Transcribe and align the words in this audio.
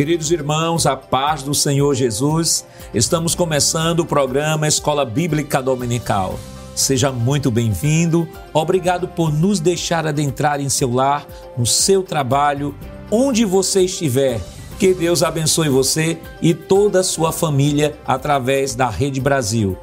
Queridos 0.00 0.30
irmãos, 0.30 0.86
a 0.86 0.96
paz 0.96 1.42
do 1.42 1.54
Senhor 1.54 1.94
Jesus, 1.94 2.64
estamos 2.94 3.34
começando 3.34 4.00
o 4.00 4.06
programa 4.06 4.66
Escola 4.66 5.04
Bíblica 5.04 5.60
Dominical. 5.60 6.40
Seja 6.74 7.12
muito 7.12 7.50
bem-vindo, 7.50 8.26
obrigado 8.54 9.06
por 9.06 9.30
nos 9.30 9.60
deixar 9.60 10.06
adentrar 10.06 10.58
em 10.58 10.70
seu 10.70 10.90
lar, 10.90 11.26
no 11.54 11.66
seu 11.66 12.02
trabalho, 12.02 12.74
onde 13.10 13.44
você 13.44 13.82
estiver. 13.82 14.40
Que 14.78 14.94
Deus 14.94 15.22
abençoe 15.22 15.68
você 15.68 16.18
e 16.40 16.54
toda 16.54 17.00
a 17.00 17.04
sua 17.04 17.30
família 17.30 17.94
através 18.06 18.74
da 18.74 18.88
Rede 18.88 19.20
Brasil. 19.20 19.76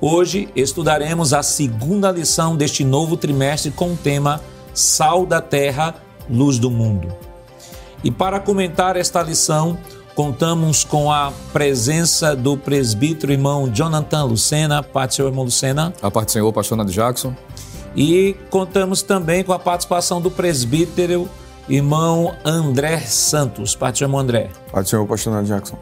Hoje 0.00 0.48
estudaremos 0.56 1.34
a 1.34 1.42
segunda 1.42 2.10
lição 2.10 2.56
deste 2.56 2.82
novo 2.82 3.14
trimestre 3.14 3.70
com 3.70 3.92
o 3.92 3.96
tema 3.98 4.40
Sal 4.72 5.26
da 5.26 5.42
Terra, 5.42 5.96
Luz 6.30 6.58
do 6.58 6.70
Mundo. 6.70 7.29
E 8.02 8.10
para 8.10 8.40
comentar 8.40 8.96
esta 8.96 9.22
lição, 9.22 9.76
contamos 10.14 10.84
com 10.84 11.12
a 11.12 11.32
presença 11.52 12.34
do 12.34 12.56
presbítero 12.56 13.30
irmão 13.30 13.70
Jonathan 13.70 14.24
Lucena. 14.24 14.82
Paz 14.82 15.08
do 15.08 15.14
Senhor, 15.16 15.28
irmão 15.28 15.44
Lucena. 15.44 15.92
A 16.00 16.10
parte 16.10 16.28
do 16.28 16.32
Senhor, 16.32 16.52
pastor 16.52 16.78
Nando 16.78 16.92
Jackson. 16.92 17.34
E 17.94 18.34
contamos 18.48 19.02
também 19.02 19.44
com 19.44 19.52
a 19.52 19.58
participação 19.58 20.20
do 20.20 20.30
presbítero 20.30 21.28
irmão 21.68 22.34
André 22.42 23.00
Santos. 23.00 23.74
Paz 23.74 23.92
do 23.92 23.98
Senhor, 23.98 24.08
irmão 24.08 24.20
André. 24.20 24.48
Paz 24.72 24.86
do 24.86 24.88
Senhor, 24.88 25.06
pastor 25.06 25.34
Nando 25.34 25.48
Jackson. 25.48 25.78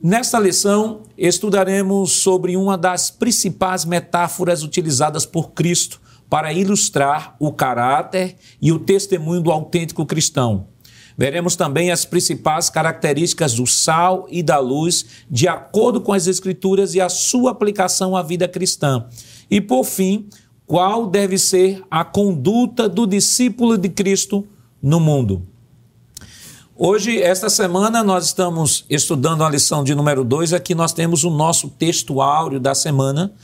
Nesta 0.00 0.38
lição, 0.38 1.02
estudaremos 1.16 2.12
sobre 2.12 2.56
uma 2.56 2.78
das 2.78 3.10
principais 3.10 3.84
metáforas 3.84 4.62
utilizadas 4.62 5.26
por 5.26 5.50
Cristo 5.52 6.00
para 6.32 6.50
ilustrar 6.50 7.36
o 7.38 7.52
caráter 7.52 8.36
e 8.58 8.72
o 8.72 8.78
testemunho 8.78 9.42
do 9.42 9.52
autêntico 9.52 10.06
cristão. 10.06 10.68
Veremos 11.14 11.56
também 11.56 11.90
as 11.90 12.06
principais 12.06 12.70
características 12.70 13.52
do 13.52 13.66
sal 13.66 14.26
e 14.30 14.42
da 14.42 14.58
luz, 14.58 15.04
de 15.30 15.46
acordo 15.46 16.00
com 16.00 16.10
as 16.10 16.26
Escrituras 16.26 16.94
e 16.94 17.02
a 17.02 17.10
sua 17.10 17.50
aplicação 17.50 18.16
à 18.16 18.22
vida 18.22 18.48
cristã. 18.48 19.04
E, 19.50 19.60
por 19.60 19.84
fim, 19.84 20.26
qual 20.66 21.06
deve 21.06 21.36
ser 21.36 21.84
a 21.90 22.02
conduta 22.02 22.88
do 22.88 23.06
discípulo 23.06 23.76
de 23.76 23.90
Cristo 23.90 24.48
no 24.82 24.98
mundo. 24.98 25.46
Hoje, 26.74 27.20
esta 27.20 27.50
semana, 27.50 28.02
nós 28.02 28.24
estamos 28.24 28.86
estudando 28.88 29.44
a 29.44 29.50
lição 29.50 29.84
de 29.84 29.94
número 29.94 30.24
2. 30.24 30.54
Aqui 30.54 30.74
nós 30.74 30.94
temos 30.94 31.24
o 31.24 31.30
nosso 31.30 31.68
texto 31.68 32.22
áureo 32.22 32.58
da 32.58 32.74
semana, 32.74 33.34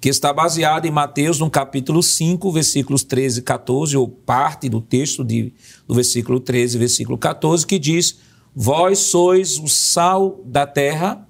que 0.00 0.08
está 0.08 0.32
baseado 0.32 0.86
em 0.86 0.90
Mateus, 0.90 1.40
no 1.40 1.50
capítulo 1.50 2.02
5, 2.02 2.52
versículos 2.52 3.02
13 3.02 3.40
e 3.40 3.42
14, 3.42 3.96
ou 3.96 4.08
parte 4.08 4.68
do 4.68 4.80
texto 4.80 5.24
de, 5.24 5.52
do 5.86 5.94
versículo 5.94 6.38
13, 6.38 6.78
versículo 6.78 7.18
14, 7.18 7.66
que 7.66 7.78
diz: 7.78 8.18
Vós 8.54 8.98
sois 9.00 9.58
o 9.58 9.66
sal 9.66 10.40
da 10.44 10.66
terra, 10.66 11.26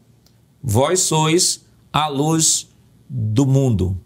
vós 0.62 1.00
sois 1.00 1.64
a 1.92 2.08
luz 2.08 2.69
do 3.08 3.47
mundo. 3.47 3.97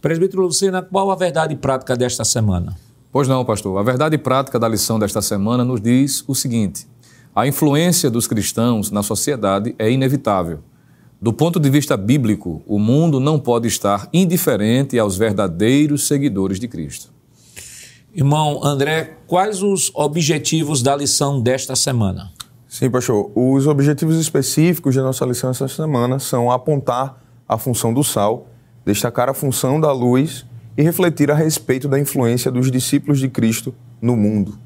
Presbítero 0.00 0.42
Lucena, 0.42 0.80
qual 0.80 1.10
a 1.10 1.16
verdade 1.16 1.54
prática 1.56 1.96
desta 1.96 2.24
semana? 2.24 2.76
Pois 3.10 3.26
não, 3.26 3.44
pastor. 3.44 3.76
A 3.78 3.82
verdade 3.82 4.16
prática 4.16 4.58
da 4.58 4.68
lição 4.68 4.98
desta 4.98 5.20
semana 5.20 5.64
nos 5.64 5.80
diz 5.80 6.24
o 6.26 6.34
seguinte: 6.34 6.86
a 7.34 7.46
influência 7.46 8.10
dos 8.10 8.26
cristãos 8.26 8.90
na 8.90 9.02
sociedade 9.02 9.74
é 9.78 9.90
inevitável. 9.90 10.60
Do 11.20 11.32
ponto 11.32 11.58
de 11.58 11.68
vista 11.68 11.96
bíblico, 11.96 12.62
o 12.64 12.78
mundo 12.78 13.18
não 13.18 13.40
pode 13.40 13.66
estar 13.66 14.08
indiferente 14.12 14.96
aos 14.96 15.16
verdadeiros 15.16 16.06
seguidores 16.06 16.60
de 16.60 16.68
Cristo. 16.68 17.12
Irmão 18.14 18.64
André, 18.64 19.16
quais 19.26 19.60
os 19.60 19.90
objetivos 19.94 20.80
da 20.80 20.94
lição 20.94 21.40
desta 21.40 21.74
semana? 21.74 22.30
Sim, 22.68 22.88
pastor. 22.88 23.32
Os 23.34 23.66
objetivos 23.66 24.16
específicos 24.16 24.94
da 24.94 25.02
nossa 25.02 25.24
lição 25.24 25.50
esta 25.50 25.66
semana 25.66 26.20
são 26.20 26.52
apontar 26.52 27.20
a 27.48 27.58
função 27.58 27.92
do 27.92 28.04
sal, 28.04 28.46
destacar 28.86 29.28
a 29.28 29.34
função 29.34 29.80
da 29.80 29.90
luz 29.90 30.46
e 30.76 30.82
refletir 30.84 31.32
a 31.32 31.34
respeito 31.34 31.88
da 31.88 31.98
influência 31.98 32.48
dos 32.48 32.70
discípulos 32.70 33.18
de 33.18 33.28
Cristo 33.28 33.74
no 34.00 34.16
mundo. 34.16 34.56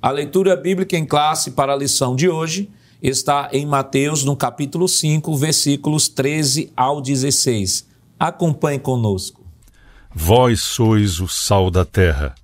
A 0.00 0.10
leitura 0.10 0.56
bíblica 0.56 0.96
em 0.96 1.04
classe 1.04 1.50
para 1.50 1.74
a 1.74 1.76
lição 1.76 2.16
de 2.16 2.28
hoje 2.28 2.70
está 3.02 3.48
em 3.52 3.66
Mateus, 3.66 4.24
no 4.24 4.36
capítulo 4.36 4.88
5, 4.88 5.36
versículos 5.36 6.08
13 6.08 6.72
ao 6.76 7.00
16. 7.00 7.86
Acompanhe 8.18 8.78
conosco. 8.78 9.44
Vós 10.14 10.60
sois 10.60 11.20
o 11.20 11.28
sal 11.28 11.70
da 11.70 11.84
terra. 11.84 12.34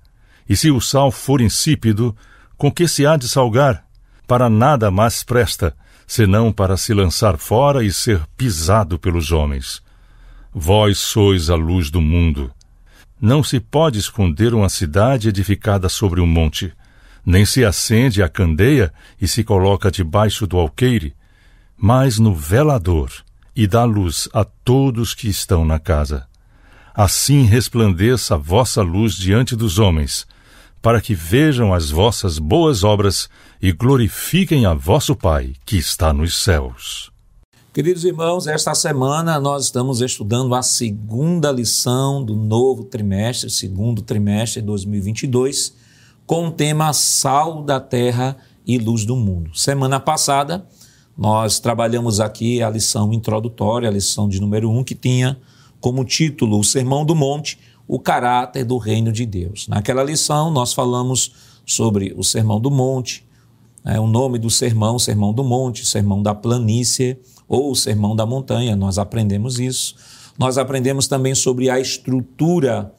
E 0.47 0.55
se 0.55 0.69
o 0.69 0.79
sal 0.79 1.11
for 1.11 1.41
insípido, 1.41 2.15
com 2.57 2.71
que 2.71 2.87
se 2.87 3.05
há 3.05 3.17
de 3.17 3.27
salgar? 3.27 3.85
Para 4.27 4.49
nada 4.49 4.91
mais 4.91 5.23
presta, 5.23 5.75
senão 6.05 6.51
para 6.51 6.77
se 6.77 6.93
lançar 6.93 7.37
fora 7.37 7.83
e 7.83 7.91
ser 7.91 8.21
pisado 8.37 8.99
pelos 8.99 9.31
homens. 9.31 9.81
Vós 10.53 10.99
sois 10.99 11.49
a 11.49 11.55
luz 11.55 11.89
do 11.89 11.99
mundo. 11.99 12.51
Não 13.19 13.43
se 13.43 13.59
pode 13.59 13.97
esconder 13.97 14.53
uma 14.53 14.69
cidade 14.69 15.29
edificada 15.29 15.89
sobre 15.89 16.21
um 16.21 16.27
monte 16.27 16.73
nem 17.25 17.45
se 17.45 17.63
acende 17.63 18.21
a 18.21 18.27
candeia 18.27 18.93
e 19.19 19.27
se 19.27 19.43
coloca 19.43 19.89
debaixo 19.89 20.45
do 20.45 20.57
alqueire, 20.57 21.15
mas 21.77 22.19
no 22.19 22.35
velador, 22.35 23.11
e 23.55 23.67
dá 23.67 23.83
luz 23.85 24.27
a 24.33 24.43
todos 24.43 25.13
que 25.13 25.29
estão 25.29 25.63
na 25.63 25.79
casa. 25.79 26.27
Assim 26.93 27.43
resplandeça 27.43 28.35
a 28.35 28.37
vossa 28.37 28.81
luz 28.81 29.13
diante 29.15 29.55
dos 29.55 29.79
homens, 29.79 30.27
para 30.81 30.99
que 30.99 31.15
vejam 31.15 31.73
as 31.73 31.89
vossas 31.89 32.37
boas 32.37 32.83
obras 32.83 33.29
e 33.61 33.71
glorifiquem 33.71 34.65
a 34.65 34.73
vosso 34.73 35.15
Pai 35.15 35.53
que 35.65 35.77
está 35.77 36.11
nos 36.11 36.37
céus. 36.43 37.09
Queridos 37.73 38.03
irmãos, 38.03 38.45
esta 38.45 38.75
semana 38.75 39.39
nós 39.39 39.65
estamos 39.65 40.01
estudando 40.01 40.53
a 40.53 40.61
segunda 40.61 41.51
lição 41.51 42.23
do 42.23 42.35
novo 42.35 42.83
trimestre, 42.83 43.49
segundo 43.49 44.01
trimestre 44.03 44.61
de 44.61 44.67
2022 44.67 45.82
com 46.25 46.47
o 46.47 46.51
tema 46.51 46.93
Sal 46.93 47.63
da 47.63 47.79
Terra 47.79 48.37
e 48.65 48.77
Luz 48.77 49.05
do 49.05 49.15
Mundo. 49.15 49.55
Semana 49.57 49.99
passada, 49.99 50.65
nós 51.17 51.59
trabalhamos 51.59 52.19
aqui 52.19 52.61
a 52.61 52.69
lição 52.69 53.11
introdutória, 53.13 53.89
a 53.89 53.91
lição 53.91 54.27
de 54.27 54.39
número 54.39 54.69
1, 54.69 54.77
um, 54.77 54.83
que 54.83 54.95
tinha 54.95 55.37
como 55.79 56.05
título 56.05 56.59
o 56.59 56.63
Sermão 56.63 57.05
do 57.05 57.13
Monte, 57.13 57.59
o 57.87 57.99
caráter 57.99 58.63
do 58.63 58.77
reino 58.77 59.11
de 59.11 59.25
Deus. 59.25 59.67
Naquela 59.67 60.03
lição, 60.03 60.49
nós 60.49 60.73
falamos 60.73 61.33
sobre 61.65 62.13
o 62.17 62.23
Sermão 62.23 62.59
do 62.59 62.71
Monte, 62.71 63.25
né, 63.83 63.99
o 63.99 64.07
nome 64.07 64.39
do 64.39 64.49
sermão, 64.49 64.97
Sermão 64.97 65.33
do 65.33 65.43
Monte, 65.43 65.85
Sermão 65.85 66.23
da 66.23 66.33
Planície 66.33 67.17
ou 67.47 67.75
Sermão 67.75 68.15
da 68.15 68.25
Montanha, 68.25 68.75
nós 68.75 68.97
aprendemos 68.97 69.59
isso. 69.59 69.95
Nós 70.37 70.57
aprendemos 70.57 71.07
também 71.07 71.35
sobre 71.35 71.69
a 71.69 71.79
estrutura 71.79 72.93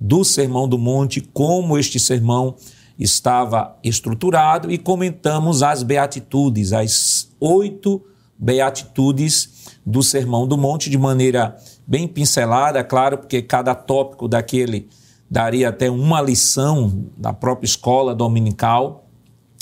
do 0.00 0.24
Sermão 0.24 0.66
do 0.66 0.78
Monte, 0.78 1.20
como 1.20 1.76
este 1.76 2.00
sermão 2.00 2.56
estava 2.98 3.76
estruturado 3.82 4.70
e 4.70 4.78
comentamos 4.78 5.62
as 5.62 5.82
beatitudes, 5.82 6.72
as 6.72 7.30
oito 7.38 8.02
beatitudes 8.38 9.78
do 9.84 10.02
Sermão 10.02 10.46
do 10.46 10.56
Monte 10.56 10.88
de 10.88 10.96
maneira 10.96 11.56
bem 11.86 12.08
pincelada, 12.08 12.82
claro, 12.82 13.18
porque 13.18 13.42
cada 13.42 13.74
tópico 13.74 14.26
daquele 14.26 14.88
daria 15.30 15.68
até 15.68 15.90
uma 15.90 16.20
lição 16.20 17.06
da 17.16 17.32
própria 17.32 17.66
escola 17.66 18.14
dominical, 18.14 19.06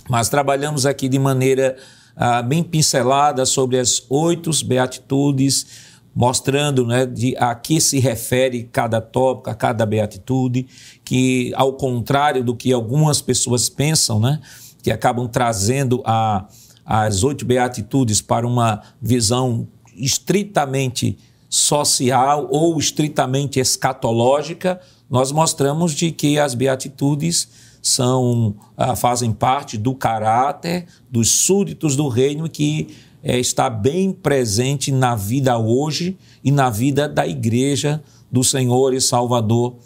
mas 0.08 0.28
trabalhamos 0.28 0.86
aqui 0.86 1.08
de 1.08 1.18
maneira 1.18 1.76
ah, 2.16 2.42
bem 2.42 2.62
pincelada 2.62 3.44
sobre 3.44 3.78
as 3.78 4.04
oito 4.08 4.50
beatitudes 4.64 5.87
mostrando 6.14 6.86
né, 6.86 7.06
de 7.06 7.36
a 7.36 7.54
que 7.54 7.80
se 7.80 7.98
refere 7.98 8.68
cada 8.72 9.00
tópico, 9.00 9.50
a 9.50 9.54
cada 9.54 9.86
beatitude, 9.86 10.66
que 11.04 11.52
ao 11.54 11.74
contrário 11.74 12.42
do 12.42 12.56
que 12.56 12.72
algumas 12.72 13.20
pessoas 13.20 13.68
pensam, 13.68 14.18
né, 14.18 14.40
que 14.82 14.90
acabam 14.90 15.28
trazendo 15.28 16.02
a, 16.04 16.46
as 16.84 17.22
oito 17.22 17.44
beatitudes 17.44 18.20
para 18.20 18.46
uma 18.46 18.82
visão 19.00 19.68
estritamente 19.96 21.18
social 21.48 22.48
ou 22.50 22.78
estritamente 22.78 23.58
escatológica, 23.58 24.80
nós 25.08 25.32
mostramos 25.32 25.92
de 25.92 26.10
que 26.10 26.38
as 26.38 26.54
beatitudes 26.54 27.48
são 27.80 28.56
ah, 28.76 28.94
fazem 28.96 29.32
parte 29.32 29.78
do 29.78 29.94
caráter 29.94 30.86
dos 31.10 31.30
súditos 31.30 31.96
do 31.96 32.08
reino 32.08 32.48
que 32.48 32.88
é, 33.28 33.38
está 33.38 33.68
bem 33.68 34.10
presente 34.10 34.90
na 34.90 35.14
vida 35.14 35.58
hoje 35.58 36.16
e 36.42 36.50
na 36.50 36.70
vida 36.70 37.06
da 37.06 37.26
igreja 37.26 38.02
do 38.32 38.42
Senhor 38.42 38.94
e 38.94 39.02
Salvador 39.02 39.76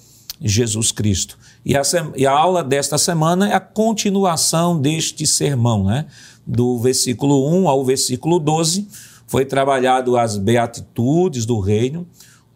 Jesus 0.41 0.93
Cristo. 0.93 1.37
E 1.65 1.77
a, 1.77 1.83
e 2.15 2.25
a 2.25 2.31
aula 2.31 2.63
desta 2.63 2.97
semana 2.97 3.49
é 3.51 3.55
a 3.55 3.59
continuação 3.59 4.81
deste 4.81 5.27
sermão, 5.27 5.83
né? 5.83 6.07
Do 6.47 6.79
versículo 6.79 7.53
1 7.53 7.69
ao 7.69 7.85
versículo 7.85 8.39
12, 8.39 8.87
foi 9.27 9.45
trabalhado 9.45 10.17
as 10.17 10.37
beatitudes 10.37 11.45
do 11.45 11.59
reino. 11.59 12.07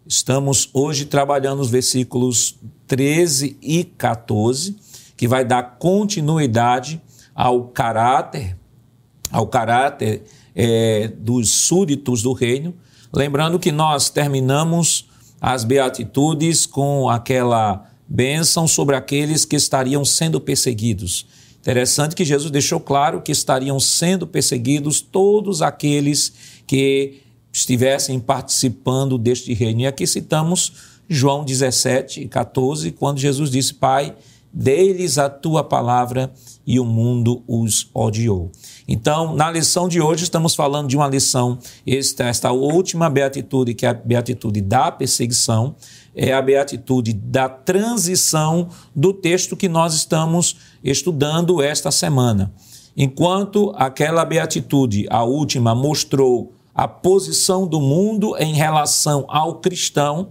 Estamos 0.06 0.70
hoje 0.72 1.06
trabalhando 1.06 1.58
os 1.58 1.68
versículos 1.68 2.60
13 2.86 3.58
e 3.60 3.82
14, 3.82 4.76
que 5.16 5.26
vai 5.26 5.44
dar 5.44 5.78
continuidade 5.80 7.02
ao 7.34 7.64
caráter, 7.64 8.56
ao 9.32 9.48
caráter 9.48 10.22
é, 10.56 11.08
dos 11.08 11.50
súditos 11.50 12.22
do 12.22 12.32
reino. 12.32 12.74
Lembrando 13.14 13.58
que 13.58 13.70
nós 13.70 14.08
terminamos 14.08 15.06
as 15.38 15.62
beatitudes 15.62 16.64
com 16.64 17.10
aquela 17.10 17.84
bênção 18.08 18.66
sobre 18.66 18.96
aqueles 18.96 19.44
que 19.44 19.56
estariam 19.56 20.04
sendo 20.04 20.40
perseguidos. 20.40 21.26
Interessante 21.60 22.16
que 22.16 22.24
Jesus 22.24 22.50
deixou 22.50 22.80
claro 22.80 23.20
que 23.20 23.32
estariam 23.32 23.78
sendo 23.78 24.26
perseguidos 24.26 25.00
todos 25.00 25.60
aqueles 25.60 26.32
que 26.66 27.20
estivessem 27.52 28.18
participando 28.20 29.18
deste 29.18 29.52
reino. 29.52 29.80
E 29.80 29.86
aqui 29.86 30.06
citamos 30.06 30.72
João 31.08 31.44
17, 31.44 32.26
14, 32.28 32.92
quando 32.92 33.18
Jesus 33.18 33.50
disse: 33.50 33.74
Pai, 33.74 34.14
dê-lhes 34.52 35.18
a 35.18 35.28
tua 35.28 35.64
palavra 35.64 36.32
e 36.66 36.78
o 36.78 36.84
mundo 36.84 37.42
os 37.46 37.90
odiou. 37.92 38.50
Então, 38.88 39.34
na 39.34 39.50
lição 39.50 39.88
de 39.88 40.00
hoje, 40.00 40.22
estamos 40.22 40.54
falando 40.54 40.88
de 40.88 40.96
uma 40.96 41.08
lição, 41.08 41.58
esta, 41.84 42.24
esta 42.24 42.52
última 42.52 43.10
beatitude, 43.10 43.74
que 43.74 43.84
é 43.84 43.88
a 43.88 43.94
beatitude 43.94 44.60
da 44.60 44.92
perseguição, 44.92 45.74
é 46.14 46.32
a 46.32 46.40
beatitude 46.40 47.12
da 47.12 47.48
transição 47.48 48.68
do 48.94 49.12
texto 49.12 49.56
que 49.56 49.68
nós 49.68 49.92
estamos 49.94 50.56
estudando 50.84 51.60
esta 51.60 51.90
semana. 51.90 52.54
Enquanto 52.96 53.72
aquela 53.76 54.24
beatitude, 54.24 55.06
a 55.10 55.24
última, 55.24 55.74
mostrou 55.74 56.52
a 56.72 56.86
posição 56.86 57.66
do 57.66 57.80
mundo 57.80 58.36
em 58.38 58.54
relação 58.54 59.24
ao 59.28 59.56
cristão, 59.56 60.28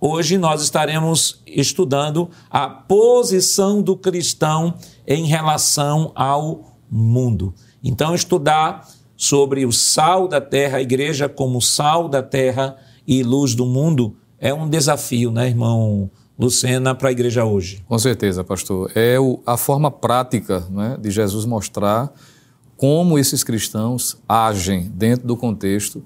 hoje 0.00 0.36
nós 0.36 0.60
estaremos 0.60 1.40
estudando 1.46 2.28
a 2.50 2.68
posição 2.68 3.80
do 3.80 3.96
cristão 3.96 4.74
em 5.06 5.24
relação 5.24 6.12
ao 6.14 6.67
mundo. 6.90 7.54
Então, 7.82 8.14
estudar 8.14 8.86
sobre 9.16 9.66
o 9.66 9.72
sal 9.72 10.28
da 10.28 10.40
terra, 10.40 10.78
a 10.78 10.82
igreja 10.82 11.28
como 11.28 11.60
sal 11.60 12.08
da 12.08 12.22
terra 12.22 12.76
e 13.06 13.22
luz 13.22 13.54
do 13.54 13.66
mundo, 13.66 14.16
é 14.38 14.54
um 14.54 14.68
desafio, 14.68 15.30
né, 15.30 15.48
irmão 15.48 16.10
Lucena, 16.38 16.94
para 16.94 17.08
a 17.08 17.12
igreja 17.12 17.44
hoje. 17.44 17.82
Com 17.88 17.98
certeza, 17.98 18.44
pastor. 18.44 18.92
É 18.94 19.18
o, 19.18 19.40
a 19.44 19.56
forma 19.56 19.90
prática 19.90 20.64
né, 20.70 20.96
de 21.00 21.10
Jesus 21.10 21.44
mostrar 21.44 22.12
como 22.76 23.18
esses 23.18 23.42
cristãos 23.42 24.16
agem 24.28 24.88
dentro 24.94 25.26
do 25.26 25.36
contexto 25.36 26.00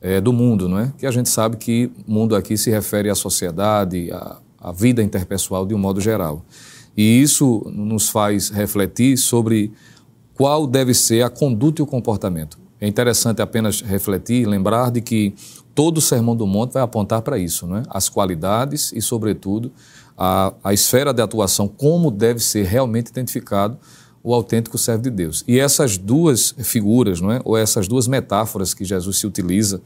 é, 0.00 0.20
do 0.20 0.32
mundo, 0.32 0.68
não 0.68 0.80
é? 0.80 0.92
Que 0.98 1.06
a 1.06 1.12
gente 1.12 1.28
sabe 1.28 1.56
que 1.56 1.92
mundo 2.06 2.34
aqui 2.34 2.56
se 2.56 2.70
refere 2.70 3.08
à 3.08 3.14
sociedade, 3.14 4.10
à, 4.10 4.38
à 4.60 4.72
vida 4.72 5.00
interpessoal 5.00 5.64
de 5.64 5.74
um 5.74 5.78
modo 5.78 6.00
geral. 6.00 6.44
E 6.96 7.22
isso 7.22 7.64
nos 7.72 8.08
faz 8.08 8.50
refletir 8.50 9.16
sobre 9.16 9.72
qual 10.38 10.68
deve 10.68 10.94
ser 10.94 11.22
a 11.22 11.28
conduta 11.28 11.82
e 11.82 11.84
o 11.84 11.86
comportamento. 11.86 12.56
É 12.80 12.86
interessante 12.86 13.42
apenas 13.42 13.82
refletir, 13.82 14.46
lembrar 14.46 14.92
de 14.92 15.00
que 15.00 15.34
todo 15.74 15.98
o 15.98 16.00
Sermão 16.00 16.36
do 16.36 16.46
Monte 16.46 16.74
vai 16.74 16.82
apontar 16.82 17.22
para 17.22 17.36
isso, 17.36 17.66
não 17.66 17.78
é? 17.78 17.82
As 17.90 18.08
qualidades 18.08 18.92
e, 18.94 19.02
sobretudo, 19.02 19.72
a, 20.16 20.54
a 20.62 20.72
esfera 20.72 21.12
de 21.12 21.20
atuação, 21.20 21.66
como 21.66 22.08
deve 22.08 22.38
ser 22.38 22.64
realmente 22.66 23.08
identificado 23.08 23.76
o 24.22 24.32
autêntico 24.32 24.78
servo 24.78 25.02
de 25.02 25.10
Deus. 25.10 25.42
E 25.46 25.58
essas 25.58 25.98
duas 25.98 26.54
figuras, 26.58 27.20
não 27.20 27.32
é? 27.32 27.40
ou 27.44 27.56
essas 27.56 27.88
duas 27.88 28.06
metáforas 28.06 28.72
que 28.72 28.84
Jesus 28.84 29.18
se 29.18 29.26
utiliza 29.26 29.80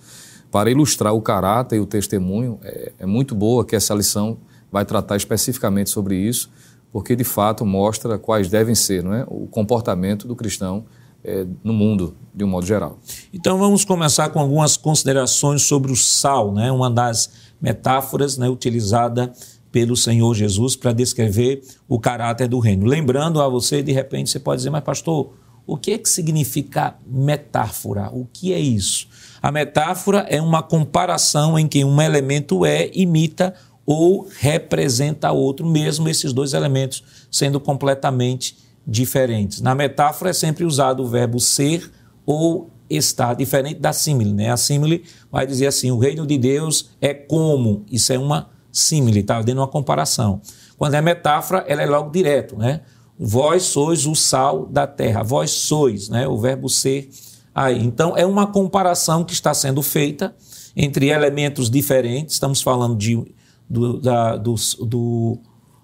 para 0.51 0.71
ilustrar 0.71 1.15
o 1.15 1.23
caráter 1.23 1.77
e 1.77 1.81
o 1.81 1.87
testemunho, 1.87 2.59
é, 2.63 2.93
é 2.99 3.07
muito 3.07 3.35
boa 3.35 3.65
que 3.65 3.75
essa 3.75 3.95
lição 3.95 4.37
vai 4.71 4.85
tratar 4.85 5.17
especificamente 5.17 5.89
sobre 5.89 6.17
isso, 6.17 6.51
porque 6.93 7.17
de 7.17 7.25
fato 7.25 7.65
mostra 7.65 8.19
quais 8.19 8.49
devem 8.49 8.75
ser 8.75 9.03
não 9.03 9.15
é? 9.15 9.25
o 9.27 9.47
comportamento 9.47 10.29
do 10.29 10.37
cristão 10.37 10.85
é, 11.25 11.47
no 11.63 11.73
mundo, 11.73 12.17
de 12.35 12.45
um 12.45 12.49
modo 12.49 12.67
geral. 12.67 12.99
Então 13.33 13.57
vamos 13.57 13.85
começar 13.85 14.29
com 14.31 14.41
algumas 14.41 14.77
considerações 14.77 15.63
sobre 15.63 15.91
o 15.91 15.97
sal, 15.97 16.53
né? 16.53 16.71
uma 16.71 16.91
das 16.91 17.31
metáforas 17.61 18.37
né, 18.37 18.49
utilizada 18.49 19.33
pelo 19.71 19.97
Senhor 19.97 20.35
Jesus 20.35 20.77
para 20.77 20.93
descrever 20.93 21.63
o 21.89 21.99
caráter 21.99 22.47
do 22.47 22.59
reino. 22.59 22.85
Lembrando 22.85 23.41
a 23.41 23.49
você, 23.49 23.83
de 23.83 23.93
repente, 23.93 24.31
você 24.31 24.39
pode 24.39 24.59
dizer, 24.59 24.71
mas 24.71 24.85
pastor, 24.85 25.33
o 25.67 25.77
que 25.77 25.93
é 25.93 25.99
que 25.99 26.09
significa 26.09 26.97
metáfora? 27.07 28.11
O 28.13 28.27
que 28.27 28.53
é 28.53 28.59
isso? 28.59 29.07
A 29.41 29.51
metáfora 29.51 30.27
é 30.29 30.43
uma 30.43 30.63
comparação 30.63 31.59
em 31.59 31.67
que 31.67 31.85
um 31.85 32.03
elemento 32.03 32.67
é, 32.67 32.91
imita 32.93 33.55
ou 33.85 34.29
representa 34.39 35.33
outro, 35.33 35.67
mesmo 35.67 36.09
esses 36.09 36.33
dois 36.33 36.53
elementos 36.55 37.03
sendo 37.31 37.59
completamente 37.59 38.57
diferentes. 38.87 39.61
Na 39.61 39.75
metáfora 39.75 40.31
é 40.31 40.35
sempre 40.35 40.65
usado 40.65 41.03
o 41.03 41.09
verbo 41.09 41.39
ser 41.41 41.91
ou 42.25 42.71
estar, 42.89 43.35
diferente 43.35 43.81
da 43.81 43.93
símile. 43.93 44.33
Né? 44.33 44.51
A 44.51 44.57
símile 44.57 45.05
vai 45.31 45.47
dizer 45.47 45.67
assim: 45.67 45.91
o 45.91 45.99
reino 45.99 46.27
de 46.27 46.39
Deus 46.39 46.91
é 47.01 47.13
como. 47.13 47.85
Isso 47.91 48.13
é 48.13 48.19
uma 48.19 48.51
símile, 48.71 49.21
está 49.21 49.41
dando 49.43 49.59
uma 49.59 49.69
comparação. 49.69 50.41
Quando 50.79 50.95
é 50.95 51.01
metáfora, 51.01 51.65
ela 51.69 51.83
é 51.83 51.87
logo 51.87 52.11
direto, 52.11 52.57
né? 52.57 52.81
Vós 53.19 53.65
sois 53.65 54.07
o 54.07 54.15
sal 54.15 54.67
da 54.67 54.87
terra, 54.87 55.23
vós 55.23 55.51
sois, 55.51 56.09
né? 56.09 56.27
O 56.27 56.39
verbo 56.39 56.69
ser 56.69 57.11
aí. 57.55 57.85
Então, 57.85 58.17
é 58.17 58.27
uma 58.27 58.47
comparação 58.47 59.23
que 59.23 59.33
está 59.33 59.55
sendo 59.55 59.83
feita 59.83 60.35
entre 60.75 61.11
elementos 61.11 61.71
diferentes, 61.71 62.35
estamos 62.35 62.63
falando 62.63 62.97
de, 62.97 63.23
do, 63.73 63.99
da, 63.99 64.37
do, 64.37 64.55
do, 64.83 65.39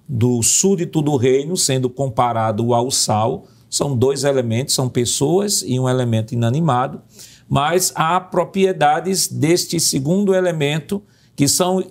do 0.06 0.43
súdito 0.43 1.00
do 1.00 1.17
reino 1.17 1.56
sendo 1.56 1.88
comparado 1.88 2.75
ao 2.75 2.90
sal, 2.90 3.46
são 3.70 3.96
dois 3.96 4.25
elementos, 4.25 4.75
são 4.75 4.90
pessoas 4.90 5.62
e 5.67 5.81
um 5.81 5.88
elemento 5.88 6.35
inanimado, 6.35 7.00
mas 7.49 7.90
há 7.94 8.20
propriedades 8.20 9.26
deste 9.26 9.81
segundo 9.81 10.35
elemento 10.35 11.02
que 11.35 11.49
são 11.49 11.82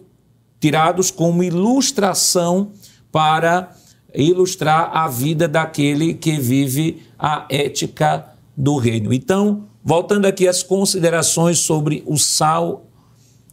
tirados 0.59 1.09
como 1.09 1.43
ilustração 1.43 2.71
para 3.11 3.75
ilustrar 4.13 4.95
a 4.95 5.07
vida 5.07 5.47
daquele 5.47 6.13
que 6.13 6.39
vive 6.39 7.01
a 7.17 7.47
ética 7.49 8.33
do 8.55 8.77
reino. 8.77 9.11
Então, 9.11 9.65
voltando 9.83 10.25
aqui 10.27 10.47
às 10.47 10.61
considerações 10.61 11.57
sobre 11.57 12.03
o 12.05 12.17
sal, 12.17 12.85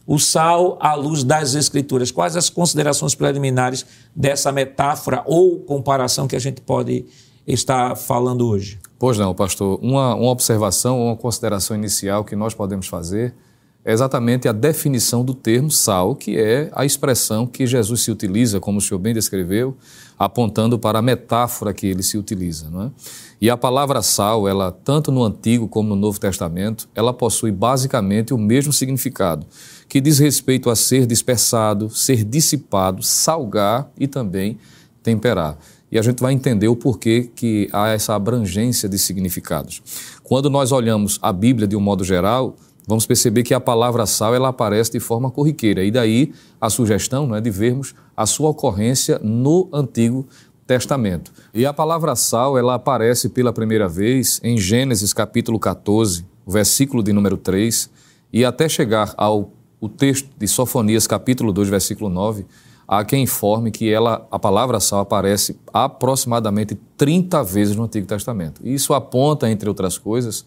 o 0.05 0.19
sal 0.19 0.77
à 0.79 0.93
luz 0.93 1.23
das 1.23 1.55
escrituras. 1.55 2.11
Quais 2.11 2.35
as 2.35 2.49
considerações 2.49 3.15
preliminares 3.15 3.85
dessa 4.15 4.51
metáfora 4.51 5.23
ou 5.25 5.59
comparação 5.59 6.27
que 6.27 6.35
a 6.35 6.39
gente 6.39 6.61
pode 6.61 7.05
estar 7.47 7.95
falando 7.95 8.47
hoje? 8.47 8.79
Pois 8.97 9.17
não, 9.17 9.33
pastor. 9.33 9.79
Uma, 9.81 10.15
uma 10.15 10.31
observação, 10.31 11.05
uma 11.05 11.15
consideração 11.15 11.75
inicial 11.75 12.23
que 12.23 12.35
nós 12.35 12.53
podemos 12.53 12.87
fazer 12.87 13.35
é 13.85 13.93
exatamente 13.93 14.47
a 14.47 14.51
definição 14.51 15.23
do 15.23 15.35
termo 15.35 15.69
sal, 15.69 16.15
que 16.15 16.35
é 16.39 16.71
a 16.73 16.83
expressão 16.83 17.45
que 17.45 17.67
Jesus 17.67 18.01
se 18.01 18.09
utiliza, 18.09 18.59
como 18.59 18.79
o 18.79 18.81
senhor 18.81 18.99
bem 18.99 19.13
descreveu, 19.13 19.77
apontando 20.17 20.79
para 20.79 20.97
a 20.97 21.01
metáfora 21.03 21.71
que 21.71 21.85
ele 21.85 22.01
se 22.01 22.17
utiliza. 22.17 22.67
Não 22.71 22.85
é? 22.85 22.91
E 23.39 23.47
a 23.47 23.55
palavra 23.55 24.01
sal, 24.01 24.47
ela 24.47 24.71
tanto 24.71 25.11
no 25.11 25.23
Antigo 25.23 25.67
como 25.67 25.89
no 25.89 25.95
Novo 25.95 26.19
Testamento, 26.19 26.89
ela 26.95 27.13
possui 27.13 27.51
basicamente 27.51 28.33
o 28.33 28.39
mesmo 28.39 28.73
significado, 28.73 29.45
que 29.87 30.01
diz 30.01 30.17
respeito 30.17 30.71
a 30.71 30.75
ser 30.75 31.05
dispersado, 31.05 31.87
ser 31.91 32.23
dissipado, 32.23 33.03
salgar 33.03 33.91
e 33.99 34.07
também 34.07 34.57
temperar. 35.03 35.59
E 35.91 35.99
a 35.99 36.01
gente 36.01 36.21
vai 36.21 36.33
entender 36.33 36.67
o 36.67 36.75
porquê 36.75 37.29
que 37.35 37.69
há 37.71 37.89
essa 37.89 38.15
abrangência 38.15 38.89
de 38.89 38.97
significados. 38.97 39.83
Quando 40.23 40.49
nós 40.49 40.71
olhamos 40.71 41.19
a 41.21 41.31
Bíblia 41.31 41.67
de 41.67 41.75
um 41.75 41.79
modo 41.79 42.03
geral, 42.03 42.55
vamos 42.87 43.05
perceber 43.05 43.43
que 43.43 43.53
a 43.53 43.59
palavra 43.59 44.05
sal 44.05 44.35
ela 44.35 44.49
aparece 44.49 44.91
de 44.91 44.99
forma 44.99 45.31
corriqueira. 45.31 45.83
E 45.83 45.91
daí 45.91 46.33
a 46.59 46.69
sugestão 46.69 47.27
não 47.27 47.35
é 47.35 47.41
de 47.41 47.49
vermos 47.49 47.95
a 48.15 48.25
sua 48.25 48.49
ocorrência 48.49 49.19
no 49.23 49.67
Antigo 49.73 50.27
Testamento. 50.67 51.31
E 51.53 51.65
a 51.65 51.73
palavra 51.73 52.15
sal 52.15 52.57
ela 52.57 52.75
aparece 52.75 53.29
pela 53.29 53.53
primeira 53.53 53.87
vez 53.87 54.39
em 54.43 54.57
Gênesis 54.57 55.13
capítulo 55.13 55.59
14, 55.59 56.25
versículo 56.45 57.03
de 57.03 57.13
número 57.13 57.37
3, 57.37 57.89
e 58.33 58.43
até 58.43 58.67
chegar 58.67 59.13
ao 59.17 59.51
o 59.79 59.89
texto 59.89 60.29
de 60.37 60.47
Sofonias 60.47 61.05
capítulo 61.05 61.53
2, 61.53 61.69
versículo 61.69 62.09
9, 62.09 62.45
há 62.87 63.03
quem 63.03 63.23
informe 63.23 63.71
que 63.71 63.91
ela, 63.91 64.25
a 64.31 64.39
palavra 64.39 64.79
sal 64.79 64.99
aparece 65.01 65.59
aproximadamente 65.71 66.75
30 66.97 67.43
vezes 67.43 67.75
no 67.75 67.83
Antigo 67.83 68.07
Testamento. 68.07 68.61
Isso 68.63 68.93
aponta, 68.93 69.49
entre 69.49 69.69
outras 69.69 69.97
coisas, 69.97 70.45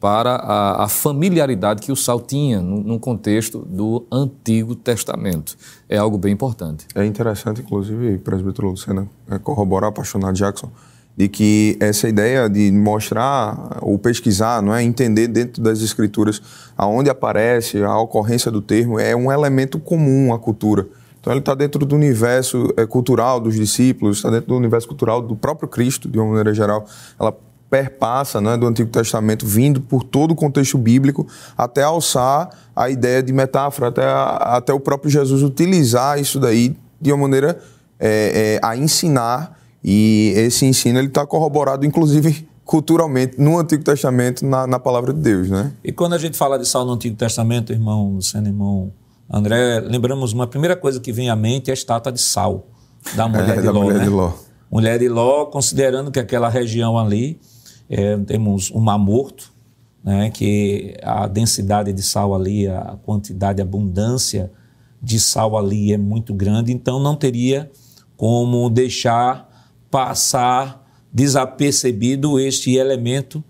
para 0.00 0.36
a, 0.36 0.84
a, 0.84 0.88
familiaridade 0.88 1.80
que 1.80 1.90
o 1.90 1.96
sal 1.96 2.20
tinha 2.20 2.60
no, 2.60 2.82
no, 2.82 3.00
contexto 3.00 3.60
do 3.60 4.06
Antigo 4.12 4.74
Testamento. 4.74 5.56
É 5.88 5.96
algo 5.96 6.18
bem 6.18 6.32
importante. 6.32 6.86
É 6.94 7.04
interessante, 7.04 7.62
inclusive, 7.62 8.18
presbítero 8.18 8.68
Lucena, 8.68 9.08
é, 9.30 9.38
corroborar, 9.38 9.88
apaixonado 9.88 10.34
Jackson, 10.34 10.70
de 11.16 11.28
que 11.28 11.78
essa 11.80 12.08
ideia 12.08 12.48
de 12.48 12.70
mostrar 12.70 13.78
ou 13.80 13.98
pesquisar, 13.98 14.60
não 14.60 14.74
é, 14.74 14.82
entender 14.82 15.28
dentro 15.28 15.62
das 15.62 15.80
escrituras 15.80 16.42
aonde 16.76 17.08
aparece 17.08 17.82
a 17.82 17.98
ocorrência 17.98 18.50
do 18.50 18.60
termo 18.60 19.00
é 19.00 19.16
um 19.16 19.32
elemento 19.32 19.78
comum 19.78 20.34
à 20.34 20.38
cultura. 20.38 20.86
Então 21.18 21.32
ele 21.32 21.40
está 21.40 21.54
dentro 21.54 21.84
do 21.84 21.96
universo 21.96 22.72
é, 22.76 22.86
cultural 22.86 23.40
dos 23.40 23.56
discípulos, 23.56 24.18
está 24.18 24.30
dentro 24.30 24.48
do 24.48 24.56
universo 24.56 24.86
cultural 24.86 25.22
do 25.22 25.34
próprio 25.34 25.68
Cristo, 25.68 26.08
de 26.08 26.18
uma 26.18 26.28
maneira 26.28 26.54
geral. 26.54 26.86
Ela 27.18 27.34
perpassa 27.68 28.40
né, 28.40 28.56
do 28.56 28.66
Antigo 28.66 28.90
Testamento, 28.90 29.46
vindo 29.46 29.80
por 29.80 30.02
todo 30.02 30.32
o 30.32 30.34
contexto 30.34 30.78
bíblico, 30.78 31.26
até 31.56 31.82
alçar 31.82 32.50
a 32.74 32.88
ideia 32.88 33.22
de 33.22 33.32
metáfora, 33.32 33.88
até, 33.88 34.04
a, 34.04 34.56
até 34.56 34.72
o 34.72 34.80
próprio 34.80 35.10
Jesus 35.10 35.42
utilizar 35.42 36.20
isso 36.20 36.38
daí 36.38 36.76
de 37.00 37.12
uma 37.12 37.22
maneira 37.22 37.58
é, 37.98 38.58
é, 38.62 38.66
a 38.66 38.76
ensinar, 38.76 39.58
e 39.82 40.32
esse 40.36 40.64
ensino 40.66 40.98
ele 40.98 41.08
está 41.08 41.26
corroborado, 41.26 41.84
inclusive 41.84 42.48
culturalmente, 42.64 43.40
no 43.40 43.58
Antigo 43.58 43.84
Testamento, 43.84 44.44
na, 44.44 44.66
na, 44.66 44.78
palavra 44.78 45.12
de 45.12 45.20
Deus. 45.20 45.48
Né? 45.48 45.72
E 45.84 45.92
quando 45.92 46.14
a 46.14 46.18
gente 46.18 46.36
fala 46.36 46.58
de 46.58 46.66
sal 46.66 46.84
no 46.84 46.92
Antigo 46.92 47.16
Testamento, 47.16 47.72
irmão 47.72 48.14
Luciano, 48.14 48.48
irmão 48.48 48.92
André, 49.30 49.80
lembramos 49.80 50.32
uma 50.32 50.46
primeira 50.46 50.76
coisa 50.76 51.00
que 51.00 51.12
vem 51.12 51.30
à 51.30 51.36
mente 51.36 51.68
é 51.68 51.72
a 51.72 51.74
estátua 51.74 52.12
de 52.12 52.20
sal 52.20 52.66
da 53.14 53.26
mulher, 53.28 53.50
é, 53.50 53.56
de, 53.56 53.62
da 53.62 53.70
Ló, 53.72 53.82
mulher 53.82 53.98
né? 53.98 54.04
de 54.04 54.10
Ló. 54.10 54.32
Mulher 54.70 54.98
de 54.98 55.08
Ló, 55.08 55.46
considerando 55.46 56.10
que 56.10 56.18
aquela 56.18 56.48
região 56.48 56.98
ali 56.98 57.40
é, 57.88 58.16
temos 58.18 58.70
um 58.70 58.80
mar 58.80 58.98
morto, 58.98 59.52
né, 60.02 60.30
que 60.30 60.96
a 61.02 61.26
densidade 61.26 61.92
de 61.92 62.02
sal 62.02 62.34
ali, 62.34 62.66
a 62.68 62.96
quantidade, 63.04 63.60
a 63.60 63.64
abundância 63.64 64.52
de 65.02 65.18
sal 65.18 65.56
ali 65.56 65.92
é 65.92 65.98
muito 65.98 66.32
grande, 66.32 66.72
então 66.72 67.00
não 67.00 67.16
teria 67.16 67.70
como 68.16 68.70
deixar 68.70 69.48
passar 69.90 70.84
desapercebido 71.12 72.38
este 72.38 72.74
elemento, 72.74 73.42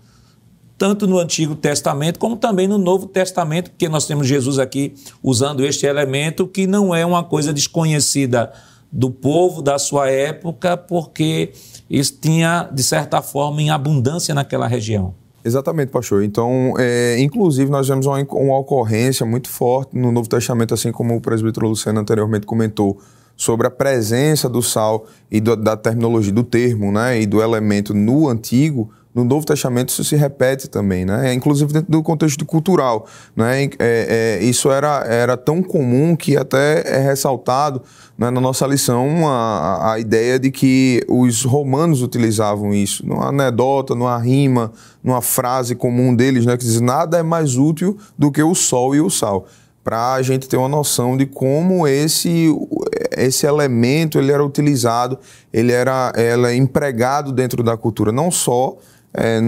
tanto 0.77 1.07
no 1.07 1.19
Antigo 1.19 1.55
Testamento 1.55 2.19
como 2.19 2.35
também 2.35 2.67
no 2.67 2.77
Novo 2.77 3.07
Testamento, 3.07 3.71
porque 3.71 3.89
nós 3.89 4.05
temos 4.05 4.27
Jesus 4.27 4.59
aqui 4.59 4.93
usando 5.21 5.65
este 5.65 5.85
elemento 5.85 6.47
que 6.47 6.67
não 6.67 6.93
é 6.93 7.05
uma 7.05 7.23
coisa 7.23 7.51
desconhecida 7.51 8.53
do 8.91 9.11
povo 9.11 9.61
da 9.61 9.77
sua 9.77 10.09
época, 10.09 10.77
porque 10.77 11.51
isso 11.89 12.17
tinha, 12.19 12.69
de 12.71 12.83
certa 12.83 13.21
forma, 13.21 13.61
em 13.61 13.69
abundância 13.69 14.33
naquela 14.33 14.67
região. 14.67 15.13
Exatamente, 15.43 15.89
pastor. 15.89 16.23
Então, 16.23 16.73
é, 16.77 17.17
inclusive, 17.19 17.71
nós 17.71 17.87
vemos 17.87 18.05
uma, 18.05 18.17
uma, 18.19 18.57
ocorrência 18.57 19.25
muito 19.25 19.49
forte 19.49 19.97
no 19.97 20.11
Novo 20.11 20.27
Testamento, 20.27 20.73
assim 20.73 20.91
como 20.91 21.15
o 21.15 21.21
presbítero 21.21 21.69
Luciano 21.69 21.99
anteriormente 21.99 22.45
comentou, 22.45 22.97
sobre 23.35 23.67
a 23.67 23.69
presença 23.69 24.49
do 24.49 24.61
sal 24.61 25.05
e 25.31 25.39
do, 25.39 25.55
da 25.55 25.77
terminologia, 25.77 26.33
do 26.33 26.43
termo 26.43 26.91
né, 26.91 27.21
e 27.21 27.25
do 27.25 27.41
elemento 27.41 27.93
no 27.93 28.27
Antigo, 28.27 28.89
no 29.17 29.25
Novo 29.25 29.47
Testamento 29.47 29.89
isso 29.89 30.03
se 30.03 30.15
repete 30.15 30.67
também, 30.67 31.03
né? 31.03 31.33
Inclusive 31.33 31.73
dentro 31.73 31.91
do 31.91 32.03
contexto 32.03 32.45
cultural, 32.45 33.07
né? 33.35 33.63
É, 33.63 33.69
é, 33.79 34.43
isso 34.43 34.69
era, 34.69 35.03
era 35.07 35.35
tão 35.35 35.63
comum 35.63 36.15
que 36.15 36.37
até 36.37 36.83
é 36.85 36.99
ressaltado 36.99 37.81
né, 38.15 38.29
na 38.29 38.39
nossa 38.39 38.67
lição 38.67 39.27
a, 39.27 39.93
a 39.93 39.99
ideia 39.99 40.37
de 40.37 40.51
que 40.51 41.03
os 41.09 41.43
romanos 41.43 42.03
utilizavam 42.03 42.75
isso, 42.75 43.03
numa 43.07 43.29
anedota, 43.29 43.95
numa 43.95 44.19
rima, 44.19 44.71
numa 45.03 45.21
frase 45.21 45.73
comum 45.73 46.15
deles, 46.15 46.45
né? 46.45 46.55
Que 46.55 46.63
diz 46.63 46.79
nada 46.79 47.17
é 47.17 47.23
mais 47.23 47.57
útil 47.57 47.97
do 48.15 48.31
que 48.31 48.43
o 48.43 48.53
sol 48.53 48.93
e 48.93 49.01
o 49.01 49.09
sal 49.09 49.47
para 49.83 50.15
a 50.15 50.21
gente 50.21 50.49
ter 50.49 50.57
uma 50.57 50.67
noção 50.67 51.15
de 51.15 51.25
como 51.25 51.87
esse, 51.87 52.53
esse 53.17 53.45
elemento 53.47 54.19
ele 54.19 54.33
era 54.33 54.43
utilizado, 54.43 55.17
ele 55.51 55.71
era, 55.71 56.11
era 56.13 56.53
empregado 56.53 57.31
dentro 57.31 57.63
da 57.63 57.77
cultura, 57.77 58.11
não 58.11 58.29
só 58.29 58.75
é, 59.13 59.39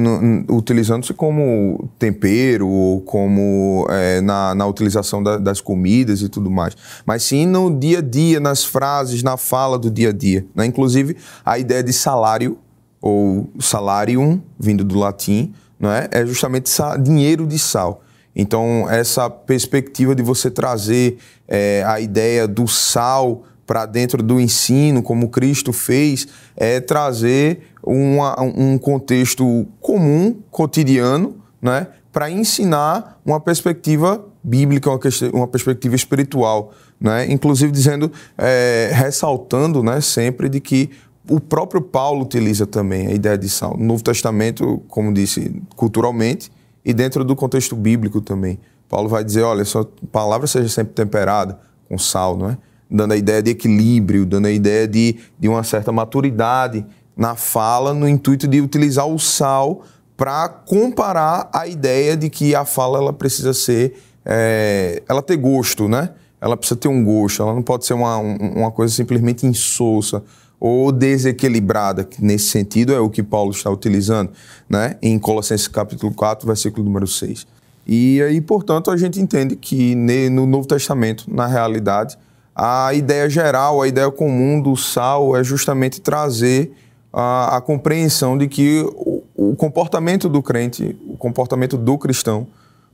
utilizando-se 0.50 1.14
como 1.14 1.90
tempero 2.00 2.68
ou 2.68 3.02
como 3.02 3.86
é, 3.90 4.20
na, 4.22 4.56
na 4.56 4.66
utilização 4.66 5.22
da, 5.22 5.38
das 5.38 5.62
comidas 5.62 6.22
e 6.22 6.30
tudo 6.30 6.50
mais, 6.50 6.76
mas 7.06 7.24
sim 7.24 7.46
no 7.46 7.70
dia 7.70 8.00
a 8.00 8.02
dia, 8.02 8.40
nas 8.40 8.64
frases, 8.64 9.22
na 9.22 9.38
fala 9.38 9.78
do 9.78 9.92
dia 9.92 10.10
a 10.10 10.14
dia. 10.14 10.46
Né? 10.56 10.66
Inclusive, 10.66 11.18
a 11.46 11.60
ideia 11.60 11.84
de 11.84 11.94
salário, 11.94 12.58
ou 13.02 13.50
salarium, 13.60 14.42
vindo 14.60 14.84
do 14.84 14.98
latim, 14.98 15.54
não 15.80 15.92
é? 15.92 16.10
é 16.12 16.26
justamente 16.26 16.70
dinheiro 17.02 17.48
de 17.48 17.58
sal. 17.58 18.02
Então, 18.36 18.88
essa 18.90 19.30
perspectiva 19.30 20.16
de 20.16 20.24
você 20.24 20.50
trazer 20.50 21.18
é, 21.48 21.84
a 21.86 22.00
ideia 22.00 22.48
do 22.48 22.68
sal 22.68 23.44
para 23.70 23.86
dentro 23.86 24.24
do 24.24 24.40
ensino, 24.40 25.04
como 25.04 25.30
Cristo 25.30 25.72
fez, 25.72 26.28
é 26.58 26.80
trazer 26.80 27.68
uma, 27.84 28.36
um 28.42 28.80
contexto 28.80 29.68
comum, 29.80 30.42
cotidiano, 30.50 31.36
né, 31.62 31.86
para 32.12 32.32
ensinar 32.32 33.22
uma 33.24 33.40
perspectiva 33.40 34.26
bíblica, 34.44 34.90
uma, 34.90 35.00
uma 35.32 35.48
perspectiva 35.48 35.96
espiritual, 35.96 36.74
né, 37.00 37.32
inclusive 37.32 37.72
dizendo, 37.72 38.12
é, 38.36 38.90
ressaltando, 38.92 39.84
né, 39.84 40.02
sempre 40.02 40.50
de 40.50 40.60
que 40.60 40.90
o 41.30 41.40
próprio 41.40 41.80
Paulo 41.80 42.24
utiliza 42.24 42.66
também 42.66 43.06
a 43.06 43.12
ideia 43.12 43.38
de 43.38 43.48
sal. 43.48 43.78
No 43.78 43.86
Novo 43.86 44.04
Testamento, 44.04 44.82
como 44.88 45.14
disse, 45.14 45.62
culturalmente, 45.76 46.52
e 46.84 46.92
dentro 46.92 47.24
do 47.24 47.36
contexto 47.36 47.76
bíblico 47.76 48.20
também. 48.20 48.58
Paulo 48.90 49.08
vai 49.08 49.24
dizer, 49.24 49.44
olha, 49.44 49.64
sua 49.64 49.88
palavra 50.12 50.48
seja 50.48 50.70
sempre 50.70 50.96
temperada 50.96 51.60
com 51.88 52.00
sal, 52.00 52.36
não 52.36 52.50
é? 52.50 52.58
Dando 52.90 53.14
a 53.14 53.18
ideia 53.18 53.42
de 53.42 53.52
equilíbrio, 53.52 54.26
dando 54.26 54.48
a 54.48 54.52
ideia 54.52 54.88
de, 54.88 55.18
de 55.40 55.48
uma 55.48 55.64
certa 55.64 55.92
maturidade 55.92 56.86
na 57.16 57.36
fala, 57.36 57.94
no 57.94 58.08
intuito 58.08 58.48
de 58.48 58.62
utilizar 58.62 59.06
o 59.06 59.20
sal 59.20 59.84
para 60.16 60.50
comparar 60.50 61.50
a 61.54 61.68
ideia 61.68 62.18
de 62.18 62.30
que 62.30 62.56
a 62.56 62.66
fala 62.66 62.98
ela 62.98 63.14
precisa 63.14 63.54
ser, 63.54 63.96
é, 64.26 65.02
ela 65.08 65.22
ter 65.22 65.38
gosto, 65.38 65.88
né? 65.88 66.10
Ela 66.42 66.58
precisa 66.58 66.80
ter 66.80 66.88
um 66.88 67.04
gosto, 67.04 67.42
ela 67.42 67.54
não 67.54 67.62
pode 67.62 67.86
ser 67.86 67.94
uma, 67.94 68.18
uma 68.18 68.72
coisa 68.72 68.94
simplesmente 68.94 69.46
insossa 69.46 70.24
ou 70.60 70.92
desequilibrada, 70.92 72.04
que 72.04 72.24
nesse 72.24 72.50
sentido 72.50 72.94
é 72.94 73.00
o 73.00 73.10
que 73.10 73.24
Paulo 73.24 73.52
está 73.52 73.70
utilizando, 73.70 74.32
né? 74.70 74.98
Em 75.02 75.18
Colossenses 75.18 75.68
capítulo 75.68 76.14
4, 76.14 76.46
versículo 76.46 76.84
número 76.86 77.08
6. 77.08 77.48
E 77.88 78.22
aí, 78.22 78.42
portanto, 78.42 78.92
a 78.92 78.98
gente 78.98 79.20
entende 79.20 79.56
que 79.56 79.96
no 79.96 80.46
Novo 80.46 80.68
Testamento, 80.68 81.26
na 81.28 81.48
realidade, 81.48 82.18
a 82.62 82.94
ideia 82.94 83.30
geral, 83.30 83.82
a 83.82 83.88
ideia 83.88 84.12
comum 84.12 84.62
do 84.62 84.76
sal 84.76 85.34
é 85.38 85.42
justamente 85.42 86.02
trazer 86.02 86.74
a, 87.14 87.56
a 87.56 87.62
compreensão 87.62 88.38
de 88.38 88.50
que 88.50 88.86
o, 88.98 89.24
o 89.34 89.56
comportamento 89.56 90.28
do 90.28 90.44
crente, 90.44 90.98
o 91.08 91.16
comportamento 91.16 91.78
do 91.78 91.98
cristão, 91.98 92.48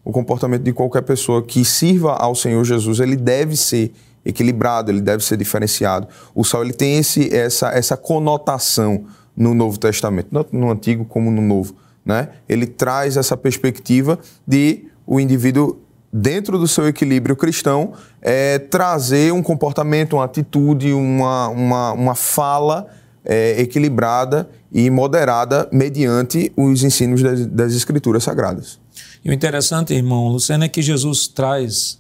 o 0.04 0.12
comportamento 0.12 0.62
de 0.62 0.72
qualquer 0.72 1.02
pessoa 1.02 1.42
que 1.42 1.66
sirva 1.66 2.14
ao 2.14 2.36
Senhor 2.36 2.64
Jesus, 2.64 3.00
ele 3.00 3.16
deve 3.16 3.58
ser 3.58 3.92
equilibrado, 4.24 4.92
ele 4.92 5.02
deve 5.02 5.24
ser 5.24 5.36
diferenciado. 5.36 6.08
O 6.36 6.44
sal 6.44 6.64
ele 6.64 6.74
tem 6.74 7.00
esse, 7.00 7.36
essa, 7.36 7.70
essa 7.70 7.98
conotação 7.98 9.06
no 9.36 9.56
Novo 9.56 9.80
Testamento, 9.80 10.28
tanto 10.32 10.56
no 10.56 10.70
Antigo 10.70 11.06
como 11.06 11.32
no 11.32 11.42
Novo. 11.42 11.76
Né? 12.06 12.30
Ele 12.48 12.68
traz 12.68 13.18
essa 13.18 13.36
perspectiva 13.36 14.20
de 14.48 14.86
o 15.08 15.20
indivíduo, 15.20 15.80
dentro 16.18 16.58
do 16.58 16.66
seu 16.66 16.88
equilíbrio 16.88 17.36
cristão, 17.36 17.92
é, 18.22 18.58
trazer 18.58 19.34
um 19.34 19.44
comportamento, 19.44 20.14
uma 20.14 20.24
atitude, 20.24 20.94
uma, 20.94 21.50
uma, 21.50 21.92
uma 21.92 22.16
fala 22.16 22.88
é, 23.26 23.60
equilibrada 23.60 24.50
e 24.72 24.90
moderada 24.90 25.68
mediante 25.74 26.54
os 26.56 26.84
ensinos 26.84 27.22
das, 27.22 27.46
das 27.48 27.74
Escrituras 27.74 28.24
Sagradas. 28.24 28.80
E 29.26 29.30
o 29.30 29.34
interessante, 29.34 29.94
irmão 29.94 30.30
Luciano, 30.30 30.64
é 30.64 30.70
que 30.70 30.82
Jesus 30.82 31.28
traz 31.28 32.00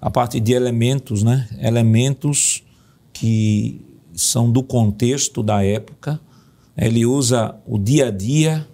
a 0.00 0.10
partir 0.10 0.40
de 0.40 0.54
elementos, 0.54 1.22
né? 1.22 1.46
Elementos 1.58 2.64
que 3.12 3.84
são 4.14 4.50
do 4.50 4.62
contexto 4.62 5.42
da 5.42 5.62
época. 5.62 6.18
Ele 6.74 7.04
usa 7.04 7.54
o 7.66 7.78
dia 7.78 8.06
a 8.06 8.10
dia, 8.10 8.66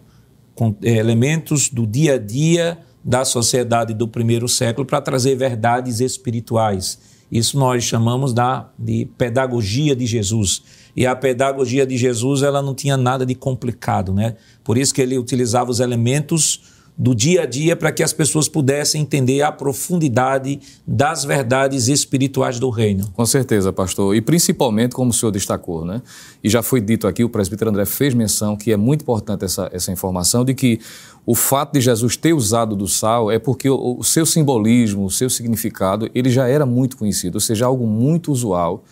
é, 0.85 0.91
elementos 0.91 1.71
do 1.71 1.85
dia 1.85 2.15
a 2.15 2.19
dia 2.19 2.86
da 3.07 3.25
sociedade 3.25 3.95
do 3.95 4.09
primeiro 4.09 4.49
século 4.49 4.85
para 4.85 5.01
trazer 5.01 5.37
verdades 5.37 6.01
espirituais. 6.01 6.99
Isso 7.31 7.57
nós 7.57 7.85
chamamos 7.85 8.33
da, 8.33 8.69
de 8.77 9.09
pedagogia 9.17 9.95
de 9.95 10.05
Jesus. 10.05 10.63
E 10.97 11.07
a 11.07 11.15
pedagogia 11.15 11.87
de 11.87 11.97
Jesus 11.97 12.43
ela 12.43 12.61
não 12.61 12.75
tinha 12.75 12.97
nada 12.97 13.25
de 13.25 13.35
complicado, 13.37 14.13
né? 14.13 14.35
Por 14.65 14.77
isso 14.77 14.93
que 14.93 15.01
ele 15.01 15.17
utilizava 15.17 15.71
os 15.71 15.79
elementos 15.79 16.63
do 16.99 17.15
dia 17.15 17.43
a 17.43 17.47
dia 17.47 17.77
para 17.77 17.93
que 17.93 18.03
as 18.03 18.13
pessoas 18.13 18.49
pudessem 18.49 19.03
entender 19.03 19.43
a 19.43 19.53
profundidade 19.53 20.61
das 20.87 21.25
verdades 21.25 21.89
espirituais 21.89 22.59
do 22.59 22.71
reino. 22.71 23.11
Com 23.13 23.27
certeza, 23.27 23.73
pastor. 23.73 24.17
E 24.17 24.21
principalmente, 24.21 24.95
como 24.95 25.11
o 25.11 25.13
senhor 25.13 25.31
destacou, 25.31 25.85
né? 25.85 26.01
E 26.43 26.49
já 26.49 26.63
foi 26.63 26.81
dito 26.81 27.07
aqui, 27.07 27.23
o 27.23 27.29
presbítero 27.29 27.71
André 27.71 27.85
fez 27.85 28.15
menção 28.15 28.57
que 28.57 28.73
é 28.73 28.77
muito 28.77 29.03
importante 29.03 29.45
essa, 29.45 29.69
essa 29.73 29.93
informação 29.93 30.45
de 30.45 30.55
que 30.55 30.81
o 31.27 31.35
fato 31.35 31.75
de 31.75 31.81
Jesus 31.81 32.17
ter 32.17 32.33
usado 32.33 32.75
do 32.75 32.89
sal 32.89 33.31
é 33.31 33.39
porque 33.39 33.69
o, 33.69 33.97
o 33.99 34.05
seu 34.05 34.25
simbolismo, 34.25 35.05
o 35.05 35.11
seu 35.11 35.29
significado, 35.29 36.09
ele 36.15 36.31
já 36.31 36.49
era 36.49 36.65
muito 36.65 36.97
conhecido, 36.97 37.35
ou 37.35 37.41
seja, 37.41 37.67
algo 37.67 37.87
muito 37.87 38.33
usual 38.33 38.85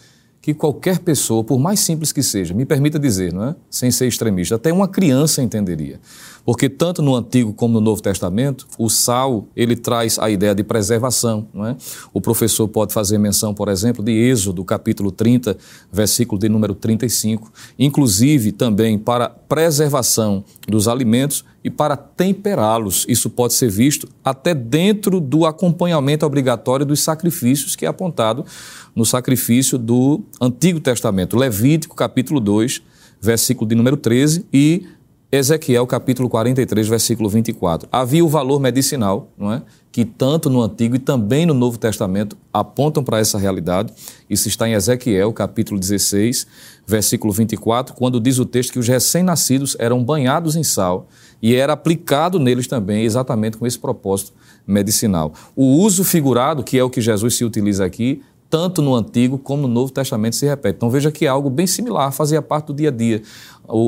que 0.44 0.52
qualquer 0.52 0.98
pessoa, 0.98 1.42
por 1.42 1.58
mais 1.58 1.80
simples 1.80 2.12
que 2.12 2.22
seja, 2.22 2.52
me 2.52 2.66
permita 2.66 2.98
dizer, 2.98 3.32
não 3.32 3.44
é? 3.44 3.56
sem 3.70 3.90
ser 3.90 4.06
extremista, 4.06 4.56
até 4.56 4.70
uma 4.70 4.86
criança 4.86 5.42
entenderia. 5.42 5.98
Porque 6.44 6.68
tanto 6.68 7.00
no 7.00 7.16
Antigo 7.16 7.52
como 7.54 7.74
no 7.74 7.80
Novo 7.80 8.02
Testamento, 8.02 8.66
o 8.78 8.90
sal, 8.90 9.48
ele 9.56 9.74
traz 9.74 10.18
a 10.18 10.28
ideia 10.28 10.54
de 10.54 10.62
preservação, 10.62 11.48
não 11.54 11.66
é? 11.66 11.76
O 12.12 12.20
professor 12.20 12.68
pode 12.68 12.92
fazer 12.92 13.16
menção, 13.16 13.54
por 13.54 13.68
exemplo, 13.68 14.04
de 14.04 14.12
Êxodo, 14.12 14.62
capítulo 14.64 15.10
30, 15.10 15.56
versículo 15.90 16.38
de 16.38 16.48
número 16.48 16.74
35, 16.74 17.50
inclusive 17.78 18.52
também 18.52 18.98
para 18.98 19.28
preservação 19.28 20.44
dos 20.68 20.86
alimentos 20.86 21.44
e 21.62 21.70
para 21.70 21.96
temperá-los. 21.96 23.06
Isso 23.08 23.30
pode 23.30 23.54
ser 23.54 23.70
visto 23.70 24.06
até 24.22 24.54
dentro 24.54 25.20
do 25.20 25.46
acompanhamento 25.46 26.26
obrigatório 26.26 26.84
dos 26.84 27.00
sacrifícios 27.00 27.74
que 27.74 27.86
é 27.86 27.88
apontado 27.88 28.44
no 28.94 29.06
sacrifício 29.06 29.78
do 29.78 30.22
Antigo 30.38 30.78
Testamento, 30.78 31.38
Levítico 31.38 31.96
capítulo 31.96 32.38
2, 32.38 32.82
versículo 33.18 33.66
de 33.66 33.74
número 33.74 33.96
13 33.96 34.46
e 34.52 34.86
Ezequiel 35.34 35.84
capítulo 35.84 36.28
43, 36.28 36.86
versículo 36.86 37.28
24. 37.28 37.88
Havia 37.90 38.24
o 38.24 38.28
valor 38.28 38.60
medicinal, 38.60 39.32
não 39.36 39.52
é? 39.52 39.62
Que 39.90 40.04
tanto 40.04 40.48
no 40.48 40.62
Antigo 40.62 40.94
e 40.94 40.98
também 41.00 41.44
no 41.44 41.52
Novo 41.52 41.76
Testamento 41.76 42.36
apontam 42.52 43.02
para 43.02 43.18
essa 43.18 43.36
realidade. 43.36 43.92
Isso 44.30 44.46
está 44.46 44.68
em 44.68 44.74
Ezequiel 44.74 45.32
capítulo 45.32 45.80
16, 45.80 46.46
versículo 46.86 47.32
24, 47.32 47.94
quando 47.94 48.20
diz 48.20 48.38
o 48.38 48.46
texto 48.46 48.72
que 48.72 48.78
os 48.78 48.86
recém-nascidos 48.86 49.76
eram 49.80 50.04
banhados 50.04 50.54
em 50.54 50.62
sal 50.62 51.08
e 51.42 51.56
era 51.56 51.72
aplicado 51.72 52.38
neles 52.38 52.68
também 52.68 53.02
exatamente 53.02 53.56
com 53.56 53.66
esse 53.66 53.78
propósito 53.78 54.32
medicinal. 54.64 55.32
O 55.56 55.64
uso 55.64 56.04
figurado, 56.04 56.62
que 56.62 56.78
é 56.78 56.84
o 56.84 56.90
que 56.90 57.00
Jesus 57.00 57.34
se 57.34 57.44
utiliza 57.44 57.84
aqui, 57.84 58.22
tanto 58.48 58.80
no 58.80 58.94
Antigo 58.94 59.38
como 59.38 59.62
no 59.62 59.68
Novo 59.68 59.92
Testamento 59.92 60.36
se 60.36 60.46
repete. 60.46 60.76
Então 60.76 60.90
veja 60.90 61.10
que 61.10 61.26
é 61.26 61.28
algo 61.28 61.50
bem 61.50 61.66
similar, 61.66 62.12
fazia 62.12 62.40
parte 62.40 62.66
do 62.66 62.74
dia 62.74 62.88
a 62.88 62.92
dia. 62.92 63.22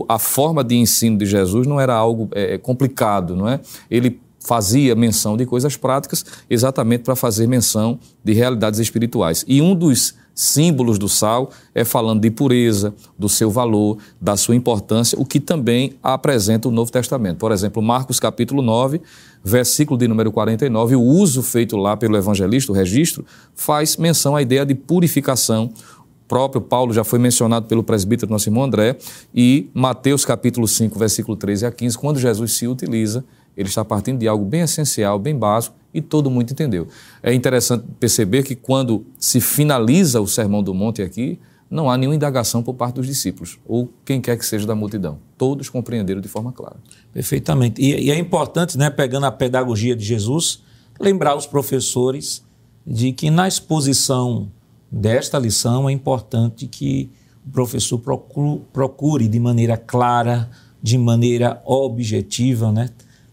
A 0.09 0.19
forma 0.19 0.65
de 0.65 0.75
ensino 0.75 1.19
de 1.19 1.27
Jesus 1.27 1.67
não 1.67 1.81
era 1.81 1.95
algo 1.95 2.29
é, 2.33 2.59
complicado, 2.59 3.37
não 3.37 3.49
é? 3.49 3.61
Ele 3.91 4.21
fazia 4.47 4.95
menção 4.95 5.37
de 5.37 5.45
coisas 5.45 5.77
práticas 5.77 6.25
exatamente 6.49 7.03
para 7.03 7.17
fazer 7.17 7.49
menção 7.49 7.99
de 8.25 8.33
realidades 8.33 8.79
espirituais. 8.79 9.45
E 9.49 9.61
um 9.61 9.75
dos 9.75 10.15
símbolos 10.37 10.99
do 10.99 11.09
sal 11.09 11.51
é 11.75 11.85
falando 11.85 12.21
de 12.21 12.31
pureza, 12.31 12.95
do 13.19 13.29
seu 13.29 13.51
valor, 13.51 13.99
da 14.21 14.37
sua 14.37 14.55
importância, 14.55 15.19
o 15.19 15.25
que 15.25 15.41
também 15.41 15.95
apresenta 16.03 16.69
o 16.69 16.71
Novo 16.71 16.93
Testamento. 16.93 17.39
Por 17.39 17.51
exemplo, 17.51 17.83
Marcos 17.83 18.21
capítulo 18.21 18.63
9, 18.63 19.01
versículo 19.47 19.97
de 19.97 20.09
número 20.09 20.33
49, 20.33 20.97
o 20.97 21.01
uso 21.01 21.41
feito 21.41 21.77
lá 21.77 21.97
pelo 21.97 22.17
evangelista, 22.17 22.73
o 22.73 22.75
registro, 22.75 23.25
faz 23.55 23.97
menção 23.97 24.35
à 24.35 24.43
ideia 24.43 24.67
de 24.67 24.75
purificação. 24.75 25.71
O 25.97 26.29
próprio 26.29 26.61
Paulo 26.61 26.93
já 26.93 27.05
foi 27.05 27.21
mencionado 27.21 27.67
pelo 27.67 27.85
presbítero 27.85 28.31
nosso 28.31 28.49
irmão 28.49 28.65
André, 28.65 28.97
e 29.33 29.71
Mateus 29.73 30.25
capítulo 30.25 30.67
5, 30.67 30.99
versículo 30.99 31.37
13 31.37 31.65
a 31.65 31.71
15, 31.71 31.97
quando 31.97 32.19
Jesus 32.19 32.55
se 32.55 32.67
utiliza, 32.67 33.25
ele 33.57 33.69
está 33.69 33.85
partindo 33.85 34.19
de 34.19 34.27
algo 34.27 34.45
bem 34.45 34.63
essencial, 34.63 35.17
bem 35.17 35.39
básico, 35.39 35.77
e 35.95 36.03
todo 36.03 36.29
mundo 36.29 36.51
entendeu. 36.51 36.89
É 37.23 37.33
interessante 37.33 37.85
perceber 38.01 38.43
que 38.43 38.57
quando 38.57 39.07
se 39.17 39.41
finaliza 39.41 40.21
o 40.21 40.27
Sermão 40.27 40.61
do 40.61 40.75
Monte 40.75 41.03
aqui, 41.03 41.39
não 41.71 41.91
há 41.91 41.97
nenhuma 41.97 42.15
indagação 42.15 42.63
por 42.63 42.75
parte 42.75 42.97
dos 42.97 43.07
discípulos, 43.07 43.59
ou 43.67 43.89
quem 44.05 44.21
quer 44.21 44.37
que 44.37 44.45
seja 44.45 44.67
da 44.67 44.75
multidão. 44.75 45.19
Todos 45.39 45.69
compreenderam 45.69 46.21
de 46.21 46.29
forma 46.29 46.53
clara. 46.53 46.77
Perfeitamente. 47.17 47.81
E, 47.81 48.09
e 48.09 48.11
é 48.11 48.19
importante, 48.19 48.77
né, 48.77 48.91
pegando 48.91 49.25
a 49.25 49.33
pedagogia 49.33 49.97
de 49.97 50.05
Jesus, 50.05 50.61
lembrar 51.01 51.35
os 51.35 51.47
professores 51.47 52.45
de 52.87 53.11
que 53.11 53.31
na 53.31 53.49
exposição 53.49 54.53
desta 54.93 55.39
lição 55.39 55.89
é 55.89 55.93
importante 55.93 56.67
que 56.67 57.11
o 57.47 57.51
professor 57.51 57.97
procure, 58.01 58.61
procure 58.71 59.29
de 59.29 59.41
maneira 59.41 59.79
clara, 59.79 60.51
de 60.83 60.99
maneira 60.99 61.63
objetiva, 61.65 62.71
né, 62.71 62.91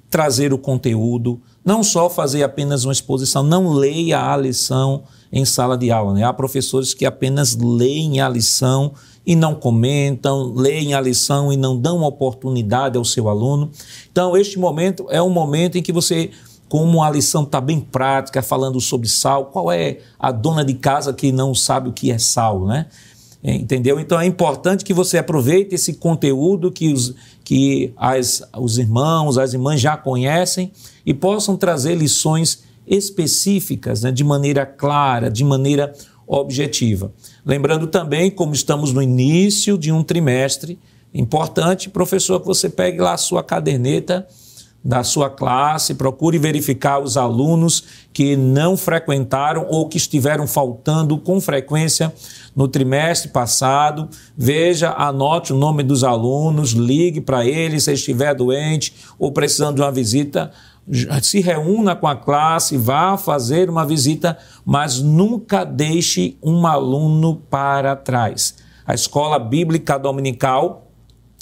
trazer 0.10 0.54
o 0.54 0.58
conteúdo, 0.58 1.42
não 1.66 1.84
só 1.84 2.10
fazer 2.10 2.42
apenas 2.42 2.86
uma 2.86 2.94
exposição, 2.94 3.44
não 3.44 3.74
leia 3.74 4.32
a 4.32 4.38
lição 4.38 5.04
em 5.30 5.44
sala 5.44 5.78
de 5.78 5.92
aula. 5.92 6.14
Né? 6.14 6.24
Há 6.24 6.32
professores 6.32 6.94
que 6.94 7.06
apenas 7.06 7.54
leem 7.58 8.22
a 8.22 8.30
lição 8.30 8.94
e 9.26 9.36
não 9.36 9.56
comentam, 9.56 10.54
leem 10.54 10.94
a 10.94 11.02
lição 11.02 11.52
e 11.52 11.58
não 11.58 11.78
dão 11.78 12.04
oportunidade 12.04 12.98
ao 12.98 13.06
seu 13.06 13.30
aluno. 13.30 13.72
Então, 14.12 14.36
este 14.36 14.60
momento 14.60 15.06
é 15.10 15.22
um 15.22 15.30
momento 15.30 15.78
em 15.78 15.82
que 15.82 15.94
você, 15.94 16.32
como 16.68 17.02
a 17.02 17.10
lição 17.10 17.44
está 17.44 17.62
bem 17.62 17.80
prática, 17.80 18.42
falando 18.42 18.80
sobre 18.82 19.08
sal, 19.08 19.46
qual 19.46 19.72
é 19.72 20.00
a 20.20 20.32
dona 20.32 20.64
de 20.64 20.74
casa 20.74 21.14
que 21.14 21.32
não 21.32 21.56
sabe 21.56 21.90
o 21.90 21.94
que 21.94 22.12
é 22.12 22.18
sal, 22.18 22.66
né? 22.66 22.88
Entendeu? 23.44 24.00
Então 24.00 24.22
é 24.22 24.26
importante 24.26 24.86
que 24.86 24.94
você 24.94 25.18
aproveite 25.18 25.76
esse 25.76 25.96
conteúdo 25.96 26.72
que 26.72 26.94
os, 26.94 27.14
que 27.44 27.94
as, 27.98 28.42
os 28.58 28.78
irmãos, 28.78 29.38
as 29.38 29.54
irmãs 29.54 29.82
já 29.82 29.98
conhecem 29.98 30.72
e 31.06 31.14
possam 31.14 31.58
trazer 31.58 31.96
lições 31.96 32.64
específicas, 32.88 34.04
né, 34.04 34.12
de 34.14 34.24
maneira 34.24 34.66
clara, 34.66 35.30
de 35.30 35.44
maneira 35.44 35.94
objetiva. 36.26 37.12
Lembrando 37.46 37.88
também, 37.88 38.32
como 38.32 38.54
estamos 38.54 38.94
no 38.94 39.02
início 39.02 39.78
de 39.78 39.92
um 39.92 40.04
trimestre, 40.04 40.80
importante, 41.14 41.90
professor, 41.90 42.40
que 42.40 42.48
você 42.48 42.70
pegue 42.70 43.00
lá 43.00 43.14
a 43.14 43.18
sua 43.18 43.44
caderneta 43.44 44.26
da 44.84 45.02
sua 45.02 45.30
classe, 45.30 45.94
procure 45.94 46.38
verificar 46.38 47.00
os 47.00 47.16
alunos 47.16 47.84
que 48.12 48.36
não 48.36 48.76
frequentaram 48.76 49.66
ou 49.70 49.88
que 49.88 49.96
estiveram 49.96 50.46
faltando 50.46 51.18
com 51.18 51.40
frequência 51.40 52.14
no 52.54 52.68
trimestre 52.68 53.30
passado. 53.30 54.10
Veja, 54.38 54.94
anote 54.98 55.54
o 55.54 55.58
nome 55.58 55.84
dos 55.84 56.04
alunos, 56.04 56.72
ligue 56.72 57.22
para 57.22 57.46
eles 57.46 57.86
se 57.86 57.94
estiver 57.94 58.36
doente 58.36 58.94
ou 59.18 59.32
precisando 59.32 59.76
de 59.76 59.82
uma 59.82 59.92
visita. 59.92 60.52
Se 61.22 61.40
reúna 61.40 61.96
com 61.96 62.08
a 62.08 62.16
classe, 62.16 62.78
vá 62.78 63.18
fazer 63.18 63.70
uma 63.70 63.86
visita, 63.86 64.38
mas 64.66 65.00
nunca 65.00 65.64
deixe 65.64 66.38
um 66.44 66.68
aluno 66.68 67.36
para 67.50 67.96
trás. 67.96 68.56
A 68.86 68.94
escola 68.94 69.40
bíblica 69.40 69.98
dominical 69.98 70.84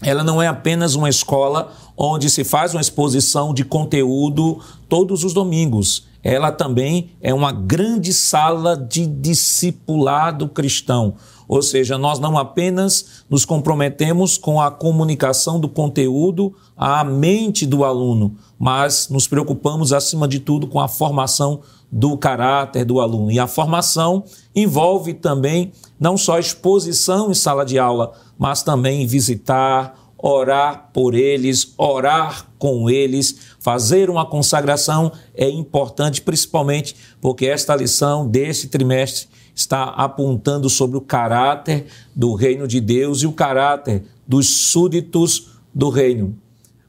ela 0.01 0.23
não 0.23 0.41
é 0.41 0.47
apenas 0.47 0.95
uma 0.95 1.09
escola 1.09 1.71
onde 1.95 2.29
se 2.29 2.43
faz 2.43 2.73
uma 2.73 2.81
exposição 2.81 3.53
de 3.53 3.63
conteúdo 3.63 4.59
todos 4.89 5.23
os 5.23 5.31
domingos. 5.31 6.07
Ela 6.23 6.51
também 6.51 7.11
é 7.21 7.33
uma 7.33 7.51
grande 7.51 8.11
sala 8.11 8.75
de 8.75 9.05
discipulado 9.05 10.49
cristão. 10.49 11.15
Ou 11.51 11.61
seja, 11.61 11.97
nós 11.97 12.17
não 12.17 12.37
apenas 12.37 13.25
nos 13.29 13.43
comprometemos 13.43 14.37
com 14.37 14.61
a 14.61 14.71
comunicação 14.71 15.59
do 15.59 15.67
conteúdo 15.67 16.55
à 16.77 17.03
mente 17.03 17.65
do 17.65 17.83
aluno, 17.83 18.37
mas 18.57 19.09
nos 19.09 19.27
preocupamos, 19.27 19.91
acima 19.91 20.29
de 20.29 20.39
tudo, 20.39 20.65
com 20.65 20.79
a 20.79 20.87
formação 20.87 21.59
do 21.91 22.15
caráter 22.15 22.85
do 22.85 23.01
aluno. 23.01 23.29
E 23.29 23.37
a 23.37 23.47
formação 23.47 24.23
envolve 24.55 25.13
também 25.13 25.73
não 25.99 26.15
só 26.15 26.39
exposição 26.39 27.29
em 27.29 27.33
sala 27.33 27.65
de 27.65 27.77
aula, 27.77 28.13
mas 28.39 28.63
também 28.63 29.05
visitar, 29.05 29.99
orar 30.17 30.89
por 30.93 31.13
eles, 31.13 31.73
orar 31.77 32.47
com 32.57 32.89
eles, 32.89 33.50
fazer 33.61 34.09
uma 34.09 34.25
consagração 34.25 35.11
é 35.35 35.47
importante, 35.47 36.21
principalmente 36.21 36.95
porque 37.21 37.45
esta 37.45 37.75
lição 37.75 38.27
deste 38.27 38.67
trimestre 38.67 39.27
está 39.53 39.83
apontando 39.83 40.67
sobre 40.67 40.97
o 40.97 41.01
caráter 41.01 41.85
do 42.15 42.33
reino 42.33 42.67
de 42.67 42.81
Deus 42.81 43.21
e 43.21 43.27
o 43.27 43.31
caráter 43.31 44.03
dos 44.27 44.47
súditos 44.49 45.51
do 45.73 45.89
reino. 45.89 46.35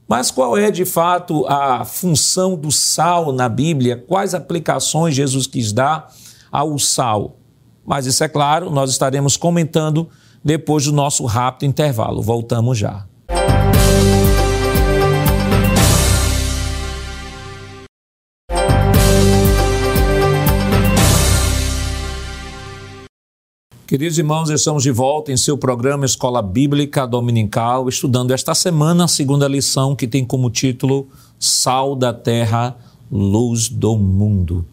Mas 0.09 0.31
qual 0.31 0.57
é 0.57 0.71
de 0.71 0.87
fato 0.87 1.47
a 1.47 1.85
função 1.85 2.57
do 2.57 2.73
sal 2.73 3.33
na 3.33 3.49
Bíblia? 3.49 4.03
Quais 4.09 4.35
aplicações 4.35 5.15
Jesus 5.15 5.47
quis 5.47 5.73
dar 5.73 6.11
ao 6.51 6.79
sal? 6.79 7.37
Mas 7.85 8.07
isso 8.07 8.25
é 8.25 8.29
claro, 8.29 8.71
nós 8.71 8.91
estaremos 8.91 9.37
comentando 9.37 10.09
depois 10.43 10.87
do 10.87 10.93
nosso 10.93 11.25
rápido 11.27 11.69
intervalo. 11.69 12.23
Voltamos 12.23 12.79
já. 12.79 13.07
Queridos 23.93 24.17
irmãos, 24.17 24.49
estamos 24.49 24.83
de 24.83 24.91
volta 24.91 25.31
em 25.31 25.37
seu 25.37 25.59
programa 25.59 26.07
Escola 26.07 26.41
Bíblica 26.41 27.07
Dominical, 27.07 27.91
estudando 27.91 28.31
esta 28.31 28.55
semana 28.55 29.05
a 29.05 29.07
segunda 29.07 29.47
lição 29.47 29.95
que 29.95 30.09
tem 30.09 30.25
como 30.25 30.49
título 30.49 31.09
Sal 31.39 31.95
da 31.95 32.11
Terra, 32.11 32.75
Luz 33.11 33.69
do 33.69 33.95
Mundo. 33.95 34.65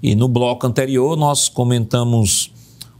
E 0.00 0.14
no 0.14 0.28
bloco 0.28 0.64
anterior 0.64 1.16
nós 1.16 1.48
comentamos 1.48 2.52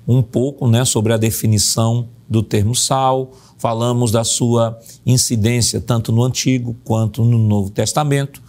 um 0.04 0.20
pouco 0.20 0.66
né, 0.66 0.84
sobre 0.84 1.12
a 1.12 1.16
definição 1.16 2.08
do 2.28 2.42
termo 2.42 2.74
sal, 2.74 3.30
falamos 3.56 4.10
da 4.10 4.24
sua 4.24 4.76
incidência 5.06 5.80
tanto 5.80 6.10
no 6.10 6.24
Antigo 6.24 6.74
quanto 6.82 7.24
no 7.24 7.38
Novo 7.38 7.70
Testamento, 7.70 8.42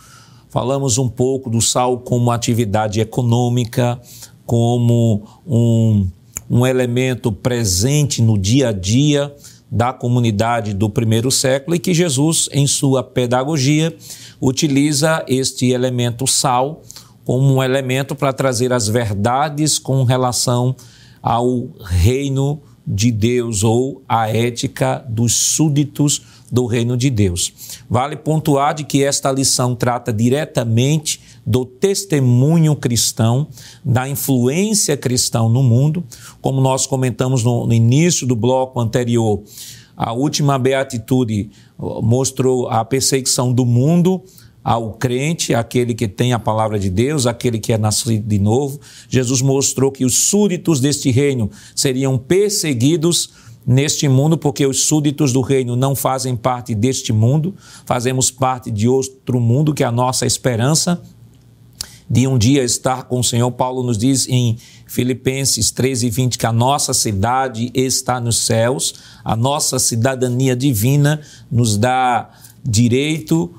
falamos 0.49 0.97
um 0.97 1.07
pouco 1.07 1.47
do 1.47 1.61
sal 1.61 1.99
como 1.99 2.31
atividade 2.31 2.99
econômica, 2.99 4.01
como 4.47 5.21
um 5.45 6.07
um 6.49 6.65
elemento 6.65 7.31
presente 7.31 8.21
no 8.21 8.37
dia 8.37 8.69
a 8.69 8.71
dia 8.71 9.33
da 9.71 9.93
comunidade 9.93 10.73
do 10.73 10.89
primeiro 10.89 11.29
século 11.29 11.75
e 11.75 11.79
que 11.79 11.93
Jesus, 11.93 12.49
em 12.51 12.65
sua 12.65 13.03
pedagogia, 13.03 13.95
utiliza 14.41 15.23
este 15.27 15.67
elemento 15.67 16.25
sal 16.25 16.81
como 17.23 17.53
um 17.53 17.61
elemento 17.61 18.15
para 18.15 18.33
trazer 18.33 18.73
as 18.73 18.87
verdades 18.87 19.77
com 19.77 20.03
relação 20.03 20.75
ao 21.21 21.69
reino 21.79 22.59
de 22.87 23.11
Deus 23.11 23.63
ou 23.63 24.01
a 24.09 24.27
ética 24.27 25.05
dos 25.07 25.35
súditos 25.35 26.23
do 26.51 26.65
reino 26.65 26.97
de 26.97 27.11
Deus. 27.11 27.53
Vale 27.87 28.15
pontuar 28.15 28.73
de 28.73 28.83
que 28.83 29.03
esta 29.03 29.31
lição 29.31 29.75
trata 29.75 30.11
diretamente 30.11 31.21
do 31.49 31.65
testemunho 31.65 32.75
cristão, 32.75 33.47
da 33.83 34.07
influência 34.07 34.95
cristã 34.95 35.49
no 35.49 35.63
mundo, 35.63 36.03
como 36.39 36.61
nós 36.61 36.85
comentamos 36.85 37.43
no, 37.43 37.65
no 37.65 37.73
início 37.73 38.27
do 38.27 38.35
bloco 38.35 38.79
anterior. 38.79 39.41
A 39.97 40.13
última 40.13 40.59
beatitude 40.59 41.49
mostrou 42.03 42.69
a 42.69 42.85
perseguição 42.85 43.51
do 43.51 43.65
mundo 43.65 44.21
ao 44.63 44.93
crente, 44.93 45.55
aquele 45.55 45.95
que 45.95 46.07
tem 46.07 46.33
a 46.33 46.37
palavra 46.37 46.77
de 46.77 46.87
Deus, 46.87 47.25
aquele 47.25 47.57
que 47.57 47.73
é 47.73 47.79
nascido 47.79 48.27
de 48.27 48.37
novo. 48.37 48.79
Jesus 49.09 49.41
mostrou 49.41 49.91
que 49.91 50.05
os 50.05 50.15
súditos 50.19 50.79
deste 50.79 51.09
reino 51.09 51.49
seriam 51.75 52.15
perseguidos 52.15 53.31
neste 53.65 54.07
mundo, 54.07 54.37
porque 54.37 54.67
os 54.67 54.83
súditos 54.83 55.33
do 55.33 55.41
reino 55.41 55.75
não 55.75 55.95
fazem 55.95 56.35
parte 56.35 56.75
deste 56.75 57.11
mundo, 57.11 57.55
fazemos 57.87 58.29
parte 58.29 58.69
de 58.69 58.87
outro 58.87 59.39
mundo, 59.39 59.73
que 59.73 59.83
é 59.83 59.87
a 59.87 59.91
nossa 59.91 60.27
esperança 60.27 61.01
de 62.09 62.27
um 62.27 62.37
dia 62.37 62.63
estar 62.63 63.03
com 63.03 63.19
o 63.19 63.23
Senhor. 63.23 63.51
Paulo 63.51 63.83
nos 63.83 63.97
diz 63.97 64.27
em 64.27 64.57
Filipenses 64.87 65.69
13, 65.71 66.09
20 66.09 66.37
que 66.37 66.45
a 66.45 66.51
nossa 66.51 66.93
cidade 66.93 67.71
está 67.73 68.19
nos 68.19 68.37
céus, 68.37 68.95
a 69.23 69.35
nossa 69.35 69.77
cidadania 69.77 70.55
divina 70.55 71.21
nos 71.51 71.77
dá 71.77 72.29
direito 72.63 73.53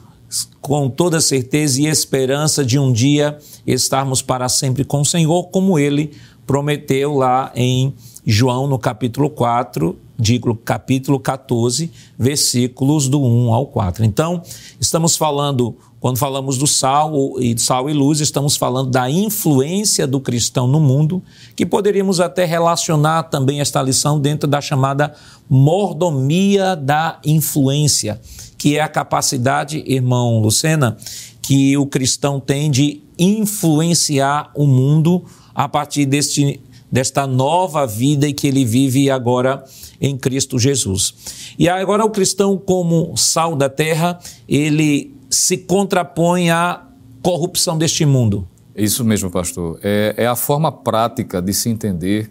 com 0.60 0.88
toda 0.88 1.20
certeza 1.20 1.80
e 1.80 1.86
esperança 1.86 2.64
de 2.64 2.78
um 2.78 2.92
dia 2.92 3.38
estarmos 3.66 4.22
para 4.22 4.48
sempre 4.48 4.84
com 4.84 5.00
o 5.00 5.04
Senhor, 5.04 5.44
como 5.48 5.78
ele 5.78 6.12
prometeu 6.46 7.14
lá 7.14 7.52
em 7.54 7.94
João, 8.26 8.66
no 8.66 8.78
capítulo 8.78 9.30
4, 9.30 9.96
digo 10.18 10.54
capítulo 10.54 11.18
14, 11.18 11.90
versículos 12.18 13.08
do 13.08 13.22
1 13.22 13.52
ao 13.52 13.66
4. 13.66 14.04
Então, 14.04 14.42
estamos 14.78 15.16
falando, 15.16 15.76
quando 16.00 16.18
falamos 16.18 16.56
do 16.58 16.66
sal 16.66 17.38
e 17.38 17.56
sal 17.58 17.88
e 17.88 17.92
luz, 17.92 18.20
estamos 18.20 18.56
falando 18.56 18.90
da 18.90 19.08
influência 19.10 20.06
do 20.06 20.18
cristão 20.18 20.66
no 20.66 20.80
mundo, 20.80 21.22
que 21.54 21.66
poderíamos 21.66 22.20
até 22.20 22.44
relacionar 22.44 23.24
também 23.24 23.60
esta 23.60 23.82
lição 23.82 24.18
dentro 24.18 24.48
da 24.48 24.60
chamada 24.60 25.14
mordomia 25.48 26.74
da 26.74 27.20
influência 27.24 28.18
que 28.60 28.76
é 28.76 28.82
a 28.82 28.88
capacidade, 28.88 29.82
irmão 29.86 30.38
Lucena, 30.38 30.94
que 31.40 31.78
o 31.78 31.86
cristão 31.86 32.38
tem 32.38 32.70
de 32.70 33.00
influenciar 33.18 34.50
o 34.54 34.66
mundo 34.66 35.24
a 35.54 35.66
partir 35.66 36.04
deste, 36.04 36.60
desta 36.92 37.26
nova 37.26 37.86
vida 37.86 38.30
que 38.34 38.46
ele 38.46 38.62
vive 38.62 39.10
agora 39.10 39.64
em 39.98 40.14
Cristo 40.14 40.58
Jesus. 40.58 41.14
E 41.58 41.70
agora 41.70 42.04
o 42.04 42.10
cristão, 42.10 42.58
como 42.58 43.16
sal 43.16 43.56
da 43.56 43.70
terra, 43.70 44.18
ele 44.46 45.14
se 45.30 45.56
contrapõe 45.56 46.50
à 46.50 46.84
corrupção 47.22 47.78
deste 47.78 48.04
mundo. 48.04 48.46
Isso 48.74 49.04
mesmo, 49.04 49.30
pastor. 49.30 49.78
É, 49.82 50.14
é 50.16 50.26
a 50.26 50.34
forma 50.34 50.72
prática 50.72 51.40
de 51.40 51.54
se 51.54 51.68
entender 51.68 52.30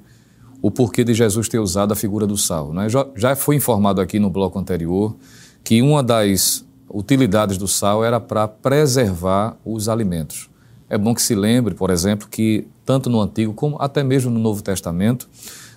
o 0.62 0.70
porquê 0.70 1.04
de 1.04 1.14
Jesus 1.14 1.48
ter 1.48 1.60
usado 1.60 1.94
a 1.94 1.96
figura 1.96 2.28
do 2.28 2.38
sal. 2.38 2.74
Né? 2.74 2.90
Já, 2.90 3.08
já 3.16 3.36
foi 3.36 3.56
informado 3.56 4.02
aqui 4.02 4.20
no 4.20 4.30
bloco 4.30 4.60
anterior 4.60 5.16
que 5.64 5.82
uma 5.82 6.04
das 6.04 6.66
utilidades 6.90 7.58
do 7.58 7.68
sal 7.68 8.04
era 8.04 8.20
para 8.20 8.48
preservar 8.48 9.58
os 9.64 9.88
alimentos. 9.88 10.50
É 10.90 10.98
bom 10.98 11.14
que 11.14 11.22
se 11.22 11.36
lembre, 11.36 11.76
por 11.76 11.92
exemplo, 11.92 12.28
que 12.28 12.68
tanto 12.84 13.10
no 13.10 13.22
Antigo 13.22 13.54
como 13.54 13.78
até 13.80 14.04
mesmo 14.04 14.32
no 14.32 14.40
Novo 14.40 14.64
Testamento 14.64 15.30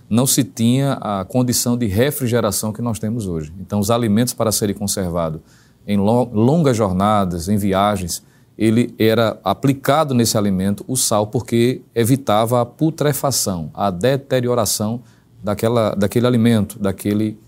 não 0.09 0.27
se 0.27 0.43
tinha 0.43 0.95
a 0.95 1.25
condição 1.25 1.77
de 1.77 1.87
refrigeração 1.87 2.73
que 2.73 2.83
nós 2.83 2.99
temos 2.99 3.27
hoje. 3.27 3.53
Então, 3.61 3.79
os 3.79 3.91
alimentos 3.91 4.35
para 4.35 4.51
serem 4.51 4.75
conservados 4.75 5.41
em 5.87 5.97
longas 5.97 6.77
jornadas, 6.77 7.49
em 7.49 7.57
viagens, 7.57 8.23
ele 8.57 8.95
era 8.99 9.38
aplicado 9.42 10.14
nesse 10.14 10.37
alimento 10.37 10.85
o 10.87 10.97
sal 10.97 11.27
porque 11.27 11.83
evitava 11.95 12.61
a 12.61 12.66
putrefação, 12.66 13.71
a 13.75 13.90
deterioração 13.90 15.03
daquela, 15.42 15.95
daquele 15.95 16.27
alimento, 16.27 16.79
daquele, 16.79 17.38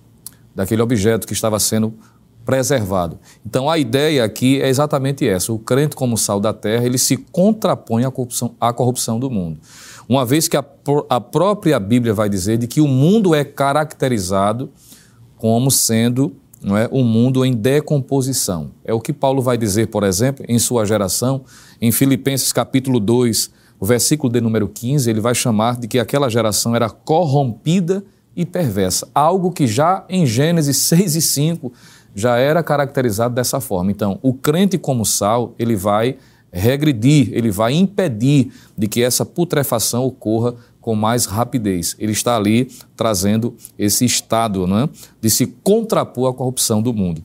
daquele 0.55 0.83
objeto 0.83 1.27
que 1.27 1.33
estava 1.33 1.59
sendo 1.61 1.95
preservado. 2.45 3.19
Então 3.45 3.71
a 3.71 3.79
ideia 3.79 4.25
aqui 4.25 4.61
é 4.61 4.69
exatamente 4.69 5.27
essa: 5.27 5.53
o 5.53 5.59
crente 5.59 5.97
como 5.97 6.17
sal 6.17 6.41
da 6.41 6.53
terra 6.53 6.85
ele 6.85 6.99
se 6.99 7.17
contrapõe 7.17 8.05
à 8.05 8.11
corrupção, 8.11 8.55
à 8.61 8.73
corrupção 8.73 9.19
do 9.19 9.31
mundo, 9.31 9.61
uma 10.09 10.25
vez 10.25 10.49
que 10.49 10.57
a, 10.57 10.65
a 11.09 11.21
própria 11.21 11.79
Bíblia 11.79 12.13
vai 12.13 12.29
dizer 12.29 12.59
de 12.59 12.67
que 12.67 12.81
o 12.81 12.89
mundo 12.89 13.35
é 13.35 13.45
caracterizado 13.45 14.71
como 15.37 15.71
sendo 15.71 16.37
não 16.65 16.77
é, 16.77 16.89
um 16.91 17.05
mundo 17.05 17.45
em 17.45 17.53
decomposição. 17.53 18.71
É 18.83 18.95
o 18.95 19.01
que 19.01 19.13
Paulo 19.13 19.43
vai 19.43 19.59
dizer, 19.59 19.89
por 19.89 20.03
exemplo, 20.03 20.45
em 20.49 20.59
sua 20.59 20.87
geração, 20.87 21.43
em 21.81 21.93
Filipenses 21.93 22.53
capítulo 22.53 22.99
2, 22.99 23.51
o 23.79 23.85
versículo 23.85 24.33
de 24.33 24.41
número 24.41 24.67
15, 24.67 25.11
ele 25.11 25.21
vai 25.21 25.35
chamar 25.35 25.77
de 25.79 25.87
que 25.87 25.99
aquela 25.99 26.31
geração 26.31 26.75
era 26.75 26.89
corrompida 26.89 28.03
e 28.35 28.47
perversa. 28.47 29.07
Algo 29.15 29.53
que 29.53 29.67
já 29.67 30.05
em 30.09 30.25
Gênesis 30.25 30.79
6 30.79 31.17
e 31.17 31.21
5 31.21 31.73
já 32.15 32.39
era 32.39 32.63
caracterizado 32.63 33.35
dessa 33.35 33.61
forma. 33.61 33.91
Então, 33.91 34.19
o 34.23 34.33
crente 34.33 34.79
como 34.79 35.05
sal, 35.05 35.55
ele 35.59 35.77
vai 35.77 36.17
regredir, 36.51 37.31
ele 37.33 37.51
vai 37.51 37.75
impedir 37.75 38.53
de 38.79 38.87
que 38.87 39.03
essa 39.03 39.27
putrefação 39.27 40.05
ocorra 40.05 40.55
com 40.85 40.95
mais 40.95 41.25
rapidez. 41.25 41.97
Ele 41.99 42.13
está 42.13 42.37
ali 42.37 42.71
trazendo 42.95 43.55
esse 43.79 44.05
estado 44.05 44.67
é, 44.67 44.87
de 45.19 45.31
se 45.31 45.47
contrapor 45.47 46.29
à 46.29 46.35
corrupção 46.35 46.83
do 46.83 46.93
mundo. 46.93 47.25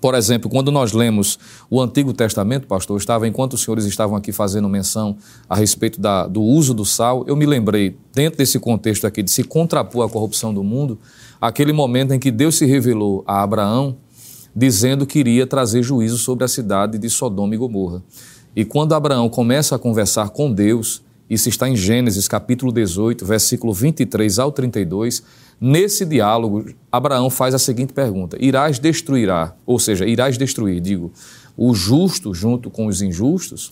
Por 0.00 0.14
exemplo, 0.14 0.50
quando 0.50 0.72
nós 0.72 0.94
lemos 0.94 1.38
o 1.68 1.82
Antigo 1.82 2.14
Testamento, 2.14 2.66
pastor, 2.66 2.98
estava 2.98 3.28
enquanto 3.28 3.52
os 3.52 3.62
senhores 3.62 3.84
estavam 3.84 4.16
aqui 4.16 4.32
fazendo 4.32 4.70
menção 4.70 5.18
a 5.46 5.54
respeito 5.54 6.00
da, 6.00 6.26
do 6.26 6.40
uso 6.40 6.72
do 6.72 6.82
sal, 6.82 7.26
eu 7.26 7.36
me 7.36 7.44
lembrei, 7.44 7.94
dentro 8.14 8.38
desse 8.38 8.58
contexto 8.58 9.06
aqui 9.06 9.22
de 9.22 9.30
se 9.30 9.44
contrapor 9.44 10.06
à 10.06 10.08
corrupção 10.08 10.54
do 10.54 10.64
mundo, 10.64 10.98
aquele 11.38 11.74
momento 11.74 12.14
em 12.14 12.18
que 12.18 12.30
Deus 12.30 12.56
se 12.56 12.64
revelou 12.64 13.22
a 13.26 13.42
Abraão 13.42 13.98
dizendo 14.56 15.04
que 15.04 15.18
iria 15.18 15.46
trazer 15.46 15.82
juízo 15.82 16.16
sobre 16.16 16.42
a 16.44 16.48
cidade 16.48 16.96
de 16.96 17.10
Sodoma 17.10 17.54
e 17.54 17.58
Gomorra. 17.58 18.02
E 18.56 18.64
quando 18.64 18.94
Abraão 18.94 19.28
começa 19.28 19.76
a 19.76 19.78
conversar 19.78 20.30
com 20.30 20.50
Deus, 20.50 21.03
isso 21.28 21.48
está 21.48 21.68
em 21.68 21.76
Gênesis 21.76 22.28
capítulo 22.28 22.70
18, 22.72 23.24
versículo 23.24 23.72
23 23.72 24.38
ao 24.38 24.52
32, 24.52 25.22
nesse 25.60 26.04
diálogo, 26.04 26.66
Abraão 26.92 27.30
faz 27.30 27.54
a 27.54 27.58
seguinte 27.58 27.92
pergunta: 27.92 28.36
Irás 28.40 28.78
destruirá, 28.78 29.54
ou 29.64 29.78
seja, 29.78 30.06
irás 30.06 30.36
destruir, 30.36 30.80
digo, 30.80 31.12
o 31.56 31.74
justo 31.74 32.34
junto 32.34 32.70
com 32.70 32.86
os 32.86 33.00
injustos? 33.00 33.70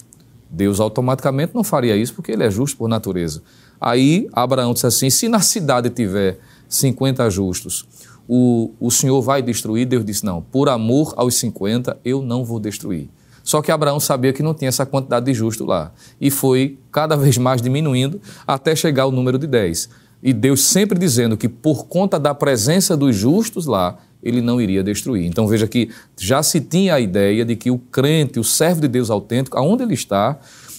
Deus 0.48 0.80
automaticamente 0.80 1.54
não 1.54 1.64
faria 1.64 1.96
isso 1.96 2.14
porque 2.14 2.32
ele 2.32 2.44
é 2.44 2.50
justo 2.50 2.76
por 2.76 2.88
natureza. 2.88 3.42
Aí 3.80 4.28
Abraão 4.32 4.74
disse 4.74 4.86
assim: 4.86 5.08
se 5.08 5.28
na 5.28 5.40
cidade 5.40 5.88
tiver 5.88 6.38
50 6.68 7.28
justos, 7.30 7.86
o, 8.28 8.70
o 8.78 8.90
Senhor 8.90 9.20
vai 9.22 9.42
destruir? 9.42 9.86
Deus 9.86 10.04
disse: 10.04 10.24
Não, 10.24 10.42
por 10.42 10.68
amor 10.68 11.14
aos 11.16 11.34
50 11.36 11.98
eu 12.04 12.22
não 12.22 12.44
vou 12.44 12.60
destruir. 12.60 13.08
Só 13.42 13.60
que 13.60 13.70
Abraão 13.72 13.98
sabia 13.98 14.32
que 14.32 14.42
não 14.42 14.54
tinha 14.54 14.68
essa 14.68 14.86
quantidade 14.86 15.26
de 15.26 15.34
justo 15.34 15.64
lá. 15.64 15.92
E 16.20 16.30
foi 16.30 16.78
cada 16.90 17.16
vez 17.16 17.36
mais 17.38 17.60
diminuindo 17.60 18.20
até 18.46 18.74
chegar 18.76 19.04
ao 19.04 19.12
número 19.12 19.38
de 19.38 19.46
10. 19.46 19.88
E 20.22 20.32
Deus 20.32 20.62
sempre 20.62 20.98
dizendo 20.98 21.36
que 21.36 21.48
por 21.48 21.86
conta 21.86 22.18
da 22.18 22.34
presença 22.34 22.96
dos 22.96 23.16
justos 23.16 23.66
lá, 23.66 23.98
ele 24.22 24.40
não 24.40 24.60
iria 24.60 24.84
destruir. 24.84 25.26
Então 25.26 25.48
veja 25.48 25.66
que 25.66 25.90
já 26.16 26.42
se 26.42 26.60
tinha 26.60 26.94
a 26.94 27.00
ideia 27.00 27.44
de 27.44 27.56
que 27.56 27.70
o 27.70 27.78
crente, 27.78 28.38
o 28.38 28.44
servo 28.44 28.80
de 28.80 28.88
Deus 28.88 29.10
autêntico, 29.10 29.58
aonde 29.58 29.82
ele 29.82 29.94
está, 29.94 30.38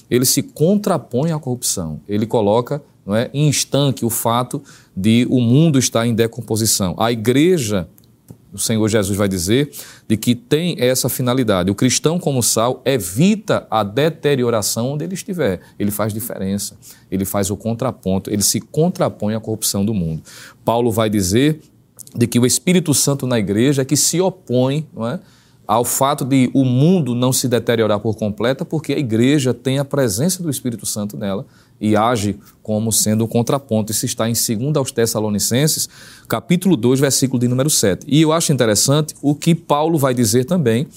ele 0.09 0.25
se 0.25 0.41
contrapõe 0.41 1.31
à 1.31 1.39
corrupção. 1.39 1.99
Ele 2.07 2.25
coloca 2.25 2.81
não 3.05 3.15
é, 3.15 3.29
em 3.33 3.49
estanque 3.49 4.05
o 4.05 4.09
fato 4.09 4.61
de 4.95 5.27
o 5.29 5.41
mundo 5.41 5.77
estar 5.77 6.07
em 6.07 6.13
decomposição. 6.13 6.95
A 6.97 7.11
igreja, 7.11 7.87
o 8.53 8.59
Senhor 8.59 8.87
Jesus 8.87 9.17
vai 9.17 9.27
dizer, 9.27 9.71
de 10.07 10.15
que 10.15 10.35
tem 10.35 10.75
essa 10.79 11.09
finalidade. 11.09 11.71
O 11.71 11.75
cristão, 11.75 12.19
como 12.19 12.43
sal, 12.43 12.81
evita 12.85 13.65
a 13.69 13.83
deterioração 13.83 14.91
onde 14.91 15.03
ele 15.03 15.15
estiver. 15.15 15.59
Ele 15.79 15.89
faz 15.89 16.13
diferença, 16.13 16.77
ele 17.09 17.25
faz 17.25 17.49
o 17.49 17.57
contraponto, 17.57 18.29
ele 18.29 18.43
se 18.43 18.61
contrapõe 18.61 19.33
à 19.33 19.39
corrupção 19.39 19.83
do 19.83 19.93
mundo. 19.93 20.21
Paulo 20.63 20.91
vai 20.91 21.09
dizer 21.09 21.61
de 22.15 22.27
que 22.27 22.39
o 22.39 22.45
Espírito 22.45 22.93
Santo 22.93 23.25
na 23.25 23.39
igreja 23.39 23.81
é 23.81 23.85
que 23.85 23.97
se 23.97 24.21
opõe 24.21 24.87
não 24.93 25.07
é, 25.07 25.19
ao 25.65 25.83
fato 25.83 26.23
de 26.23 26.51
o 26.53 26.63
mundo 26.63 27.15
não 27.15 27.33
se 27.33 27.47
deteriorar 27.47 27.99
por 27.99 28.15
completa, 28.15 28.63
porque 28.63 28.93
a 28.93 28.99
igreja 28.99 29.53
tem 29.53 29.79
a 29.79 29.85
presença 29.85 30.43
do 30.43 30.49
Espírito 30.49 30.85
Santo 30.85 31.17
nela 31.17 31.45
e 31.79 31.95
age 31.95 32.39
como 32.61 32.91
sendo 32.91 33.25
um 33.25 33.27
contraponto. 33.27 33.91
Isso 33.91 34.05
está 34.05 34.29
em 34.29 34.33
2 34.33 34.77
aos 34.77 34.91
Tessalonicenses, 34.91 35.89
capítulo 36.27 36.75
2, 36.77 36.99
versículo 36.99 37.39
de 37.39 37.47
número 37.47 37.69
7. 37.69 38.05
E 38.07 38.21
eu 38.21 38.31
acho 38.31 38.53
interessante 38.53 39.13
o 39.21 39.35
que 39.35 39.53
Paulo 39.53 39.97
vai 39.97 40.13
dizer 40.13 40.45
também 40.45 40.87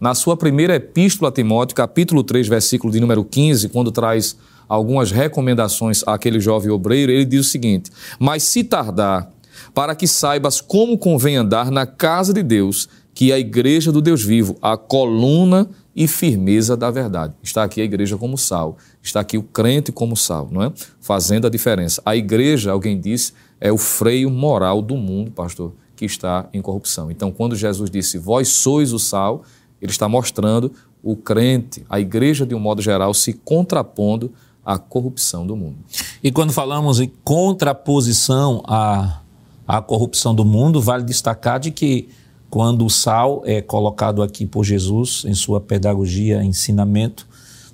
na 0.00 0.14
sua 0.14 0.36
primeira 0.36 0.76
epístola 0.76 1.30
a 1.30 1.32
Timóteo, 1.32 1.74
capítulo 1.74 2.22
3, 2.22 2.46
versículo 2.48 2.92
de 2.92 3.00
número 3.00 3.24
15, 3.24 3.68
quando 3.70 3.90
traz 3.90 4.36
algumas 4.68 5.10
recomendações 5.10 6.02
àquele 6.06 6.40
jovem 6.40 6.70
obreiro, 6.70 7.12
ele 7.12 7.24
diz 7.24 7.46
o 7.46 7.50
seguinte: 7.50 7.90
Mas 8.18 8.42
se 8.42 8.64
tardar, 8.64 9.30
para 9.72 9.94
que 9.94 10.06
saibas 10.06 10.60
como 10.60 10.98
convém 10.98 11.36
andar 11.36 11.70
na 11.70 11.86
casa 11.86 12.32
de 12.32 12.42
Deus, 12.42 12.88
que 13.14 13.30
é 13.30 13.36
a 13.36 13.38
igreja 13.38 13.92
do 13.92 14.02
Deus 14.02 14.22
vivo, 14.22 14.56
a 14.60 14.76
coluna 14.76 15.68
e 15.94 16.08
firmeza 16.08 16.76
da 16.76 16.90
verdade. 16.90 17.34
Está 17.42 17.62
aqui 17.62 17.80
a 17.80 17.84
igreja 17.84 18.16
como 18.16 18.36
sal, 18.36 18.76
está 19.02 19.20
aqui 19.20 19.38
o 19.38 19.42
crente 19.42 19.92
como 19.92 20.16
sal, 20.16 20.48
não 20.50 20.62
é? 20.62 20.72
Fazendo 21.00 21.46
a 21.46 21.50
diferença. 21.50 22.02
A 22.04 22.16
igreja, 22.16 22.72
alguém 22.72 23.00
disse, 23.00 23.32
é 23.60 23.72
o 23.72 23.78
freio 23.78 24.30
moral 24.30 24.82
do 24.82 24.96
mundo, 24.96 25.30
pastor, 25.30 25.72
que 25.94 26.04
está 26.04 26.48
em 26.52 26.60
corrupção. 26.60 27.10
Então, 27.10 27.30
quando 27.30 27.54
Jesus 27.54 27.90
disse, 27.90 28.18
vós 28.18 28.48
sois 28.48 28.92
o 28.92 28.98
sal, 28.98 29.44
ele 29.80 29.92
está 29.92 30.08
mostrando 30.08 30.72
o 31.02 31.14
crente, 31.14 31.84
a 31.88 32.00
igreja 32.00 32.46
de 32.46 32.54
um 32.54 32.58
modo 32.58 32.82
geral, 32.82 33.12
se 33.12 33.32
contrapondo 33.32 34.32
à 34.64 34.78
corrupção 34.78 35.46
do 35.46 35.54
mundo. 35.54 35.76
E 36.22 36.32
quando 36.32 36.52
falamos 36.52 36.98
em 36.98 37.12
contraposição 37.22 38.62
à, 38.66 39.20
à 39.68 39.82
corrupção 39.82 40.34
do 40.34 40.44
mundo, 40.44 40.80
vale 40.80 41.04
destacar 41.04 41.60
de 41.60 41.70
que 41.70 42.08
quando 42.54 42.86
o 42.86 42.88
sal 42.88 43.42
é 43.44 43.60
colocado 43.60 44.22
aqui 44.22 44.46
por 44.46 44.64
Jesus 44.64 45.24
em 45.26 45.34
sua 45.34 45.60
pedagogia, 45.60 46.40
ensinamento, 46.44 47.26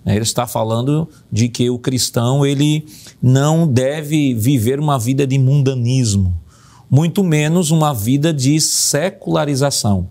né, 0.02 0.14
ele 0.14 0.22
está 0.22 0.46
falando 0.46 1.06
de 1.30 1.50
que 1.50 1.68
o 1.68 1.78
cristão 1.78 2.46
ele 2.46 2.86
não 3.20 3.68
deve 3.68 4.32
viver 4.32 4.80
uma 4.80 4.98
vida 4.98 5.26
de 5.26 5.36
mundanismo, 5.38 6.34
muito 6.88 7.22
menos 7.22 7.70
uma 7.70 7.92
vida 7.92 8.32
de 8.32 8.58
secularização. 8.58 10.08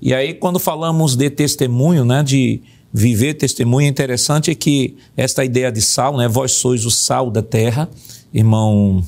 E 0.00 0.14
aí, 0.14 0.32
quando 0.32 0.60
falamos 0.60 1.16
de 1.16 1.28
testemunho, 1.28 2.04
né, 2.04 2.22
de 2.22 2.62
viver 2.92 3.34
testemunho, 3.34 3.86
é 3.86 3.88
interessante 3.88 4.48
é 4.48 4.54
que 4.54 4.96
esta 5.16 5.44
ideia 5.44 5.72
de 5.72 5.82
sal, 5.82 6.16
né, 6.16 6.28
vós 6.28 6.52
sois 6.52 6.86
o 6.86 6.90
sal 6.92 7.32
da 7.32 7.42
terra, 7.42 7.88
irmão, 8.32 9.04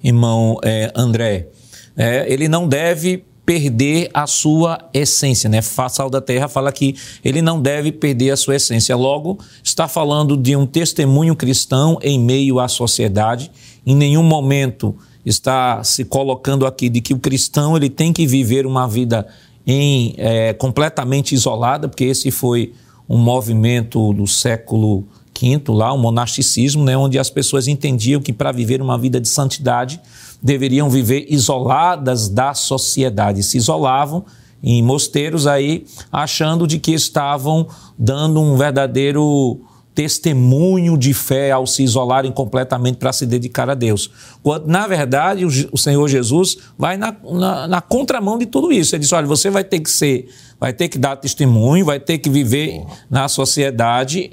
irmão 0.00 0.60
é, 0.62 0.92
André, 0.94 1.48
é, 1.96 2.32
ele 2.32 2.46
não 2.46 2.68
deve 2.68 3.24
perder 3.44 4.10
a 4.14 4.26
sua 4.26 4.78
essência, 4.92 5.48
né? 5.48 5.60
Sal 5.62 6.08
da 6.08 6.20
terra 6.20 6.48
fala 6.48 6.72
que 6.72 6.96
ele 7.24 7.42
não 7.42 7.60
deve 7.60 7.92
perder 7.92 8.30
a 8.30 8.36
sua 8.36 8.56
essência. 8.56 8.96
Logo, 8.96 9.38
está 9.62 9.86
falando 9.86 10.36
de 10.36 10.56
um 10.56 10.66
testemunho 10.66 11.36
cristão 11.36 11.98
em 12.02 12.18
meio 12.18 12.58
à 12.58 12.68
sociedade. 12.68 13.50
Em 13.86 13.94
nenhum 13.94 14.22
momento 14.22 14.96
está 15.24 15.82
se 15.84 16.04
colocando 16.04 16.66
aqui 16.66 16.88
de 16.88 17.00
que 17.00 17.14
o 17.14 17.18
cristão 17.18 17.76
ele 17.76 17.90
tem 17.90 18.12
que 18.12 18.26
viver 18.26 18.66
uma 18.66 18.86
vida 18.86 19.26
em, 19.66 20.14
é, 20.18 20.52
completamente 20.52 21.34
isolada, 21.34 21.88
porque 21.88 22.04
esse 22.04 22.30
foi 22.30 22.72
um 23.08 23.18
movimento 23.18 24.12
do 24.12 24.26
século 24.26 25.06
V 25.38 25.62
lá, 25.68 25.92
o 25.92 25.98
monasticismo, 25.98 26.84
né, 26.84 26.96
onde 26.96 27.18
as 27.18 27.30
pessoas 27.30 27.66
entendiam 27.66 28.20
que 28.20 28.32
para 28.32 28.52
viver 28.52 28.80
uma 28.80 28.96
vida 28.96 29.20
de 29.20 29.28
santidade 29.28 30.00
deveriam 30.42 30.88
viver 30.88 31.26
isoladas 31.28 32.28
da 32.28 32.54
sociedade, 32.54 33.42
se 33.42 33.56
isolavam 33.56 34.24
em 34.62 34.82
mosteiros 34.82 35.46
aí, 35.46 35.84
achando 36.10 36.66
de 36.66 36.78
que 36.78 36.92
estavam 36.92 37.66
dando 37.98 38.40
um 38.40 38.56
verdadeiro 38.56 39.60
testemunho 39.94 40.98
de 40.98 41.14
fé 41.14 41.52
ao 41.52 41.66
se 41.66 41.82
isolarem 41.84 42.32
completamente 42.32 42.96
para 42.96 43.12
se 43.12 43.24
dedicar 43.24 43.70
a 43.70 43.74
Deus. 43.74 44.10
Quando, 44.42 44.66
na 44.66 44.86
verdade, 44.86 45.44
o, 45.44 45.48
o 45.70 45.78
Senhor 45.78 46.08
Jesus 46.08 46.58
vai 46.76 46.96
na, 46.96 47.14
na, 47.22 47.68
na, 47.68 47.80
contramão 47.80 48.36
de 48.36 48.46
tudo 48.46 48.72
isso. 48.72 48.94
Ele 48.94 49.00
diz: 49.00 49.12
olha, 49.12 49.26
você 49.26 49.50
vai 49.50 49.62
ter 49.62 49.78
que 49.80 49.90
ser, 49.90 50.28
vai 50.58 50.72
ter 50.72 50.88
que 50.88 50.98
dar 50.98 51.16
testemunho, 51.16 51.84
vai 51.84 52.00
ter 52.00 52.18
que 52.18 52.28
viver 52.28 52.84
na 53.08 53.28
sociedade 53.28 54.32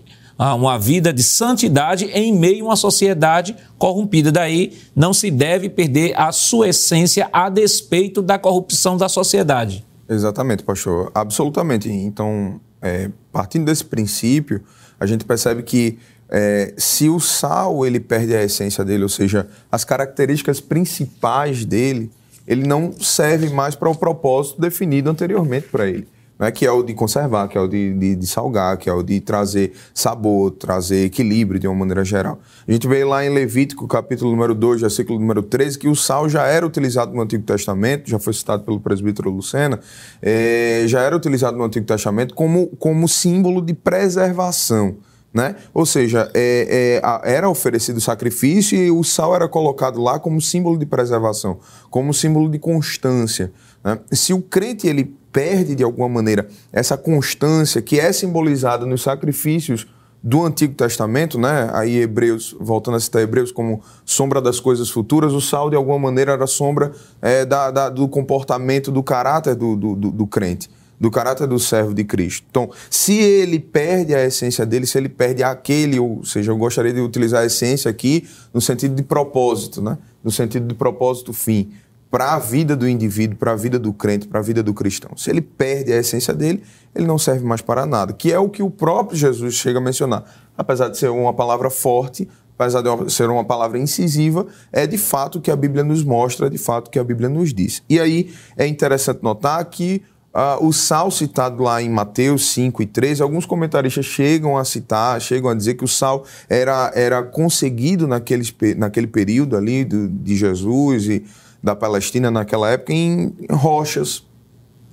uma 0.56 0.80
vida 0.80 1.14
de 1.14 1.22
santidade 1.22 2.06
em 2.06 2.34
meio 2.34 2.66
a 2.66 2.70
uma 2.70 2.76
sociedade 2.76 3.56
corrompida. 3.78 4.32
Daí 4.32 4.74
não 4.96 5.14
se 5.14 5.30
deve 5.30 5.70
perder 5.70 6.20
a 6.20 6.32
sua 6.32 6.70
essência 6.70 7.30
a 7.32 7.48
despeito 7.48 8.22
da 8.22 8.40
corrupção 8.40 8.98
da 8.98 9.08
sociedade. 9.08 9.86
Exatamente, 10.10 10.64
pastor. 10.64 11.12
Absolutamente. 11.14 11.90
Então, 11.90 12.60
é, 12.82 13.12
partindo 13.32 13.66
desse 13.66 13.86
princípio, 13.86 14.64
a 15.00 15.06
gente 15.06 15.24
percebe 15.26 15.62
que 15.62 16.00
é, 16.28 16.74
se 16.76 17.08
o 17.08 17.20
sal 17.20 17.86
ele 17.86 18.00
perde 18.00 18.36
a 18.36 18.44
essência 18.44 18.84
dele, 18.84 19.04
ou 19.04 19.10
seja, 19.10 19.48
as 19.72 19.84
características 19.84 20.60
principais 20.60 21.66
dele, 21.66 22.10
ele 22.48 22.66
não 22.66 22.92
serve 23.00 23.50
mais 23.50 23.76
para 23.76 23.90
o 23.90 23.96
propósito 23.96 24.60
definido 24.60 25.10
anteriormente 25.10 25.68
para 25.68 25.88
ele 25.88 26.08
né, 26.42 26.50
que 26.50 26.66
é 26.66 26.72
o 26.72 26.82
de 26.82 26.96
conservar, 26.96 27.48
que 27.48 27.56
é 27.56 27.62
o 27.62 27.68
de, 27.68 27.94
de, 27.94 28.16
de, 28.16 28.26
salgar, 28.26 28.76
que 28.76 28.90
é 28.90 28.94
o 28.94 29.04
de 29.04 29.22
trazer 29.22 29.74
sabor, 29.94 30.50
trazer 30.50 31.06
equilíbrio 31.06 31.60
de 31.60 31.68
uma 31.68 31.76
maneira 31.76 32.04
geral. 32.04 32.40
A 32.68 32.72
gente 32.72 32.88
vê 32.88 33.06
lá 33.06 33.24
em 33.24 33.30
Levítico, 33.30 33.88
capítulo 33.88 34.32
número 34.32 34.56
2, 34.56 34.82
versículo 34.82 35.20
número 35.20 35.44
13, 35.44 35.78
que 35.78 35.88
o 35.88 35.96
sal 35.96 36.28
já 36.28 36.48
era 36.48 36.66
utilizado 36.66 37.14
no 37.14 37.22
Antigo 37.22 37.44
Testamento, 37.44 38.10
já 38.10 38.18
foi 38.18 38.34
citado 38.34 38.64
pelo 38.64 38.80
presbítero 38.80 39.30
Lucena, 39.30 39.80
é, 40.20 40.84
já 40.88 41.02
era 41.02 41.16
utilizado 41.16 41.56
no 41.56 41.64
Antigo 41.64 41.86
Testamento 41.86 42.34
como, 42.34 42.70
como 42.78 43.08
símbolo 43.08 43.62
de 43.62 43.76
preservação. 43.76 44.98
Né? 45.34 45.56
Ou 45.74 45.86
seja, 45.86 46.30
é, 46.34 47.00
é, 47.02 47.32
era 47.32 47.48
oferecido 47.48 48.02
sacrifício 48.02 48.78
e 48.78 48.92
o 48.92 49.02
sal 49.02 49.34
era 49.34 49.48
colocado 49.48 50.02
lá 50.02 50.20
como 50.20 50.42
símbolo 50.42 50.78
de 50.78 50.86
preservação, 50.86 51.60
como 51.90 52.14
símbolo 52.14 52.50
de 52.50 52.60
constância. 52.60 53.50
Né? 53.84 54.00
Se 54.12 54.34
o 54.34 54.42
crente 54.42 54.88
ele 54.88 55.16
perde 55.32 55.76
de 55.76 55.84
alguma 55.84 56.10
maneira 56.10 56.48
essa 56.72 56.98
constância 56.98 57.82
que 57.82 58.00
é 58.00 58.12
simbolizada 58.12 58.86
nos 58.86 59.02
sacrifícios 59.02 59.88
do 60.24 60.46
Antigo 60.46 60.76
Testamento, 60.76 61.40
né? 61.40 61.70
Aí 61.74 61.98
Hebreus, 61.98 62.56
voltando 62.60 62.98
a 62.98 63.00
citar 63.00 63.24
Hebreus 63.24 63.52
como 63.52 63.82
sombra 64.06 64.40
das 64.40 64.60
coisas 64.60 64.90
futuras, 64.90 65.34
o 65.34 65.42
sal 65.42 65.70
de 65.70 65.76
alguma 65.76 65.98
maneira 65.98 66.34
era 66.34 66.46
sombra 66.46 66.92
é, 67.20 67.44
da, 67.44 67.72
da, 67.72 67.90
do 67.90 68.08
comportamento, 68.08 68.92
do 68.92 69.02
caráter 69.02 69.56
do, 69.56 69.76
do, 69.76 69.96
do, 69.96 70.12
do 70.12 70.28
crente 70.28 70.70
do 71.00 71.10
caráter 71.10 71.48
do 71.48 71.58
servo 71.58 71.96
de 71.96 72.04
Cristo. 72.04 72.46
Então, 72.52 72.70
se 72.88 73.18
ele 73.18 73.60
perde 73.60 74.14
a 74.14 74.24
essência 74.24 74.64
dele, 74.68 74.86
se 74.86 75.00
ele 75.00 75.10
perde 75.10 75.42
aquele, 75.42 76.00
ou 76.00 76.24
seja, 76.24 76.52
eu 76.52 76.58
gostaria 76.58 76.94
de 76.94 77.02
utilizar 77.02 77.42
a 77.42 77.46
essência 77.48 77.90
aqui 77.90 78.30
no 78.54 78.62
sentido 78.62 78.94
de 78.94 79.02
propósito, 79.02 79.82
né? 79.82 79.98
no 80.24 80.30
sentido 80.30 80.68
de 80.68 80.76
propósito 80.76 81.34
fim 81.34 81.72
para 82.12 82.34
a 82.34 82.40
vida 82.40 82.76
do 82.76 82.88
indivíduo, 82.88 83.38
para 83.38 83.54
a 83.54 83.56
vida 83.56 83.80
do 83.80 83.94
crente, 83.94 84.28
para 84.28 84.42
a 84.42 84.44
vida 84.44 84.62
do 84.62 84.74
cristão. 84.74 85.16
Se 85.16 85.30
ele 85.30 85.42
perde 85.42 85.94
a 85.94 85.98
essência 85.98 86.34
dele, 86.34 86.62
ele 86.94 87.08
não 87.08 87.18
serve 87.18 87.46
mais 87.46 87.62
para 87.62 87.86
nada, 87.86 88.12
que 88.12 88.34
é 88.34 88.38
o 88.38 88.50
que 88.50 88.62
o 88.62 88.70
próprio 88.70 89.18
Jesus 89.18 89.56
chega 89.56 89.80
a 89.80 89.82
mencionar. 89.82 90.26
Apesar 90.58 90.90
de 90.90 90.98
ser 90.98 91.10
uma 91.10 91.34
palavra 91.34 91.70
forte, 91.70 92.28
apesar 92.60 92.82
de 92.82 93.12
ser 93.12 93.30
uma 93.30 93.46
palavra 93.46 93.80
incisiva, 93.80 94.46
é 94.74 94.86
de 94.86 94.98
fato 94.98 95.38
o 95.38 95.42
que 95.42 95.50
a 95.50 95.56
Bíblia 95.56 95.86
nos 95.86 96.04
mostra, 96.04 96.48
é 96.48 96.50
de 96.50 96.58
fato 96.58 96.90
o 96.90 96.92
que 96.92 97.00
a 97.00 97.04
Bíblia 97.04 97.30
nos 97.30 97.54
diz. 97.54 97.82
E 97.90 97.98
aí 97.98 98.34
é 98.58 98.68
interessante 98.68 99.24
notar 99.24 99.64
que 99.66 100.04
uh, 100.36 100.66
o 100.66 100.74
sal 100.74 101.10
citado 101.10 101.64
lá 101.64 101.82
em 101.82 101.90
Mateus 101.90 102.52
5 102.52 102.84
e 102.84 102.86
13, 102.86 103.24
alguns 103.24 103.46
comentaristas 103.46 104.06
chegam 104.06 104.58
a 104.58 104.66
citar, 104.66 105.20
chegam 105.22 105.50
a 105.50 105.56
dizer 105.56 105.76
que 105.76 105.86
o 105.86 105.88
sal 105.88 106.26
era, 106.50 106.92
era 106.94 107.24
conseguido 107.24 108.06
naquele, 108.06 108.44
naquele 108.76 109.08
período 109.08 109.56
ali 109.56 109.86
do, 109.86 110.10
de 110.10 110.36
Jesus 110.36 111.06
e 111.06 111.24
da 111.64 111.76
Palestina 111.76 112.32
naquela 112.32 112.70
época 112.70 112.94
em 112.94 113.36
rochas. 113.50 114.26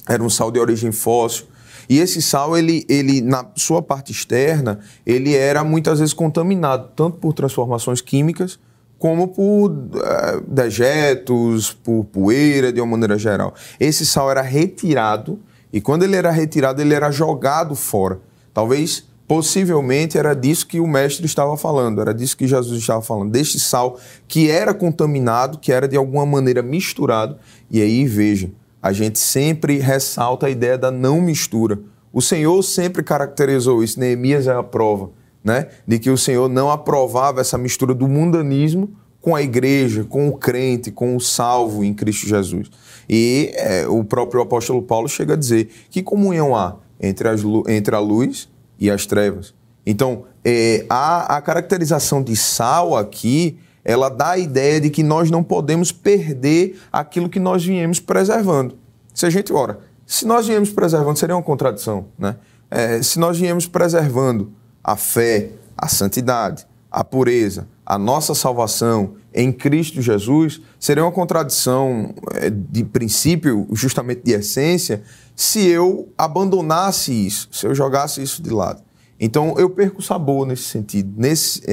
Era 0.08 0.22
um 0.22 0.30
sal 0.30 0.50
de 0.50 0.58
origem 0.58 0.92
fóssil. 0.92 1.46
E 1.88 1.98
esse 1.98 2.20
sal, 2.20 2.56
ele, 2.56 2.84
ele, 2.88 3.22
na 3.22 3.46
sua 3.56 3.80
parte 3.80 4.12
externa, 4.12 4.80
ele 5.06 5.34
era 5.34 5.64
muitas 5.64 5.98
vezes 6.00 6.12
contaminado, 6.12 6.90
tanto 6.94 7.16
por 7.18 7.32
transformações 7.32 8.00
químicas, 8.02 8.58
como 8.98 9.28
por 9.28 9.70
uh, 9.70 10.40
dejetos, 10.46 11.72
por 11.72 12.04
poeira, 12.04 12.72
de 12.72 12.80
uma 12.80 12.90
maneira 12.90 13.16
geral. 13.16 13.54
Esse 13.80 14.04
sal 14.04 14.30
era 14.30 14.42
retirado, 14.42 15.38
e 15.72 15.80
quando 15.80 16.02
ele 16.02 16.16
era 16.16 16.30
retirado, 16.30 16.82
ele 16.82 16.94
era 16.94 17.10
jogado 17.10 17.74
fora. 17.74 18.20
Talvez 18.52 19.08
Possivelmente 19.28 20.16
era 20.16 20.34
disso 20.34 20.66
que 20.66 20.80
o 20.80 20.86
mestre 20.86 21.26
estava 21.26 21.54
falando, 21.54 22.00
era 22.00 22.14
disso 22.14 22.34
que 22.34 22.46
Jesus 22.46 22.80
estava 22.80 23.02
falando, 23.02 23.30
deste 23.30 23.60
sal 23.60 23.98
que 24.26 24.50
era 24.50 24.72
contaminado, 24.72 25.58
que 25.58 25.70
era 25.70 25.86
de 25.86 25.98
alguma 25.98 26.24
maneira 26.24 26.62
misturado. 26.62 27.36
E 27.70 27.82
aí, 27.82 28.06
veja, 28.06 28.50
a 28.82 28.90
gente 28.90 29.18
sempre 29.18 29.78
ressalta 29.80 30.46
a 30.46 30.50
ideia 30.50 30.78
da 30.78 30.90
não 30.90 31.20
mistura. 31.20 31.78
O 32.10 32.22
Senhor 32.22 32.62
sempre 32.62 33.02
caracterizou 33.02 33.84
isso, 33.84 34.00
Neemias 34.00 34.46
é 34.46 34.54
a 34.54 34.62
prova, 34.62 35.10
né? 35.44 35.68
De 35.86 35.98
que 35.98 36.08
o 36.08 36.16
Senhor 36.16 36.48
não 36.48 36.70
aprovava 36.70 37.42
essa 37.42 37.58
mistura 37.58 37.92
do 37.92 38.08
mundanismo 38.08 38.88
com 39.20 39.36
a 39.36 39.42
igreja, 39.42 40.04
com 40.04 40.26
o 40.28 40.38
crente, 40.38 40.90
com 40.90 41.14
o 41.14 41.20
salvo 41.20 41.84
em 41.84 41.92
Cristo 41.92 42.26
Jesus. 42.26 42.70
E 43.06 43.50
é, 43.56 43.86
o 43.86 44.02
próprio 44.02 44.40
apóstolo 44.40 44.80
Paulo 44.80 45.06
chega 45.06 45.34
a 45.34 45.36
dizer: 45.36 45.68
que 45.90 46.02
comunhão 46.02 46.56
há 46.56 46.76
entre, 46.98 47.28
as, 47.28 47.42
entre 47.68 47.94
a 47.94 47.98
luz 47.98 48.48
e 48.78 48.90
as 48.90 49.06
trevas? 49.06 49.54
Então, 49.84 50.24
é, 50.44 50.84
a, 50.88 51.36
a 51.36 51.40
caracterização 51.40 52.22
de 52.22 52.36
sal 52.36 52.96
aqui, 52.96 53.58
ela 53.84 54.08
dá 54.08 54.30
a 54.30 54.38
ideia 54.38 54.80
de 54.80 54.90
que 54.90 55.02
nós 55.02 55.30
não 55.30 55.42
podemos 55.42 55.90
perder 55.90 56.78
aquilo 56.92 57.28
que 57.28 57.40
nós 57.40 57.64
viemos 57.64 57.98
preservando. 58.00 58.76
Se 59.14 59.24
a 59.24 59.30
gente, 59.30 59.52
ora, 59.52 59.80
se 60.06 60.26
nós 60.26 60.46
viemos 60.46 60.70
preservando, 60.70 61.18
seria 61.18 61.34
uma 61.34 61.42
contradição, 61.42 62.06
né? 62.18 62.36
É, 62.70 63.02
se 63.02 63.18
nós 63.18 63.38
viemos 63.38 63.66
preservando 63.66 64.52
a 64.84 64.94
fé, 64.94 65.50
a 65.76 65.88
santidade, 65.88 66.66
a 66.90 67.02
pureza, 67.02 67.66
a 67.88 67.96
nossa 67.96 68.34
salvação 68.34 69.14
em 69.32 69.50
Cristo 69.50 70.02
Jesus, 70.02 70.60
seria 70.78 71.02
uma 71.02 71.10
contradição 71.10 72.14
é, 72.34 72.50
de 72.50 72.84
princípio, 72.84 73.66
justamente 73.72 74.20
de 74.22 74.32
essência, 74.32 75.02
se 75.34 75.66
eu 75.66 76.12
abandonasse 76.18 77.10
isso, 77.12 77.48
se 77.50 77.66
eu 77.66 77.74
jogasse 77.74 78.22
isso 78.22 78.42
de 78.42 78.50
lado. 78.50 78.82
Então 79.18 79.54
eu 79.56 79.70
perco 79.70 80.00
o 80.00 80.02
sabor 80.02 80.46
nesse 80.46 80.64
sentido. 80.64 81.14
Nesse, 81.16 81.62
é, 81.66 81.72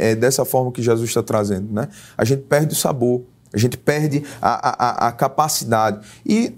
é, 0.00 0.10
é 0.10 0.14
dessa 0.16 0.44
forma 0.44 0.72
que 0.72 0.82
Jesus 0.82 1.08
está 1.08 1.22
trazendo. 1.22 1.72
Né? 1.72 1.88
A 2.18 2.24
gente 2.24 2.42
perde 2.42 2.72
o 2.72 2.76
sabor, 2.76 3.22
a 3.54 3.56
gente 3.56 3.78
perde 3.78 4.24
a, 4.40 5.06
a, 5.06 5.08
a 5.08 5.12
capacidade. 5.12 6.04
E 6.26 6.56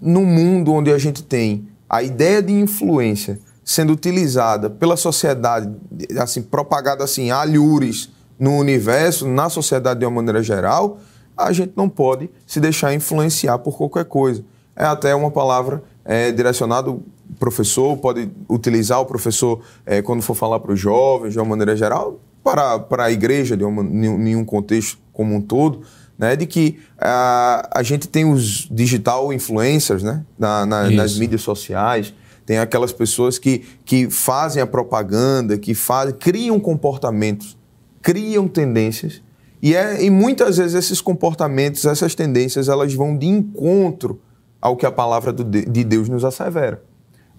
no 0.00 0.24
mundo 0.24 0.72
onde 0.72 0.90
a 0.90 0.96
gente 0.96 1.22
tem 1.22 1.68
a 1.86 2.02
ideia 2.02 2.40
de 2.40 2.54
influência 2.54 3.38
sendo 3.62 3.92
utilizada 3.92 4.70
pela 4.70 4.96
sociedade, 4.96 5.70
assim, 6.18 6.40
propagada 6.40 7.04
assim, 7.04 7.30
alhures 7.30 8.08
no 8.40 8.56
universo, 8.56 9.28
na 9.28 9.48
sociedade 9.48 10.00
de 10.00 10.06
uma 10.06 10.16
maneira 10.16 10.42
geral, 10.42 10.98
a 11.36 11.52
gente 11.52 11.74
não 11.76 11.88
pode 11.88 12.28
se 12.46 12.58
deixar 12.58 12.92
influenciar 12.94 13.58
por 13.58 13.76
qualquer 13.76 14.06
coisa. 14.06 14.42
É 14.74 14.84
até 14.84 15.14
uma 15.14 15.30
palavra 15.30 15.82
é, 16.04 16.32
direcionada 16.32 16.90
professor 17.38 17.96
pode 17.96 18.30
utilizar 18.48 19.00
o 19.00 19.06
professor 19.06 19.60
é, 19.86 20.02
quando 20.02 20.22
for 20.22 20.34
falar 20.34 20.60
para 20.60 20.72
os 20.72 20.80
jovens, 20.80 21.32
de 21.32 21.38
uma 21.38 21.44
maneira 21.44 21.76
geral, 21.76 22.20
para, 22.42 22.78
para 22.78 23.04
a 23.04 23.12
igreja, 23.12 23.56
de 23.56 23.64
uma, 23.64 23.82
em 23.82 24.36
um 24.36 24.44
contexto 24.44 24.98
como 25.12 25.34
um 25.34 25.40
todo, 25.40 25.82
né, 26.18 26.36
de 26.36 26.46
que 26.46 26.78
a, 26.98 27.68
a 27.72 27.82
gente 27.82 28.08
tem 28.08 28.30
os 28.30 28.68
digital 28.70 29.32
influencers 29.32 30.02
né, 30.02 30.24
na, 30.38 30.66
na, 30.66 30.90
nas 30.90 31.16
mídias 31.16 31.42
sociais, 31.42 32.12
tem 32.44 32.58
aquelas 32.58 32.92
pessoas 32.92 33.38
que, 33.38 33.64
que 33.84 34.10
fazem 34.10 34.62
a 34.62 34.66
propaganda, 34.66 35.56
que 35.56 35.74
fazem, 35.74 36.14
criam 36.14 36.58
comportamentos, 36.58 37.56
criam 38.02 38.48
tendências, 38.48 39.22
e, 39.62 39.74
é, 39.74 40.02
e 40.02 40.08
muitas 40.08 40.56
vezes 40.56 40.74
esses 40.74 41.00
comportamentos, 41.00 41.84
essas 41.84 42.14
tendências, 42.14 42.68
elas 42.68 42.94
vão 42.94 43.16
de 43.16 43.26
encontro 43.26 44.20
ao 44.60 44.76
que 44.76 44.86
a 44.86 44.92
palavra 44.92 45.32
do, 45.32 45.44
de 45.44 45.84
Deus 45.84 46.08
nos 46.08 46.24
assevera 46.24 46.82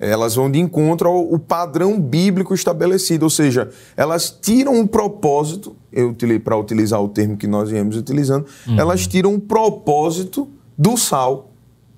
elas 0.02 0.34
vão 0.34 0.50
de 0.50 0.60
encontro 0.60 1.08
ao, 1.08 1.40
padrão 1.40 2.02
bíblico 2.02 2.56
estabelecido, 2.56 3.24
ou 3.24 3.30
seja, 3.30 3.70
elas 3.96 4.36
tiram 4.42 4.74
um 4.74 4.88
propósito, 4.88 5.76
para 6.44 6.58
utilizar 6.58 7.02
o 7.02 7.08
termo 7.08 7.38
que 7.38 7.46
nós 7.46 7.70
viemos 7.70 7.96
utilizando, 7.96 8.48
uhum. 8.68 8.80
elas 8.80 9.06
tiram 9.06 9.34
um 9.34 9.40
propósito 9.40 10.50
do 10.76 10.98
sal. 10.98 11.51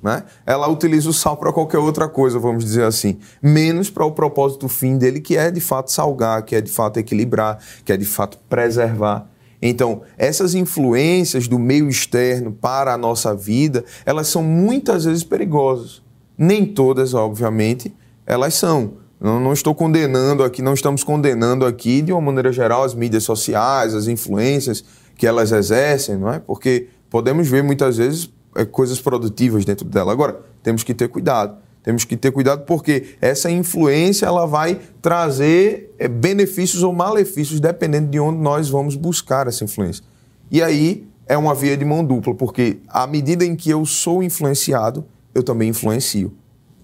Né? 0.03 0.23
Ela 0.45 0.67
utiliza 0.67 1.09
o 1.09 1.13
sal 1.13 1.37
para 1.37 1.53
qualquer 1.53 1.77
outra 1.77 2.09
coisa, 2.09 2.37
vamos 2.37 2.65
dizer 2.65 2.83
assim, 2.83 3.17
menos 3.41 3.89
para 3.89 4.05
o 4.05 4.11
propósito 4.11 4.67
fim 4.67 4.97
dele, 4.97 5.21
que 5.21 5.37
é 5.37 5.49
de 5.49 5.61
fato 5.61 5.89
salgar, 5.93 6.43
que 6.43 6.57
é 6.57 6.59
de 6.59 6.69
fato 6.69 6.99
equilibrar, 6.99 7.57
que 7.85 7.93
é 7.93 7.95
de 7.95 8.03
fato 8.03 8.37
preservar. 8.49 9.29
Então, 9.61 10.01
essas 10.17 10.55
influências 10.55 11.47
do 11.47 11.57
meio 11.57 11.87
externo 11.87 12.51
para 12.51 12.93
a 12.93 12.97
nossa 12.97 13.33
vida, 13.33 13.85
elas 14.05 14.27
são 14.27 14.43
muitas 14.43 15.05
vezes 15.05 15.23
perigosas. 15.23 16.01
Nem 16.37 16.65
todas, 16.65 17.13
obviamente, 17.13 17.95
elas 18.25 18.55
são. 18.55 18.95
Não, 19.21 19.39
não, 19.39 19.53
estou 19.53 19.73
condenando 19.73 20.43
aqui, 20.43 20.61
não 20.61 20.73
estamos 20.73 21.01
condenando 21.01 21.65
aqui, 21.65 22.01
de 22.01 22.11
uma 22.11 22.19
maneira 22.19 22.51
geral, 22.51 22.83
as 22.83 22.93
mídias 22.93 23.23
sociais, 23.23 23.93
as 23.93 24.07
influências 24.07 24.83
que 25.15 25.25
elas 25.25 25.53
exercem, 25.53 26.17
não 26.17 26.33
é? 26.33 26.39
Porque 26.39 26.89
podemos 27.09 27.47
ver 27.47 27.63
muitas 27.63 27.95
vezes 27.95 28.29
é, 28.55 28.65
coisas 28.65 28.99
produtivas 28.99 29.65
dentro 29.65 29.85
dela. 29.85 30.11
Agora, 30.11 30.39
temos 30.61 30.83
que 30.83 30.93
ter 30.93 31.07
cuidado. 31.07 31.57
Temos 31.83 32.05
que 32.05 32.15
ter 32.15 32.31
cuidado 32.31 32.63
porque 32.65 33.15
essa 33.19 33.51
influência 33.51 34.25
ela 34.25 34.45
vai 34.45 34.79
trazer 35.01 35.93
é, 35.99 36.07
benefícios 36.07 36.81
ou 36.81 36.93
malefícios 36.93 37.59
dependendo 37.59 38.09
de 38.09 38.19
onde 38.19 38.39
nós 38.39 38.69
vamos 38.69 38.95
buscar 38.95 39.47
essa 39.47 39.63
influência. 39.65 40.03
E 40.49 40.61
aí 40.61 41.05
é 41.27 41.37
uma 41.37 41.53
via 41.53 41.75
de 41.75 41.83
mão 41.83 42.03
dupla, 42.03 42.33
porque 42.33 42.79
à 42.87 43.05
medida 43.05 43.45
em 43.45 43.55
que 43.55 43.69
eu 43.69 43.85
sou 43.85 44.23
influenciado, 44.23 45.05
eu 45.35 45.43
também 45.43 45.69
influencio. 45.69 46.33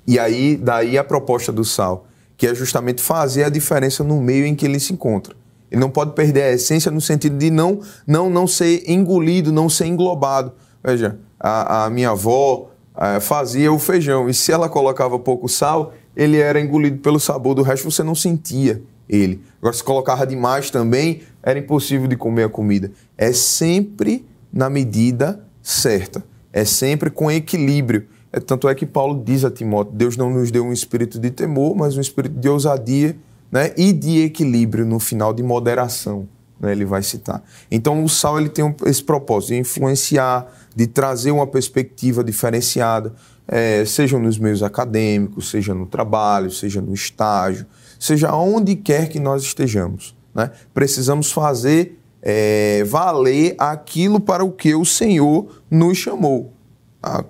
E 0.06 0.18
aí, 0.18 0.58
daí 0.58 0.98
a 0.98 1.04
proposta 1.04 1.52
do 1.52 1.64
sal, 1.64 2.08
que 2.36 2.48
é 2.48 2.56
justamente 2.56 3.02
fazer 3.02 3.44
a 3.44 3.50
diferença 3.50 4.04
no 4.04 4.20
meio 4.20 4.46
em 4.46 4.56
que 4.56 4.66
ele 4.66 4.80
se 4.80 4.92
encontra. 4.92 5.36
Ele 5.72 5.80
não 5.80 5.90
pode 5.90 6.14
perder 6.14 6.44
a 6.44 6.52
essência 6.52 6.90
no 6.90 7.00
sentido 7.00 7.38
de 7.38 7.52
não, 7.52 7.82
não, 8.08 8.30
não 8.30 8.48
ser 8.48 8.90
engolido, 8.90 9.52
não 9.52 9.70
ser 9.70 9.86
englobado. 9.86 10.52
Veja, 10.84 11.20
a, 11.40 11.86
a 11.86 11.90
minha 11.90 12.12
avó 12.12 12.70
é, 12.98 13.20
fazia 13.20 13.72
o 13.72 13.80
feijão 13.80 14.30
e 14.30 14.34
se 14.34 14.52
ela 14.52 14.68
colocava 14.68 15.18
pouco 15.18 15.48
sal, 15.48 15.94
ele 16.16 16.38
era 16.38 16.60
engolido 16.60 16.98
pelo 16.98 17.20
sabor 17.20 17.56
do 17.56 17.62
resto, 17.62 17.90
você 17.90 18.04
não 18.04 18.16
sentia 18.16 18.82
ele. 19.08 19.42
Agora, 19.60 19.74
se 19.74 19.84
colocava 19.84 20.28
demais 20.28 20.70
também, 20.70 21.22
era 21.42 21.58
impossível 21.58 22.08
de 22.08 22.16
comer 22.16 22.44
a 22.44 22.50
comida. 22.50 22.92
É 23.18 23.32
sempre 23.32 24.26
na 24.52 24.70
medida 24.70 25.44
certa, 25.62 26.24
é 26.52 26.66
sempre 26.66 27.10
com 27.10 27.32
equilíbrio. 27.32 28.06
É, 28.32 28.40
tanto 28.40 28.68
é 28.68 28.76
que 28.76 28.86
Paulo 28.86 29.24
diz 29.24 29.44
a 29.44 29.52
Timóteo: 29.52 29.94
Deus 29.96 30.18
não 30.18 30.30
nos 30.30 30.52
deu 30.52 30.64
um 30.64 30.74
espírito 30.74 31.20
de 31.20 31.32
temor, 31.32 31.76
mas 31.76 31.98
um 31.98 32.02
espírito 32.02 32.38
de 32.40 32.50
ousadia 32.50 33.16
né, 33.52 33.74
e 33.78 33.92
de 33.92 34.22
equilíbrio, 34.22 34.86
no 34.86 35.00
final, 35.00 35.34
de 35.34 35.42
moderação. 35.42 36.28
Né, 36.60 36.72
ele 36.72 36.86
vai 36.86 37.02
citar. 37.02 37.42
Então, 37.72 38.04
o 38.04 38.10
sal 38.10 38.40
ele 38.40 38.50
tem 38.50 38.76
esse 38.86 39.04
propósito 39.04 39.54
de 39.54 39.60
influenciar, 39.60 40.48
de 40.76 40.88
trazer 40.88 41.32
uma 41.32 41.48
perspectiva 41.48 42.24
diferenciada, 42.24 43.14
é, 43.48 43.84
seja 43.86 44.20
nos 44.20 44.38
meios 44.38 44.62
acadêmicos, 44.62 45.50
seja 45.50 45.74
no 45.74 45.86
trabalho, 45.86 46.52
seja 46.52 46.82
no 46.82 46.94
estágio, 46.94 47.66
seja 48.00 48.34
onde 48.36 48.76
quer 48.76 49.10
que 49.10 49.20
nós 49.20 49.44
estejamos. 49.44 50.16
Né? 50.36 50.52
Precisamos 50.74 51.32
fazer 51.32 52.00
é, 52.22 52.84
valer 52.86 53.56
aquilo 53.58 54.20
para 54.20 54.44
o 54.44 54.52
que 54.52 54.76
o 54.76 54.86
Senhor 54.86 55.48
nos 55.72 55.98
chamou 55.98 56.54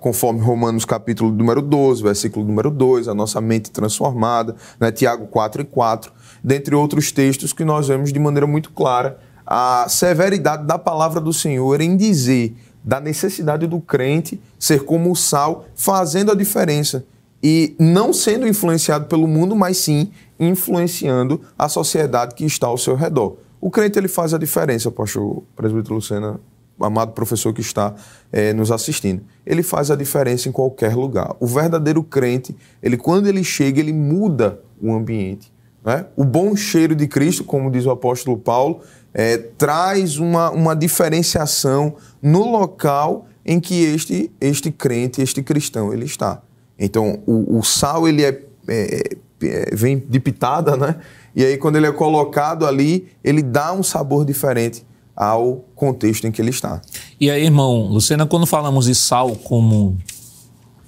conforme 0.00 0.40
Romanos 0.40 0.84
capítulo 0.84 1.30
número 1.30 1.62
12, 1.62 2.02
versículo 2.02 2.44
número 2.44 2.70
2, 2.70 3.06
a 3.06 3.14
nossa 3.14 3.40
mente 3.40 3.70
transformada, 3.70 4.56
né? 4.80 4.90
Tiago 4.90 5.26
4 5.28 5.62
e 5.62 5.64
4, 5.64 6.12
dentre 6.42 6.74
outros 6.74 7.12
textos 7.12 7.52
que 7.52 7.64
nós 7.64 7.88
vemos 7.88 8.12
de 8.12 8.18
maneira 8.18 8.46
muito 8.46 8.70
clara 8.70 9.18
a 9.46 9.86
severidade 9.88 10.66
da 10.66 10.78
palavra 10.78 11.20
do 11.20 11.32
Senhor 11.32 11.80
em 11.80 11.96
dizer 11.96 12.54
da 12.84 13.00
necessidade 13.00 13.66
do 13.66 13.80
crente 13.80 14.40
ser 14.58 14.84
como 14.84 15.10
o 15.10 15.16
sal, 15.16 15.66
fazendo 15.74 16.30
a 16.30 16.34
diferença 16.34 17.04
e 17.42 17.74
não 17.78 18.12
sendo 18.12 18.46
influenciado 18.46 19.06
pelo 19.06 19.26
mundo, 19.26 19.56
mas 19.56 19.78
sim 19.78 20.10
influenciando 20.38 21.40
a 21.58 21.68
sociedade 21.68 22.34
que 22.34 22.44
está 22.44 22.68
ao 22.68 22.78
seu 22.78 22.94
redor. 22.94 23.36
O 23.60 23.70
crente 23.70 23.98
ele 23.98 24.08
faz 24.08 24.32
a 24.32 24.38
diferença, 24.38 24.90
pastor 24.90 25.42
presbítero 25.56 25.94
Lucena 25.94 26.40
amado 26.80 27.12
professor 27.12 27.52
que 27.52 27.60
está 27.60 27.94
é, 28.32 28.52
nos 28.52 28.70
assistindo. 28.70 29.22
Ele 29.44 29.62
faz 29.62 29.90
a 29.90 29.96
diferença 29.96 30.48
em 30.48 30.52
qualquer 30.52 30.94
lugar. 30.94 31.36
O 31.38 31.46
verdadeiro 31.46 32.02
crente, 32.02 32.56
ele 32.82 32.96
quando 32.96 33.26
ele 33.26 33.44
chega, 33.44 33.80
ele 33.80 33.92
muda 33.92 34.60
o 34.80 34.92
ambiente. 34.92 35.52
Né? 35.84 36.06
O 36.16 36.24
bom 36.24 36.54
cheiro 36.54 36.94
de 36.94 37.06
Cristo, 37.06 37.44
como 37.44 37.70
diz 37.70 37.86
o 37.86 37.90
apóstolo 37.90 38.36
Paulo, 38.36 38.80
é, 39.12 39.38
traz 39.38 40.18
uma, 40.18 40.50
uma 40.50 40.76
diferenciação 40.76 41.94
no 42.22 42.50
local 42.50 43.26
em 43.44 43.58
que 43.58 43.82
este, 43.82 44.30
este 44.40 44.70
crente, 44.70 45.22
este 45.22 45.42
cristão, 45.42 45.92
ele 45.92 46.04
está. 46.04 46.42
Então, 46.78 47.20
o, 47.26 47.58
o 47.58 47.62
sal, 47.62 48.06
ele 48.06 48.24
é, 48.24 48.42
é, 48.68 49.02
é, 49.42 49.74
vem 49.74 49.98
de 49.98 50.20
pitada, 50.20 50.76
né? 50.76 50.96
E 51.34 51.44
aí, 51.44 51.56
quando 51.56 51.76
ele 51.76 51.86
é 51.86 51.92
colocado 51.92 52.66
ali, 52.66 53.08
ele 53.22 53.42
dá 53.42 53.72
um 53.72 53.82
sabor 53.82 54.24
diferente 54.24 54.84
ao 55.14 55.64
contexto 55.74 56.26
em 56.26 56.32
que 56.32 56.40
ele 56.40 56.50
está. 56.50 56.80
E 57.20 57.30
aí, 57.30 57.44
irmão, 57.44 57.88
Luciana, 57.88 58.26
quando 58.26 58.46
falamos 58.46 58.86
de 58.86 58.94
sal 58.94 59.36
como 59.36 59.96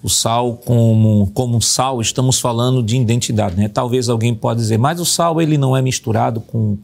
o 0.03 0.09
sal 0.09 0.61
como, 0.65 1.31
como 1.33 1.63
sal, 1.63 2.01
estamos 2.01 2.41
falando 2.41 2.83
de 2.83 2.97
identidade, 2.97 3.57
né? 3.57 3.69
Talvez 3.69 4.09
alguém 4.09 4.35
pode 4.35 4.61
dizer, 4.61 4.79
mas 4.79 4.99
o 5.01 5.05
sal 5.05 5.41
ele 5.41 5.57
não 5.57 5.77
é 5.77 5.81
misturado 5.81 6.41
com, 6.41 6.77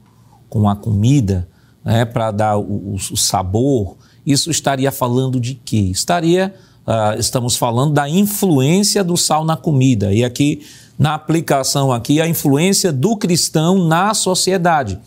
com 0.48 0.68
a 0.68 0.76
comida, 0.76 1.48
né? 1.84 2.04
Para 2.04 2.30
dar 2.30 2.58
o, 2.58 2.94
o, 2.94 3.16
sabor. 3.16 3.96
Isso 4.24 4.50
estaria 4.50 4.92
falando 4.92 5.40
de 5.40 5.54
quê? 5.54 5.88
Estaria, 5.90 6.54
uh, 6.86 7.18
estamos 7.18 7.56
falando 7.56 7.92
da 7.92 8.08
influência 8.08 9.02
do 9.02 9.16
sal 9.16 9.44
na 9.44 9.56
comida. 9.56 10.14
E 10.14 10.24
aqui, 10.24 10.64
na 10.96 11.14
aplicação 11.14 11.92
aqui, 11.92 12.20
a 12.20 12.28
influência 12.28 12.92
do 12.92 13.16
cristão 13.16 13.84
na 13.84 14.14
sociedade. 14.14 14.98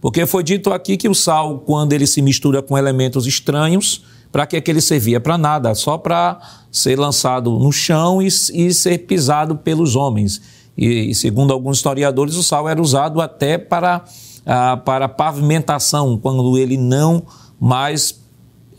Porque 0.00 0.24
foi 0.24 0.42
dito 0.42 0.72
aqui 0.72 0.96
que 0.96 1.08
o 1.10 1.14
sal, 1.14 1.58
quando 1.58 1.92
ele 1.92 2.06
se 2.06 2.22
mistura 2.22 2.62
com 2.62 2.78
elementos 2.78 3.26
estranhos, 3.26 4.02
para 4.32 4.46
que, 4.46 4.56
é 4.56 4.60
que 4.60 4.70
ele 4.70 4.80
servia? 4.80 5.20
Para 5.20 5.36
nada, 5.36 5.74
só 5.74 5.98
para 5.98 6.40
ser 6.70 6.98
lançado 6.98 7.50
no 7.58 7.72
chão 7.72 8.22
e, 8.22 8.26
e 8.26 8.72
ser 8.72 8.98
pisado 8.98 9.56
pelos 9.56 9.96
homens. 9.96 10.40
E, 10.76 11.10
e, 11.10 11.14
segundo 11.14 11.52
alguns 11.52 11.78
historiadores, 11.78 12.36
o 12.36 12.42
sal 12.42 12.68
era 12.68 12.80
usado 12.80 13.20
até 13.20 13.58
para, 13.58 14.04
ah, 14.46 14.76
para 14.76 15.08
pavimentação, 15.08 16.16
quando 16.16 16.56
ele 16.56 16.76
não 16.76 17.22
mais 17.58 18.19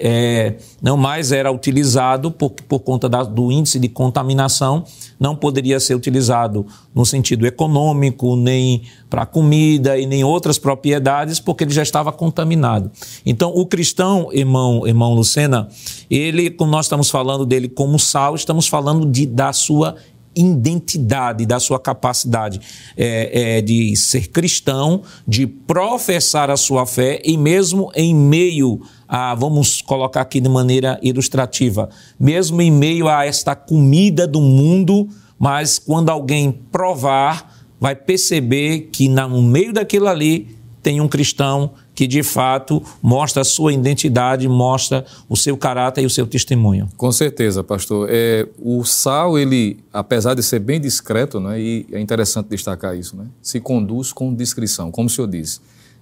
é, 0.03 0.55
não 0.81 0.97
mais 0.97 1.31
era 1.31 1.51
utilizado 1.51 2.31
por, 2.31 2.49
por 2.49 2.79
conta 2.79 3.07
da, 3.07 3.23
do 3.23 3.51
índice 3.51 3.79
de 3.79 3.87
contaminação, 3.87 4.83
não 5.19 5.35
poderia 5.35 5.79
ser 5.79 5.93
utilizado 5.93 6.65
no 6.93 7.05
sentido 7.05 7.45
econômico, 7.45 8.35
nem 8.35 8.81
para 9.07 9.25
comida 9.27 9.99
e 9.99 10.07
nem 10.07 10.23
outras 10.23 10.57
propriedades, 10.57 11.39
porque 11.39 11.63
ele 11.63 11.73
já 11.73 11.83
estava 11.83 12.11
contaminado. 12.11 12.91
Então, 13.23 13.51
o 13.55 13.65
cristão, 13.65 14.29
irmão, 14.33 14.87
irmão 14.87 15.13
Lucena, 15.13 15.69
ele, 16.09 16.49
como 16.49 16.71
nós 16.71 16.87
estamos 16.87 17.11
falando 17.11 17.45
dele 17.45 17.69
como 17.69 17.99
sal, 17.99 18.33
estamos 18.33 18.67
falando 18.67 19.05
de, 19.05 19.27
da 19.27 19.53
sua 19.53 19.95
identidade, 20.35 21.45
da 21.45 21.59
sua 21.59 21.79
capacidade 21.79 22.59
é, 22.95 23.57
é, 23.57 23.61
de 23.61 23.95
ser 23.95 24.27
cristão, 24.27 25.01
de 25.27 25.45
professar 25.45 26.49
a 26.49 26.57
sua 26.57 26.85
fé 26.85 27.21
e 27.23 27.37
mesmo 27.37 27.91
em 27.95 28.15
meio 28.15 28.81
a, 29.13 29.35
vamos 29.35 29.81
colocar 29.81 30.21
aqui 30.21 30.39
de 30.39 30.47
maneira 30.47 30.97
ilustrativa, 31.03 31.89
mesmo 32.17 32.61
em 32.61 32.71
meio 32.71 33.09
a 33.09 33.25
esta 33.25 33.53
comida 33.53 34.25
do 34.25 34.39
mundo, 34.39 35.09
mas 35.37 35.77
quando 35.77 36.09
alguém 36.09 36.49
provar, 36.49 37.53
vai 37.77 37.93
perceber 37.93 38.87
que 38.89 39.09
no 39.09 39.41
meio 39.41 39.73
daquilo 39.73 40.07
ali 40.07 40.55
tem 40.81 41.01
um 41.01 41.09
cristão 41.09 41.71
que 41.93 42.07
de 42.07 42.23
fato 42.23 42.81
mostra 43.01 43.41
a 43.41 43.43
sua 43.43 43.73
identidade, 43.73 44.47
mostra 44.47 45.05
o 45.27 45.35
seu 45.35 45.57
caráter 45.57 46.03
e 46.03 46.05
o 46.05 46.09
seu 46.09 46.25
testemunho. 46.25 46.87
Com 46.95 47.11
certeza, 47.11 47.65
pastor. 47.65 48.07
É, 48.09 48.47
o 48.57 48.85
sal, 48.85 49.37
ele, 49.37 49.79
apesar 49.91 50.35
de 50.35 50.41
ser 50.41 50.59
bem 50.59 50.79
discreto, 50.79 51.37
né, 51.37 51.59
e 51.59 51.85
é 51.91 51.99
interessante 51.99 52.47
destacar 52.47 52.95
isso, 52.95 53.17
né, 53.17 53.25
se 53.41 53.59
conduz 53.59 54.13
com 54.13 54.33
discrição, 54.33 54.89
como 54.89 55.07
o 55.07 55.09
senhor 55.09 55.27
disse. 55.27 55.59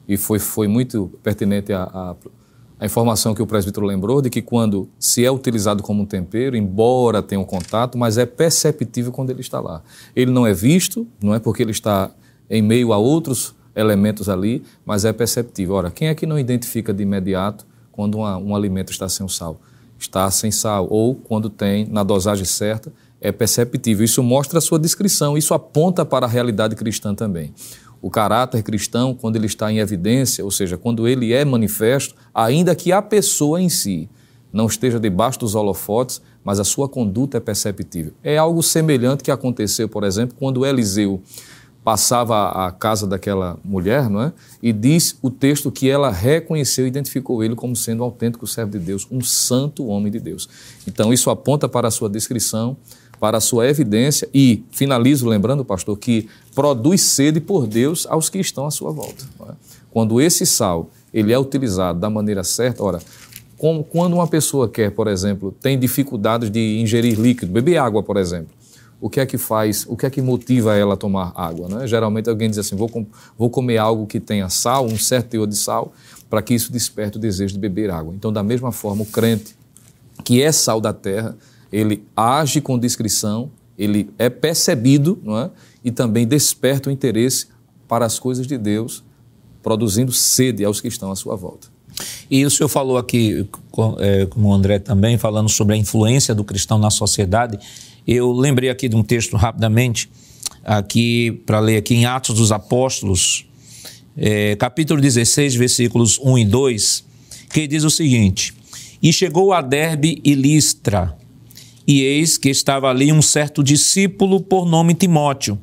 E 0.08 0.16
foi, 0.16 0.38
foi 0.38 0.68
muito 0.68 1.12
pertinente 1.24 1.74
a, 1.74 1.84
a, 1.84 2.16
a 2.80 2.86
informação 2.86 3.36
que 3.36 3.42
o 3.42 3.46
presbítero 3.46 3.86
lembrou 3.86 4.22
de 4.22 4.30
que 4.30 4.42
quando 4.42 4.90
se 4.98 5.26
é 5.26 5.32
utilizado 5.32 5.84
como 5.84 6.04
um 6.04 6.06
tempero, 6.06 6.56
embora 6.56 7.22
tenha 7.22 7.42
um 7.42 7.46
contato, 7.46 7.98
mas 7.98 8.18
é 8.18 8.26
perceptível 8.26 9.12
quando 9.12 9.32
ele 9.32 9.42
está 9.42 9.60
lá. 9.60 9.84
Ele 10.16 10.32
não 10.32 10.48
é 10.48 10.54
visto, 10.54 11.06
não 11.22 11.36
é 11.36 11.40
porque 11.40 11.62
ele 11.62 11.72
está 11.72 12.10
em 12.50 12.62
meio 12.62 12.94
a 12.94 12.98
outros 12.98 13.54
elementos 13.76 14.30
ali, 14.30 14.64
mas 14.86 15.04
é 15.04 15.12
perceptível. 15.12 15.76
Ora, 15.76 15.92
quem 15.92 16.08
é 16.08 16.16
que 16.16 16.26
não 16.26 16.40
identifica 16.40 16.94
de 16.94 17.04
imediato 17.04 17.68
quando 17.92 18.16
uma, 18.20 18.38
um 18.38 18.56
alimento 18.56 18.92
está 18.92 19.10
sem 19.10 19.28
sal? 19.28 19.60
Está 20.00 20.32
sem 20.32 20.50
sal, 20.50 20.88
ou 20.90 21.16
quando 21.16 21.50
tem 21.50 21.86
na 21.86 22.04
dosagem 22.04 22.46
certa, 22.46 22.94
é 23.20 23.34
perceptível. 23.34 24.06
Isso 24.06 24.24
mostra 24.24 24.60
a 24.60 24.62
sua 24.62 24.80
descrição, 24.80 25.38
isso 25.38 25.54
aponta 25.54 26.06
para 26.06 26.26
a 26.26 26.30
realidade 26.30 26.76
cristã 26.76 27.14
também. 27.14 27.54
O 28.02 28.10
caráter 28.10 28.64
cristão, 28.64 29.14
quando 29.14 29.36
ele 29.36 29.46
está 29.46 29.72
em 29.72 29.80
evidência, 29.80 30.44
ou 30.44 30.52
seja, 30.52 30.78
quando 30.78 31.08
ele 31.08 31.34
é 31.34 31.44
manifesto, 31.44 32.16
ainda 32.34 32.74
que 32.76 32.92
a 32.92 33.02
pessoa 33.02 33.62
em 33.62 33.70
si 33.70 34.10
não 34.52 34.68
esteja 34.68 35.00
debaixo 35.00 35.40
dos 35.40 35.56
holofotes, 35.56 36.22
mas 36.44 36.60
a 36.60 36.64
sua 36.64 36.88
conduta 36.88 37.38
é 37.38 37.40
perceptível. 37.40 38.14
É 38.24 38.38
algo 38.38 38.64
semelhante 38.64 39.24
que 39.24 39.32
aconteceu, 39.32 39.88
por 39.88 40.04
exemplo, 40.04 40.36
quando 40.40 40.66
Eliseu 40.66 41.22
passava 41.84 42.50
à 42.50 42.72
casa 42.72 43.08
daquela 43.08 43.58
mulher, 43.64 44.10
não 44.10 44.22
é? 44.22 44.34
E 44.62 44.72
diz 44.74 45.18
o 45.22 45.30
texto 45.30 45.72
que 45.72 45.90
ela 45.90 46.12
reconheceu 46.12 46.86
e 46.86 46.88
identificou 46.88 47.44
ele 47.44 47.56
como 47.56 47.76
sendo 47.76 48.02
um 48.02 48.04
autêntico 48.04 48.46
servo 48.46 48.72
de 48.72 48.80
Deus, 48.80 49.08
um 49.10 49.22
santo 49.22 49.88
homem 49.88 50.12
de 50.12 50.20
Deus. 50.20 50.50
Então 50.88 51.14
isso 51.14 51.30
aponta 51.30 51.70
para 51.70 51.88
a 51.88 51.92
sua 51.92 52.10
descrição, 52.10 52.78
para 53.20 53.38
a 53.38 53.42
sua 53.42 53.68
evidência 53.68 54.30
e 54.34 54.64
finalizo 54.72 55.28
lembrando, 55.28 55.66
pastor, 55.66 55.98
que 55.98 56.28
produz 56.56 57.02
sede 57.02 57.40
por 57.40 57.68
Deus 57.68 58.08
aos 58.10 58.30
que 58.30 58.40
estão 58.40 58.66
à 58.66 58.72
sua 58.72 58.92
volta. 58.92 59.26
É? 59.42 59.54
Quando 59.92 60.22
esse 60.22 60.46
sal 60.46 60.90
ele 61.14 61.34
é 61.34 61.40
utilizado 61.40 62.00
da 62.00 62.10
maneira 62.10 62.44
certa, 62.44 62.84
ora, 62.84 63.00
como 63.58 63.84
quando 63.84 64.14
uma 64.14 64.28
pessoa 64.28 64.70
quer, 64.70 64.92
por 64.92 65.08
exemplo, 65.08 65.54
tem 65.62 65.78
dificuldades 65.78 66.50
de 66.50 66.80
ingerir 66.80 67.20
líquido, 67.20 67.52
beber 67.52 67.78
água, 67.78 68.02
por 68.02 68.16
exemplo, 68.16 68.54
o 69.02 69.10
que 69.10 69.20
é 69.20 69.26
que 69.26 69.38
faz, 69.38 69.86
o 69.88 69.96
que 69.96 70.06
é 70.06 70.10
que 70.10 70.22
motiva 70.22 70.76
ela 70.76 70.94
a 70.94 70.98
tomar 70.98 71.34
água. 71.36 71.68
Né? 71.68 71.88
Geralmente 71.88 72.30
alguém 72.30 72.50
diz 72.50 72.60
assim, 72.60 72.76
vou, 72.76 72.90
com, 72.90 73.06
vou 73.38 73.50
comer 73.50 73.78
algo 73.78 74.06
que 74.06 74.20
tenha 74.20 74.50
sal, 74.50 74.86
um 74.86 74.98
certo 74.98 75.30
teor 75.30 75.48
de 75.48 75.56
sal, 75.56 75.94
para 76.30 76.42
que 76.42 76.54
isso 76.54 76.72
desperte 76.72 77.18
o 77.18 77.20
desejo 77.20 77.54
de 77.54 77.60
beber 77.60 77.90
água. 77.90 78.14
Então, 78.16 78.32
da 78.32 78.44
mesma 78.44 78.72
forma, 78.72 79.04
o 79.04 79.06
crente, 79.06 79.56
que 80.24 80.42
é 80.42 80.52
sal 80.52 80.80
da 80.80 80.94
terra, 80.94 81.36
ele 81.72 82.04
age 82.16 82.62
com 82.62 82.78
discrição, 82.78 83.52
ele 83.78 84.10
é 84.18 84.30
percebido 84.30 85.20
não 85.24 85.38
é? 85.38 85.52
e 85.84 85.92
também 85.92 86.28
desperta 86.28 86.90
o 86.90 86.92
interesse 86.92 87.48
para 87.88 88.06
as 88.06 88.20
coisas 88.20 88.46
de 88.46 88.58
Deus, 88.58 89.04
produzindo 89.64 90.12
sede 90.12 90.64
aos 90.64 90.82
que 90.82 90.88
estão 90.88 91.12
à 91.12 91.16
sua 91.16 91.36
volta. 91.36 91.68
E 92.30 92.46
o 92.46 92.50
senhor 92.50 92.70
falou 92.70 92.98
aqui, 92.98 93.48
é, 94.00 94.26
como 94.28 94.50
o 94.50 94.54
André 94.54 94.80
também, 94.80 95.18
falando 95.18 95.50
sobre 95.50 95.76
a 95.76 95.78
influência 95.78 96.36
do 96.36 96.44
cristão 96.44 96.78
na 96.78 96.90
sociedade. 96.90 97.60
Eu 98.08 98.32
lembrei 98.32 98.70
aqui 98.70 98.88
de 98.88 98.96
um 98.96 99.04
texto 99.04 99.36
rapidamente, 99.36 100.10
aqui 100.64 101.42
para 101.46 101.60
ler 101.60 101.78
aqui 101.78 101.96
em 101.96 102.06
Atos 102.06 102.36
dos 102.36 102.52
Apóstolos, 102.52 103.46
é, 104.16 104.56
capítulo 104.56 105.02
16, 105.02 105.56
versículos 105.56 106.20
1 106.20 106.38
e 106.38 106.46
2, 106.46 107.06
que 107.52 107.68
diz 107.68 107.84
o 107.84 107.90
seguinte: 107.90 108.54
E 109.02 109.12
chegou 109.12 109.52
a 109.52 109.62
Derbe 109.62 110.22
e 110.24 110.36
Listra, 110.36 111.18
e 111.90 112.04
eis 112.04 112.38
que 112.38 112.50
estava 112.50 112.88
ali 112.88 113.12
um 113.12 113.20
certo 113.20 113.64
discípulo 113.64 114.40
por 114.40 114.64
nome 114.64 114.94
Timóteo, 114.94 115.58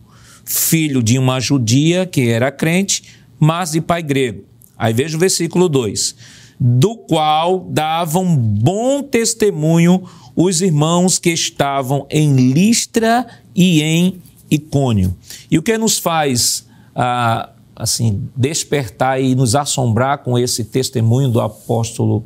filho 0.45 1.01
de 1.01 1.21
uma 1.21 1.39
judia 1.39 2.05
que 2.05 2.29
era 2.29 2.51
crente, 2.51 3.05
mas 3.39 3.71
de 3.71 3.81
pai 3.81 4.03
grego. 4.03 4.43
Aí 4.77 4.93
veja 4.93 5.17
o 5.17 5.21
versículo 5.21 5.69
2: 5.69 6.17
do 6.59 6.97
qual 6.97 7.61
davam 7.71 8.37
bom 8.37 9.05
testemunho 9.05 10.03
os 10.35 10.61
irmãos 10.63 11.21
que 11.21 11.31
estavam 11.31 12.09
em 12.11 12.35
Listra 12.35 13.25
e 13.55 13.81
em 13.81 14.21
Icônio. 14.51 15.17
E 15.49 15.57
o 15.57 15.63
que 15.63 15.79
nos 15.79 15.97
faz 15.97 16.67
ah, 16.93 17.51
assim 17.77 18.29
despertar 18.35 19.23
e 19.23 19.37
nos 19.37 19.55
assombrar 19.55 20.25
com 20.25 20.37
esse 20.37 20.65
testemunho 20.65 21.29
do 21.29 21.41
apóstolo, 21.41 22.25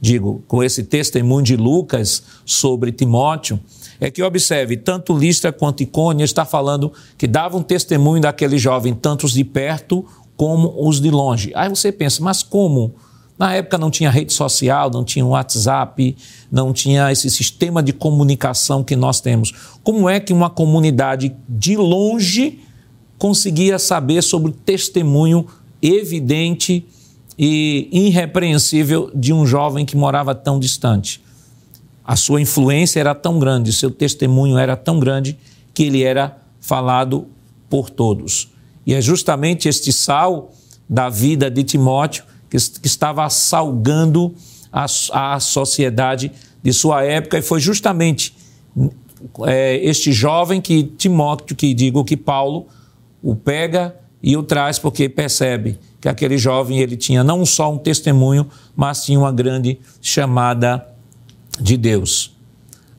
digo, 0.00 0.42
com 0.48 0.62
esse 0.62 0.84
testemunho 0.84 1.44
de 1.44 1.56
Lucas 1.56 2.22
sobre 2.44 2.90
Timóteo, 2.90 3.60
é 4.00 4.10
que 4.10 4.22
observe, 4.22 4.76
tanto 4.76 5.16
Listra 5.16 5.52
quanto 5.52 5.82
Icônio 5.82 6.24
está 6.24 6.44
falando 6.44 6.90
que 7.18 7.26
davam 7.26 7.62
testemunho 7.62 8.22
daquele 8.22 8.56
jovem, 8.56 8.94
tanto 8.94 9.26
os 9.26 9.32
de 9.32 9.44
perto 9.44 10.04
como 10.36 10.74
os 10.88 11.00
de 11.00 11.10
longe. 11.10 11.52
Aí 11.54 11.68
você 11.68 11.92
pensa, 11.92 12.22
mas 12.22 12.42
como? 12.42 12.94
Na 13.38 13.54
época 13.54 13.76
não 13.78 13.90
tinha 13.90 14.10
rede 14.10 14.32
social, 14.32 14.90
não 14.90 15.04
tinha 15.04 15.24
WhatsApp, 15.24 16.16
não 16.50 16.72
tinha 16.72 17.10
esse 17.12 17.30
sistema 17.30 17.82
de 17.82 17.92
comunicação 17.92 18.82
que 18.82 18.96
nós 18.96 19.20
temos. 19.20 19.52
Como 19.82 20.08
é 20.08 20.18
que 20.18 20.32
uma 20.32 20.48
comunidade 20.48 21.34
de 21.48 21.76
longe 21.76 22.60
conseguia 23.18 23.78
saber 23.78 24.22
sobre 24.22 24.50
o 24.50 24.54
testemunho 24.54 25.46
evidente 25.82 26.86
e 27.42 27.88
irrepreensível 27.90 29.10
de 29.14 29.32
um 29.32 29.46
jovem 29.46 29.86
que 29.86 29.96
morava 29.96 30.34
tão 30.34 30.60
distante? 30.60 31.22
A 32.04 32.14
sua 32.14 32.38
influência 32.38 33.00
era 33.00 33.14
tão 33.14 33.38
grande, 33.38 33.72
seu 33.72 33.90
testemunho 33.90 34.58
era 34.58 34.76
tão 34.76 35.00
grande 35.00 35.38
que 35.72 35.84
ele 35.84 36.02
era 36.02 36.36
falado 36.60 37.26
por 37.70 37.88
todos. 37.88 38.50
E 38.84 38.92
é 38.92 39.00
justamente 39.00 39.70
este 39.70 39.90
sal 39.90 40.52
da 40.86 41.08
vida 41.08 41.50
de 41.50 41.64
Timóteo 41.64 42.24
que, 42.50 42.58
que 42.58 42.86
estava 42.86 43.26
salgando 43.30 44.34
a, 44.70 44.84
a 45.12 45.40
sociedade 45.40 46.32
de 46.62 46.74
sua 46.74 47.02
época, 47.04 47.38
e 47.38 47.42
foi 47.42 47.58
justamente 47.58 48.36
é, 49.46 49.76
este 49.76 50.12
jovem 50.12 50.60
que 50.60 50.82
Timóteo, 50.82 51.56
que 51.56 51.72
digo 51.72 52.04
que 52.04 52.18
Paulo, 52.18 52.66
o 53.22 53.34
pega 53.34 53.96
e 54.22 54.36
o 54.36 54.42
traz 54.42 54.78
porque 54.78 55.08
percebe 55.08 55.78
que 56.00 56.08
aquele 56.08 56.38
jovem 56.38 56.78
ele 56.78 56.96
tinha 56.96 57.22
não 57.22 57.44
só 57.44 57.72
um 57.72 57.78
testemunho, 57.78 58.48
mas 58.74 59.04
tinha 59.04 59.18
uma 59.18 59.30
grande 59.30 59.78
chamada 60.00 60.86
de 61.60 61.76
Deus. 61.76 62.36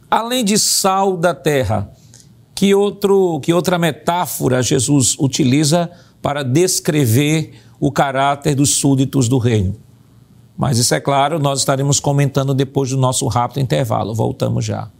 Além 0.09 0.45
de 0.45 0.59
sal 0.59 1.17
da 1.17 1.33
terra, 1.33 1.91
que, 2.53 2.75
outro, 2.75 3.39
que 3.39 3.51
outra 3.53 3.79
metáfora 3.79 4.61
Jesus 4.61 5.15
utiliza 5.19 5.89
para 6.21 6.43
descrever 6.43 7.53
o 7.79 7.91
caráter 7.91 8.53
dos 8.53 8.75
súditos 8.75 9.27
do 9.27 9.39
reino. 9.39 9.75
Mas 10.55 10.77
isso 10.77 10.93
é 10.93 10.99
claro, 10.99 11.39
nós 11.39 11.59
estaremos 11.59 11.99
comentando 11.99 12.53
depois 12.53 12.91
do 12.91 12.97
nosso 12.97 13.25
rápido 13.27 13.61
intervalo. 13.61 14.13
Voltamos 14.13 14.63
já. 14.63 14.91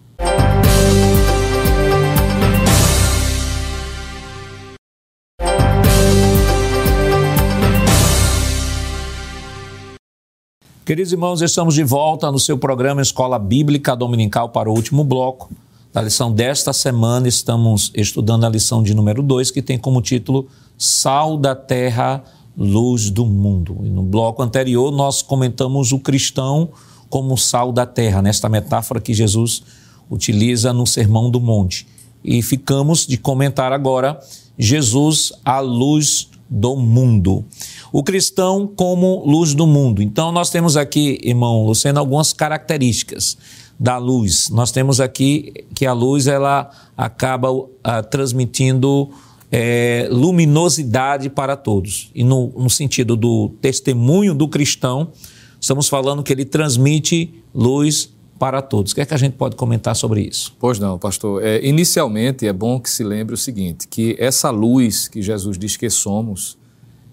Queridos 10.92 11.14
irmãos, 11.14 11.42
estamos 11.42 11.74
de 11.74 11.86
volta 11.86 12.30
no 12.30 12.38
seu 12.38 12.58
programa 12.58 13.02
Escola 13.02 13.40
Bíblica 13.40 13.96
Dominical 13.96 14.50
para 14.50 14.70
o 14.70 14.74
último 14.74 15.06
bloco. 15.06 15.50
Da 15.94 16.02
lição 16.02 16.30
desta 16.30 16.74
semana, 16.74 17.30
estamos 17.30 17.94
estudando 17.96 18.46
a 18.46 18.50
lição 18.50 18.84
de 18.84 18.94
número 18.94 19.24
2, 19.24 19.52
que 19.52 19.62
tem 19.62 19.78
como 19.78 20.02
título 20.02 20.50
Sal 20.78 21.38
da 21.38 21.56
Terra, 21.56 22.22
Luz 22.58 23.10
do 23.10 23.26
Mundo. 23.26 23.78
E 23.86 23.90
no 23.90 24.04
bloco 24.04 24.44
anterior, 24.44 24.92
nós 24.92 25.22
comentamos 25.22 25.94
o 25.94 26.00
cristão 26.00 26.68
como 27.10 27.38
sal 27.38 27.72
da 27.72 27.86
terra, 27.86 28.22
nesta 28.22 28.50
metáfora 28.50 29.00
que 29.00 29.14
Jesus 29.14 29.64
utiliza 30.10 30.74
no 30.74 30.86
Sermão 30.86 31.32
do 31.32 31.40
Monte. 31.40 31.88
E 32.22 32.42
ficamos 32.42 33.08
de 33.08 33.16
comentar 33.16 33.72
agora 33.72 34.20
Jesus, 34.60 35.32
a 35.46 35.62
luz 35.62 36.28
do 36.50 36.76
mundo. 36.76 37.46
O 37.92 38.04
cristão 38.04 38.66
como 38.68 39.24
luz 39.26 39.54
do 39.54 39.68
mundo. 39.68 40.02
Então, 40.02 40.32
nós 40.32 40.50
temos 40.50 40.78
aqui, 40.78 41.20
irmão 41.24 41.66
Luciano, 41.66 42.00
algumas 42.00 42.32
características 42.32 43.38
da 43.80 43.98
luz. 43.98 44.50
Nós 44.50 44.72
temos 44.72 45.02
aqui 45.02 45.54
que 45.74 45.86
a 45.86 45.94
luz 45.94 46.28
ela 46.28 46.70
acaba 46.96 47.52
uh, 47.52 47.68
transmitindo 48.10 49.10
é, 49.52 50.08
luminosidade 50.10 51.30
para 51.30 51.58
todos. 51.58 52.10
E 52.16 52.24
no, 52.24 52.54
no 52.56 52.70
sentido 52.70 53.16
do 53.16 53.50
testemunho 53.60 54.34
do 54.34 54.48
cristão, 54.48 55.12
estamos 55.60 55.90
falando 55.90 56.24
que 56.24 56.32
ele 56.32 56.46
transmite 56.46 57.34
luz 57.54 58.14
para 58.40 58.62
todos. 58.62 58.92
O 58.92 58.96
que 58.96 59.02
é 59.02 59.06
que 59.06 59.14
a 59.14 59.18
gente 59.18 59.34
pode 59.34 59.56
comentar 59.56 59.96
sobre 59.96 60.22
isso? 60.22 60.56
Pois 60.60 60.80
não, 60.80 60.98
pastor. 60.98 61.44
É, 61.44 61.64
inicialmente, 61.68 62.48
é 62.48 62.54
bom 62.54 62.80
que 62.80 62.90
se 62.90 63.04
lembre 63.04 63.36
o 63.36 63.38
seguinte, 63.38 63.88
que 63.88 64.16
essa 64.18 64.50
luz 64.50 65.08
que 65.08 65.22
Jesus 65.22 65.60
diz 65.60 65.76
que 65.76 65.90
somos, 65.90 66.58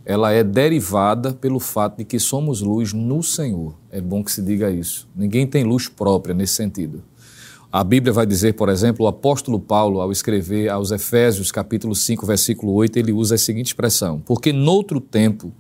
ela 0.09 0.33
é 0.33 0.43
derivada 0.43 1.35
pelo 1.35 1.61
fato 1.61 1.99
de 1.99 2.05
que 2.05 2.19
somos 2.19 2.63
luz 2.63 2.95
no 2.95 3.23
Senhor. 3.23 3.75
É 3.91 4.01
bom 4.01 4.25
que 4.25 4.33
se 4.33 4.41
diga 4.41 4.71
isso. 4.71 5.07
Ninguém 5.15 5.47
tem 5.47 5.65
luz 5.65 5.87
própria 5.87 6.35
nesse 6.35 6.55
sentido. 6.55 7.03
A 7.71 7.85
Bíblia 7.85 8.11
vai 8.11 8.25
dizer, 8.25 8.55
por 8.55 8.71
exemplo, 8.71 9.05
o 9.05 9.07
apóstolo 9.07 9.61
Paulo, 9.61 10.01
ao 10.01 10.11
escrever 10.11 10.71
aos 10.71 10.93
Efésios, 10.93 11.53
capítulo 11.53 11.95
5, 11.95 12.25
versículo 12.25 12.73
8, 12.73 12.99
ele 12.99 13.13
usa 13.13 13.35
a 13.35 13.39
seguinte 13.39 13.67
expressão: 13.67 14.19
Porque 14.25 14.51
noutro 14.51 14.99
tempo 14.99 15.53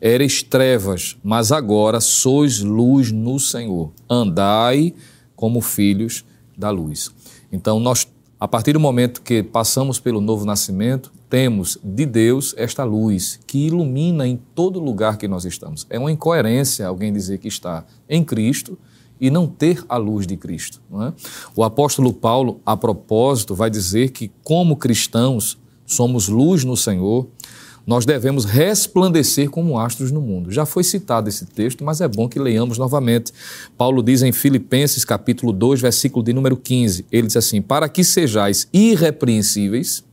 eres 0.00 0.42
trevas, 0.42 1.18
mas 1.22 1.52
agora 1.52 2.00
sois 2.00 2.60
luz 2.60 3.12
no 3.12 3.38
Senhor. 3.38 3.92
Andai 4.08 4.94
como 5.36 5.60
filhos 5.60 6.24
da 6.56 6.70
luz. 6.70 7.10
Então, 7.52 7.78
nós, 7.78 8.08
a 8.40 8.48
partir 8.48 8.72
do 8.72 8.80
momento 8.80 9.20
que 9.20 9.42
passamos 9.42 10.00
pelo 10.00 10.22
novo 10.22 10.46
nascimento, 10.46 11.12
temos 11.30 11.78
de 11.82 12.04
Deus 12.04 12.52
esta 12.58 12.82
luz 12.82 13.38
que 13.46 13.66
ilumina 13.68 14.26
em 14.26 14.38
todo 14.52 14.80
lugar 14.80 15.16
que 15.16 15.28
nós 15.28 15.44
estamos. 15.44 15.86
É 15.88 15.96
uma 15.96 16.10
incoerência 16.10 16.86
alguém 16.86 17.12
dizer 17.12 17.38
que 17.38 17.46
está 17.46 17.84
em 18.08 18.24
Cristo 18.24 18.76
e 19.20 19.30
não 19.30 19.46
ter 19.46 19.84
a 19.88 19.96
luz 19.96 20.26
de 20.26 20.36
Cristo. 20.36 20.82
É? 20.92 21.12
O 21.54 21.62
apóstolo 21.62 22.12
Paulo, 22.12 22.60
a 22.66 22.76
propósito, 22.76 23.54
vai 23.54 23.70
dizer 23.70 24.10
que, 24.10 24.32
como 24.42 24.76
cristãos, 24.76 25.56
somos 25.86 26.26
luz 26.26 26.64
no 26.64 26.76
Senhor, 26.76 27.28
nós 27.86 28.04
devemos 28.04 28.44
resplandecer 28.44 29.50
como 29.50 29.78
astros 29.78 30.10
no 30.10 30.20
mundo. 30.20 30.50
Já 30.50 30.66
foi 30.66 30.82
citado 30.82 31.28
esse 31.28 31.46
texto, 31.46 31.84
mas 31.84 32.00
é 32.00 32.08
bom 32.08 32.28
que 32.28 32.38
leiamos 32.38 32.76
novamente. 32.76 33.32
Paulo 33.78 34.02
diz 34.02 34.22
em 34.22 34.32
Filipenses, 34.32 35.04
capítulo 35.04 35.52
2, 35.52 35.80
versículo 35.80 36.24
de 36.24 36.32
número 36.32 36.56
15, 36.56 37.06
ele 37.10 37.26
diz 37.26 37.36
assim: 37.36 37.62
Para 37.62 37.88
que 37.88 38.04
sejais 38.04 38.68
irrepreensíveis 38.72 40.04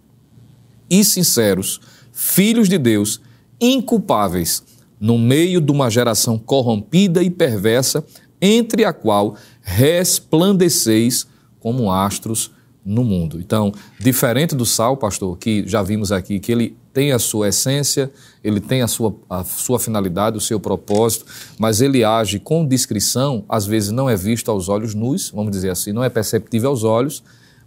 e 0.90 1.04
sinceros, 1.04 1.80
filhos 2.12 2.68
de 2.70 2.78
Deus, 2.78 3.22
inculpáveis, 3.60 4.64
no 5.00 5.18
meio 5.18 5.62
de 5.62 5.72
uma 5.72 5.90
geração 5.90 6.38
corrompida 6.38 7.22
e 7.22 7.30
perversa, 7.30 8.04
entre 8.42 8.86
a 8.86 8.94
qual 8.94 9.36
resplandeceis 9.62 11.28
como 11.60 11.92
astros 11.92 12.52
no 12.88 13.04
mundo. 13.04 13.40
Então, 13.40 13.74
diferente 14.00 14.56
do 14.56 14.66
sal, 14.66 14.96
pastor, 14.96 15.38
que 15.38 15.68
já 15.68 15.84
vimos 15.84 16.12
aqui, 16.12 16.40
que 16.40 16.52
ele 16.52 16.78
tem 16.94 17.12
a 17.12 17.20
sua 17.20 17.50
essência, 17.50 18.10
ele 18.44 18.62
tem 18.62 18.82
a 18.82 18.88
sua, 18.88 19.14
a 19.30 19.44
sua 19.44 19.78
finalidade, 19.78 20.38
o 20.38 20.42
seu 20.42 20.60
propósito, 20.60 21.26
mas 21.60 21.82
ele 21.82 22.04
age 22.04 22.40
com 22.40 22.66
discrição, 22.66 23.44
às 23.50 23.68
vezes 23.68 23.92
não 23.92 24.10
é 24.10 24.16
visto 24.16 24.50
aos 24.50 24.70
olhos 24.70 24.96
nus, 24.96 25.30
vamos 25.30 25.52
dizer 25.52 25.70
assim, 25.70 25.92
não 25.92 26.04
é 26.04 26.10
perceptível 26.10 26.70
aos 26.70 26.84
olhos, 26.84 27.22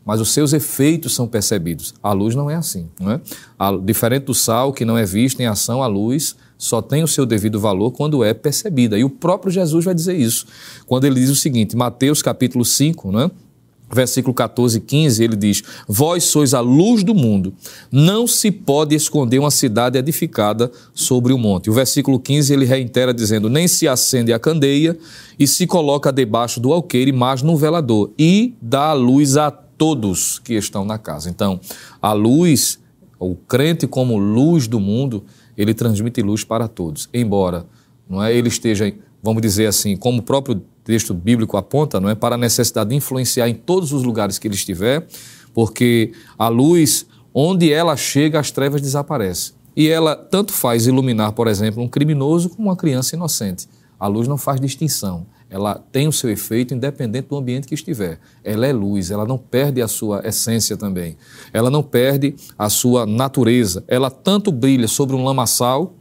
mas 0.05 0.21
os 0.21 0.31
seus 0.31 0.53
efeitos 0.53 1.15
são 1.15 1.27
percebidos. 1.27 1.95
A 2.03 2.13
luz 2.13 2.35
não 2.35 2.51
é 2.51 2.55
assim. 2.55 2.89
Não 2.99 3.13
é? 3.13 3.21
A, 3.59 3.77
diferente 3.77 4.25
do 4.25 4.35
sal, 4.35 4.73
que 4.73 4.85
não 4.85 4.97
é 4.97 5.05
visto 5.05 5.41
em 5.41 5.47
ação, 5.47 5.83
a 5.83 5.87
luz 5.87 6.37
só 6.57 6.83
tem 6.83 7.03
o 7.03 7.09
seu 7.09 7.25
devido 7.25 7.61
valor 7.61 7.91
quando 7.93 8.23
é 8.25 8.35
percebida. 8.35 8.99
E 8.99 9.05
o 9.05 9.11
próprio 9.11 9.53
Jesus 9.53 9.85
vai 9.85 9.95
dizer 9.95 10.17
isso. 10.17 10.47
Quando 10.87 11.05
ele 11.05 11.21
diz 11.21 11.31
o 11.31 11.37
seguinte, 11.37 11.77
Mateus 11.77 12.23
capítulo 12.23 12.65
5, 12.65 13.13
né? 13.13 13.31
versículo 13.93 14.33
14 14.33 14.79
e 14.79 14.81
15, 14.81 15.25
ele 15.25 15.37
diz: 15.37 15.63
Vós 15.87 16.25
sois 16.25 16.55
a 16.55 16.61
luz 16.61 17.03
do 17.03 17.15
mundo, 17.15 17.53
não 17.91 18.27
se 18.27 18.51
pode 18.51 18.95
esconder 18.95 19.39
uma 19.39 19.51
cidade 19.51 19.99
edificada 19.99 20.71
sobre 20.95 21.33
o 21.33 21.39
monte. 21.39 21.69
O 21.69 21.73
versículo 21.73 22.19
15 22.19 22.53
ele 22.53 22.65
reitera 22.65 23.13
dizendo: 23.13 23.49
Nem 23.49 23.67
se 23.67 23.89
acende 23.89 24.33
a 24.33 24.39
candeia 24.39 24.97
e 25.39 25.47
se 25.47 25.67
coloca 25.67 26.13
debaixo 26.13 26.61
do 26.61 26.73
alqueire, 26.73 27.13
mas 27.13 27.43
no 27.43 27.57
velador, 27.57 28.11
e 28.19 28.55
dá 28.61 28.91
a 28.91 28.95
luz 28.95 29.37
a 29.37 29.51
todos 29.81 30.39
que 30.39 30.53
estão 30.53 30.85
na 30.85 30.99
casa. 30.99 31.31
Então, 31.31 31.59
a 32.03 32.13
luz, 32.13 32.79
o 33.19 33.35
crente 33.35 33.87
como 33.87 34.19
luz 34.19 34.69
do 34.69 34.79
mundo, 34.79 35.25
ele 35.57 35.73
transmite 35.73 36.21
luz 36.21 36.45
para 36.45 36.69
todos. 36.69 37.09
Embora 37.15 37.65
não 38.07 38.23
é, 38.23 38.35
ele 38.35 38.49
esteja, 38.49 38.93
vamos 39.23 39.41
dizer 39.41 39.65
assim, 39.65 39.97
como 39.97 40.19
o 40.19 40.23
próprio 40.23 40.63
texto 40.85 41.15
bíblico 41.15 41.57
aponta, 41.57 41.99
não 41.99 42.11
é, 42.11 42.15
para 42.15 42.35
a 42.35 42.39
necessidade 42.39 42.91
de 42.91 42.97
influenciar 42.97 43.49
em 43.49 43.55
todos 43.55 43.91
os 43.91 44.03
lugares 44.03 44.39
que 44.39 44.47
ele 44.47 44.55
estiver, 44.55 45.07
porque 45.55 46.13
a 46.39 46.49
luz, 46.49 47.07
onde 47.33 47.73
ela 47.73 47.97
chega, 47.97 48.39
as 48.39 48.51
trevas 48.51 48.83
desaparecem. 48.83 49.55
E 49.75 49.89
ela 49.89 50.15
tanto 50.15 50.53
faz 50.53 50.87
iluminar, 50.87 51.33
por 51.33 51.49
exemplo, 51.49 51.83
um 51.83 51.89
criminoso 51.89 52.51
como 52.51 52.69
uma 52.69 52.77
criança 52.77 53.17
inocente. 53.17 53.67
A 53.99 54.07
luz 54.07 54.29
não 54.29 54.37
faz 54.37 54.61
distinção 54.61 55.27
ela 55.51 55.75
tem 55.91 56.07
o 56.07 56.13
seu 56.13 56.31
efeito 56.31 56.73
independente 56.73 57.29
do 57.29 57.37
ambiente 57.37 57.67
que 57.67 57.75
estiver. 57.75 58.21
Ela 58.45 58.67
é 58.67 58.73
luz, 58.73 59.11
ela 59.11 59.27
não 59.27 59.37
perde 59.37 59.83
a 59.83 59.89
sua 59.89 60.23
essência 60.25 60.77
também. 60.77 61.17
Ela 61.53 61.69
não 61.69 61.83
perde 61.83 62.37
a 62.57 62.71
sua 62.71 63.05
natureza. 63.05 63.83
Ela 63.89 64.11
tanto 64.11 64.53
brilha 64.53 64.87
sobre 64.87 65.17
um 65.17 65.25
lamaçal, 65.25 65.95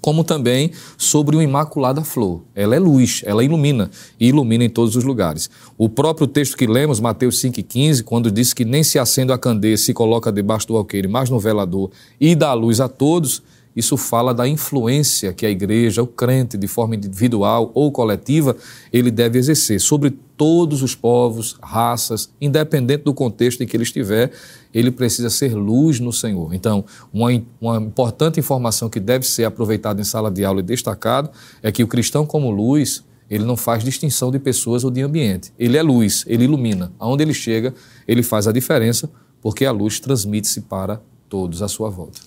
como 0.00 0.22
também 0.22 0.70
sobre 0.98 1.34
uma 1.34 1.42
imaculada 1.42 2.04
flor. 2.04 2.42
Ela 2.54 2.76
é 2.76 2.78
luz, 2.78 3.22
ela 3.24 3.42
ilumina 3.42 3.90
e 4.20 4.28
ilumina 4.28 4.62
em 4.62 4.68
todos 4.68 4.94
os 4.96 5.02
lugares. 5.02 5.48
O 5.78 5.88
próprio 5.88 6.26
texto 6.26 6.58
que 6.58 6.66
lemos, 6.66 7.00
Mateus 7.00 7.40
5,15, 7.40 8.04
quando 8.04 8.30
diz 8.30 8.52
que 8.52 8.66
nem 8.66 8.84
se 8.84 8.98
acende 8.98 9.32
a 9.32 9.38
candeia, 9.38 9.78
se 9.78 9.94
coloca 9.94 10.30
debaixo 10.30 10.68
do 10.68 10.76
alqueire, 10.76 11.08
mas 11.08 11.30
no 11.30 11.40
velador 11.40 11.90
e 12.20 12.36
dá 12.36 12.52
luz 12.52 12.80
a 12.80 12.88
todos, 12.88 13.42
isso 13.76 13.96
fala 13.96 14.32
da 14.32 14.46
influência 14.46 15.32
que 15.32 15.44
a 15.44 15.50
igreja, 15.50 16.02
o 16.02 16.06
crente, 16.06 16.56
de 16.56 16.68
forma 16.68 16.94
individual 16.94 17.70
ou 17.74 17.90
coletiva, 17.90 18.56
ele 18.92 19.10
deve 19.10 19.38
exercer 19.38 19.80
sobre 19.80 20.10
todos 20.36 20.82
os 20.82 20.94
povos, 20.94 21.56
raças, 21.62 22.30
independente 22.40 23.04
do 23.04 23.14
contexto 23.14 23.62
em 23.62 23.66
que 23.66 23.76
ele 23.76 23.84
estiver, 23.84 24.30
ele 24.72 24.90
precisa 24.90 25.30
ser 25.30 25.54
luz 25.54 26.00
no 26.00 26.12
Senhor. 26.12 26.54
Então, 26.54 26.84
uma, 27.12 27.30
uma 27.60 27.76
importante 27.76 28.40
informação 28.40 28.88
que 28.88 29.00
deve 29.00 29.26
ser 29.26 29.44
aproveitada 29.44 30.00
em 30.00 30.04
sala 30.04 30.30
de 30.30 30.44
aula 30.44 30.60
e 30.60 30.62
destacado 30.62 31.30
é 31.62 31.70
que 31.70 31.82
o 31.82 31.88
cristão 31.88 32.26
como 32.26 32.50
luz, 32.50 33.04
ele 33.30 33.44
não 33.44 33.56
faz 33.56 33.82
distinção 33.82 34.30
de 34.30 34.38
pessoas 34.38 34.84
ou 34.84 34.90
de 34.90 35.02
ambiente. 35.02 35.52
Ele 35.58 35.76
é 35.76 35.82
luz, 35.82 36.24
ele 36.26 36.44
ilumina. 36.44 36.92
Aonde 36.98 37.22
ele 37.22 37.34
chega, 37.34 37.74
ele 38.06 38.22
faz 38.22 38.46
a 38.46 38.52
diferença, 38.52 39.10
porque 39.40 39.64
a 39.64 39.72
luz 39.72 40.00
transmite-se 40.00 40.62
para 40.62 41.00
todos 41.28 41.62
à 41.62 41.68
sua 41.68 41.90
volta. 41.90 42.20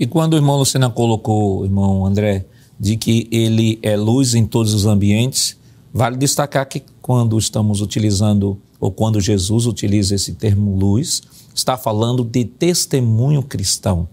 E 0.00 0.06
quando 0.06 0.32
o 0.32 0.36
irmão 0.36 0.56
Lucena 0.56 0.88
colocou, 0.88 1.62
irmão 1.62 2.06
André, 2.06 2.46
de 2.78 2.96
que 2.96 3.28
ele 3.30 3.78
é 3.82 3.98
luz 3.98 4.34
em 4.34 4.46
todos 4.46 4.72
os 4.72 4.86
ambientes, 4.86 5.58
vale 5.92 6.16
destacar 6.16 6.66
que 6.66 6.82
quando 7.02 7.38
estamos 7.38 7.82
utilizando, 7.82 8.58
ou 8.80 8.90
quando 8.90 9.20
Jesus 9.20 9.66
utiliza 9.66 10.14
esse 10.14 10.32
termo 10.32 10.74
luz, 10.74 11.22
está 11.54 11.76
falando 11.76 12.24
de 12.24 12.46
testemunho 12.46 13.42
cristão. 13.42 14.08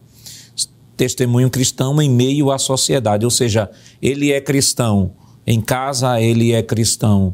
Testemunho 0.97 1.49
cristão 1.49 2.01
em 2.01 2.09
meio 2.09 2.51
à 2.51 2.57
sociedade, 2.57 3.23
ou 3.23 3.31
seja, 3.31 3.71
ele 4.01 4.33
é 4.33 4.41
cristão 4.41 5.11
em 5.45 5.61
casa, 5.61 6.19
ele 6.19 6.51
é 6.51 6.61
cristão 6.61 7.33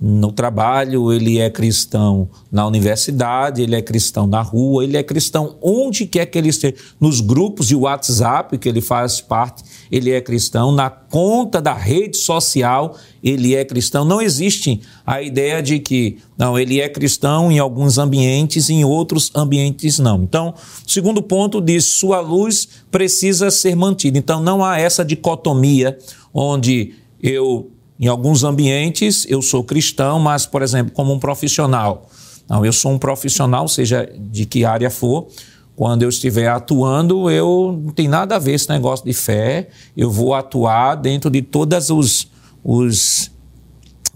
no 0.00 0.32
trabalho, 0.32 1.12
ele 1.12 1.38
é 1.38 1.48
cristão 1.48 2.28
na 2.50 2.66
universidade, 2.66 3.62
ele 3.62 3.76
é 3.76 3.80
cristão 3.80 4.26
na 4.26 4.42
rua, 4.42 4.82
ele 4.84 4.96
é 4.96 5.02
cristão 5.02 5.56
onde 5.62 6.04
quer 6.04 6.26
que 6.26 6.36
ele 6.36 6.48
esteja. 6.48 6.74
Nos 7.00 7.20
grupos 7.20 7.68
de 7.68 7.76
WhatsApp 7.76 8.58
que 8.58 8.68
ele 8.68 8.80
faz 8.80 9.20
parte, 9.20 9.62
ele 9.90 10.10
é 10.10 10.20
cristão. 10.20 10.72
Na 10.72 10.90
conta 10.90 11.60
da 11.62 11.72
rede 11.72 12.16
social, 12.16 12.96
ele 13.22 13.54
é 13.54 13.64
cristão. 13.64 14.04
Não 14.04 14.20
existe 14.20 14.80
a 15.06 15.22
ideia 15.22 15.62
de 15.62 15.78
que, 15.78 16.18
não, 16.36 16.58
ele 16.58 16.80
é 16.80 16.88
cristão 16.88 17.50
em 17.50 17.58
alguns 17.58 17.96
ambientes, 17.96 18.68
em 18.68 18.84
outros 18.84 19.30
ambientes 19.34 19.98
não. 19.98 20.22
Então, 20.22 20.54
segundo 20.86 21.22
ponto 21.22 21.60
diz: 21.60 21.84
sua 21.84 22.20
luz 22.20 22.68
precisa 22.90 23.50
ser 23.50 23.76
mantida. 23.76 24.18
Então, 24.18 24.42
não 24.42 24.64
há 24.64 24.78
essa 24.78 25.04
dicotomia 25.04 25.96
onde 26.32 26.94
eu 27.22 27.70
em 27.98 28.06
alguns 28.06 28.42
ambientes 28.42 29.26
eu 29.28 29.40
sou 29.40 29.62
cristão, 29.62 30.18
mas, 30.18 30.46
por 30.46 30.62
exemplo, 30.62 30.92
como 30.92 31.12
um 31.12 31.18
profissional. 31.18 32.08
Não, 32.48 32.64
eu 32.64 32.72
sou 32.72 32.92
um 32.92 32.98
profissional, 32.98 33.68
seja 33.68 34.10
de 34.18 34.44
que 34.44 34.64
área 34.64 34.90
for. 34.90 35.28
Quando 35.76 36.02
eu 36.02 36.08
estiver 36.08 36.48
atuando, 36.48 37.30
eu 37.30 37.80
não 37.84 37.92
tem 37.92 38.06
nada 38.06 38.36
a 38.36 38.38
ver 38.38 38.52
esse 38.54 38.68
negócio 38.68 39.04
de 39.04 39.12
fé. 39.12 39.68
Eu 39.96 40.10
vou 40.10 40.34
atuar 40.34 40.94
dentro 40.94 41.30
de 41.30 41.42
todas 41.42 41.90
os, 41.90 42.28
os 42.62 43.30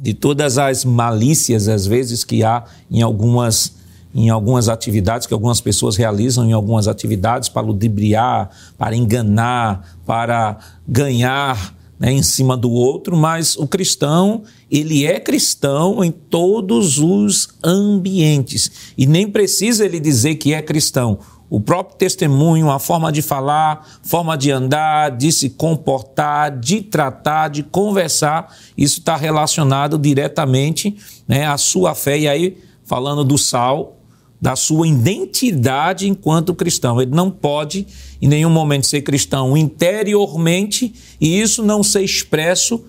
de 0.00 0.14
todas 0.14 0.58
as 0.58 0.84
malícias 0.84 1.66
às 1.66 1.84
vezes 1.84 2.22
que 2.22 2.44
há 2.44 2.64
em 2.88 3.02
algumas 3.02 3.76
em 4.14 4.30
algumas 4.30 4.68
atividades 4.68 5.26
que 5.26 5.34
algumas 5.34 5.60
pessoas 5.60 5.96
realizam 5.96 6.48
em 6.48 6.52
algumas 6.52 6.88
atividades 6.88 7.48
para 7.48 7.66
ludibriar, 7.66 8.48
para 8.76 8.96
enganar, 8.96 9.98
para 10.06 10.58
ganhar 10.86 11.74
né, 11.98 12.12
em 12.12 12.22
cima 12.22 12.56
do 12.56 12.70
outro, 12.70 13.16
mas 13.16 13.56
o 13.56 13.66
cristão, 13.66 14.42
ele 14.70 15.04
é 15.04 15.18
cristão 15.18 16.04
em 16.04 16.10
todos 16.10 16.98
os 16.98 17.48
ambientes. 17.62 18.92
E 18.96 19.06
nem 19.06 19.28
precisa 19.28 19.84
ele 19.84 19.98
dizer 19.98 20.36
que 20.36 20.54
é 20.54 20.62
cristão. 20.62 21.18
O 21.50 21.58
próprio 21.60 21.96
testemunho, 21.96 22.70
a 22.70 22.78
forma 22.78 23.10
de 23.10 23.22
falar, 23.22 23.98
forma 24.02 24.36
de 24.36 24.50
andar, 24.50 25.10
de 25.10 25.32
se 25.32 25.50
comportar, 25.50 26.56
de 26.58 26.82
tratar, 26.82 27.48
de 27.48 27.62
conversar, 27.62 28.54
isso 28.76 28.98
está 28.98 29.16
relacionado 29.16 29.98
diretamente 29.98 30.96
né, 31.26 31.46
à 31.46 31.56
sua 31.56 31.94
fé. 31.94 32.18
E 32.18 32.28
aí, 32.28 32.58
falando 32.84 33.24
do 33.24 33.38
sal, 33.38 33.97
da 34.40 34.54
sua 34.54 34.86
identidade 34.86 36.08
enquanto 36.08 36.54
cristão. 36.54 37.00
Ele 37.00 37.10
não 37.10 37.30
pode 37.30 37.86
em 38.20 38.28
nenhum 38.28 38.50
momento 38.50 38.86
ser 38.86 39.02
cristão 39.02 39.56
interiormente 39.56 40.94
e 41.20 41.40
isso 41.40 41.62
não 41.62 41.82
ser 41.82 42.02
expresso 42.02 42.84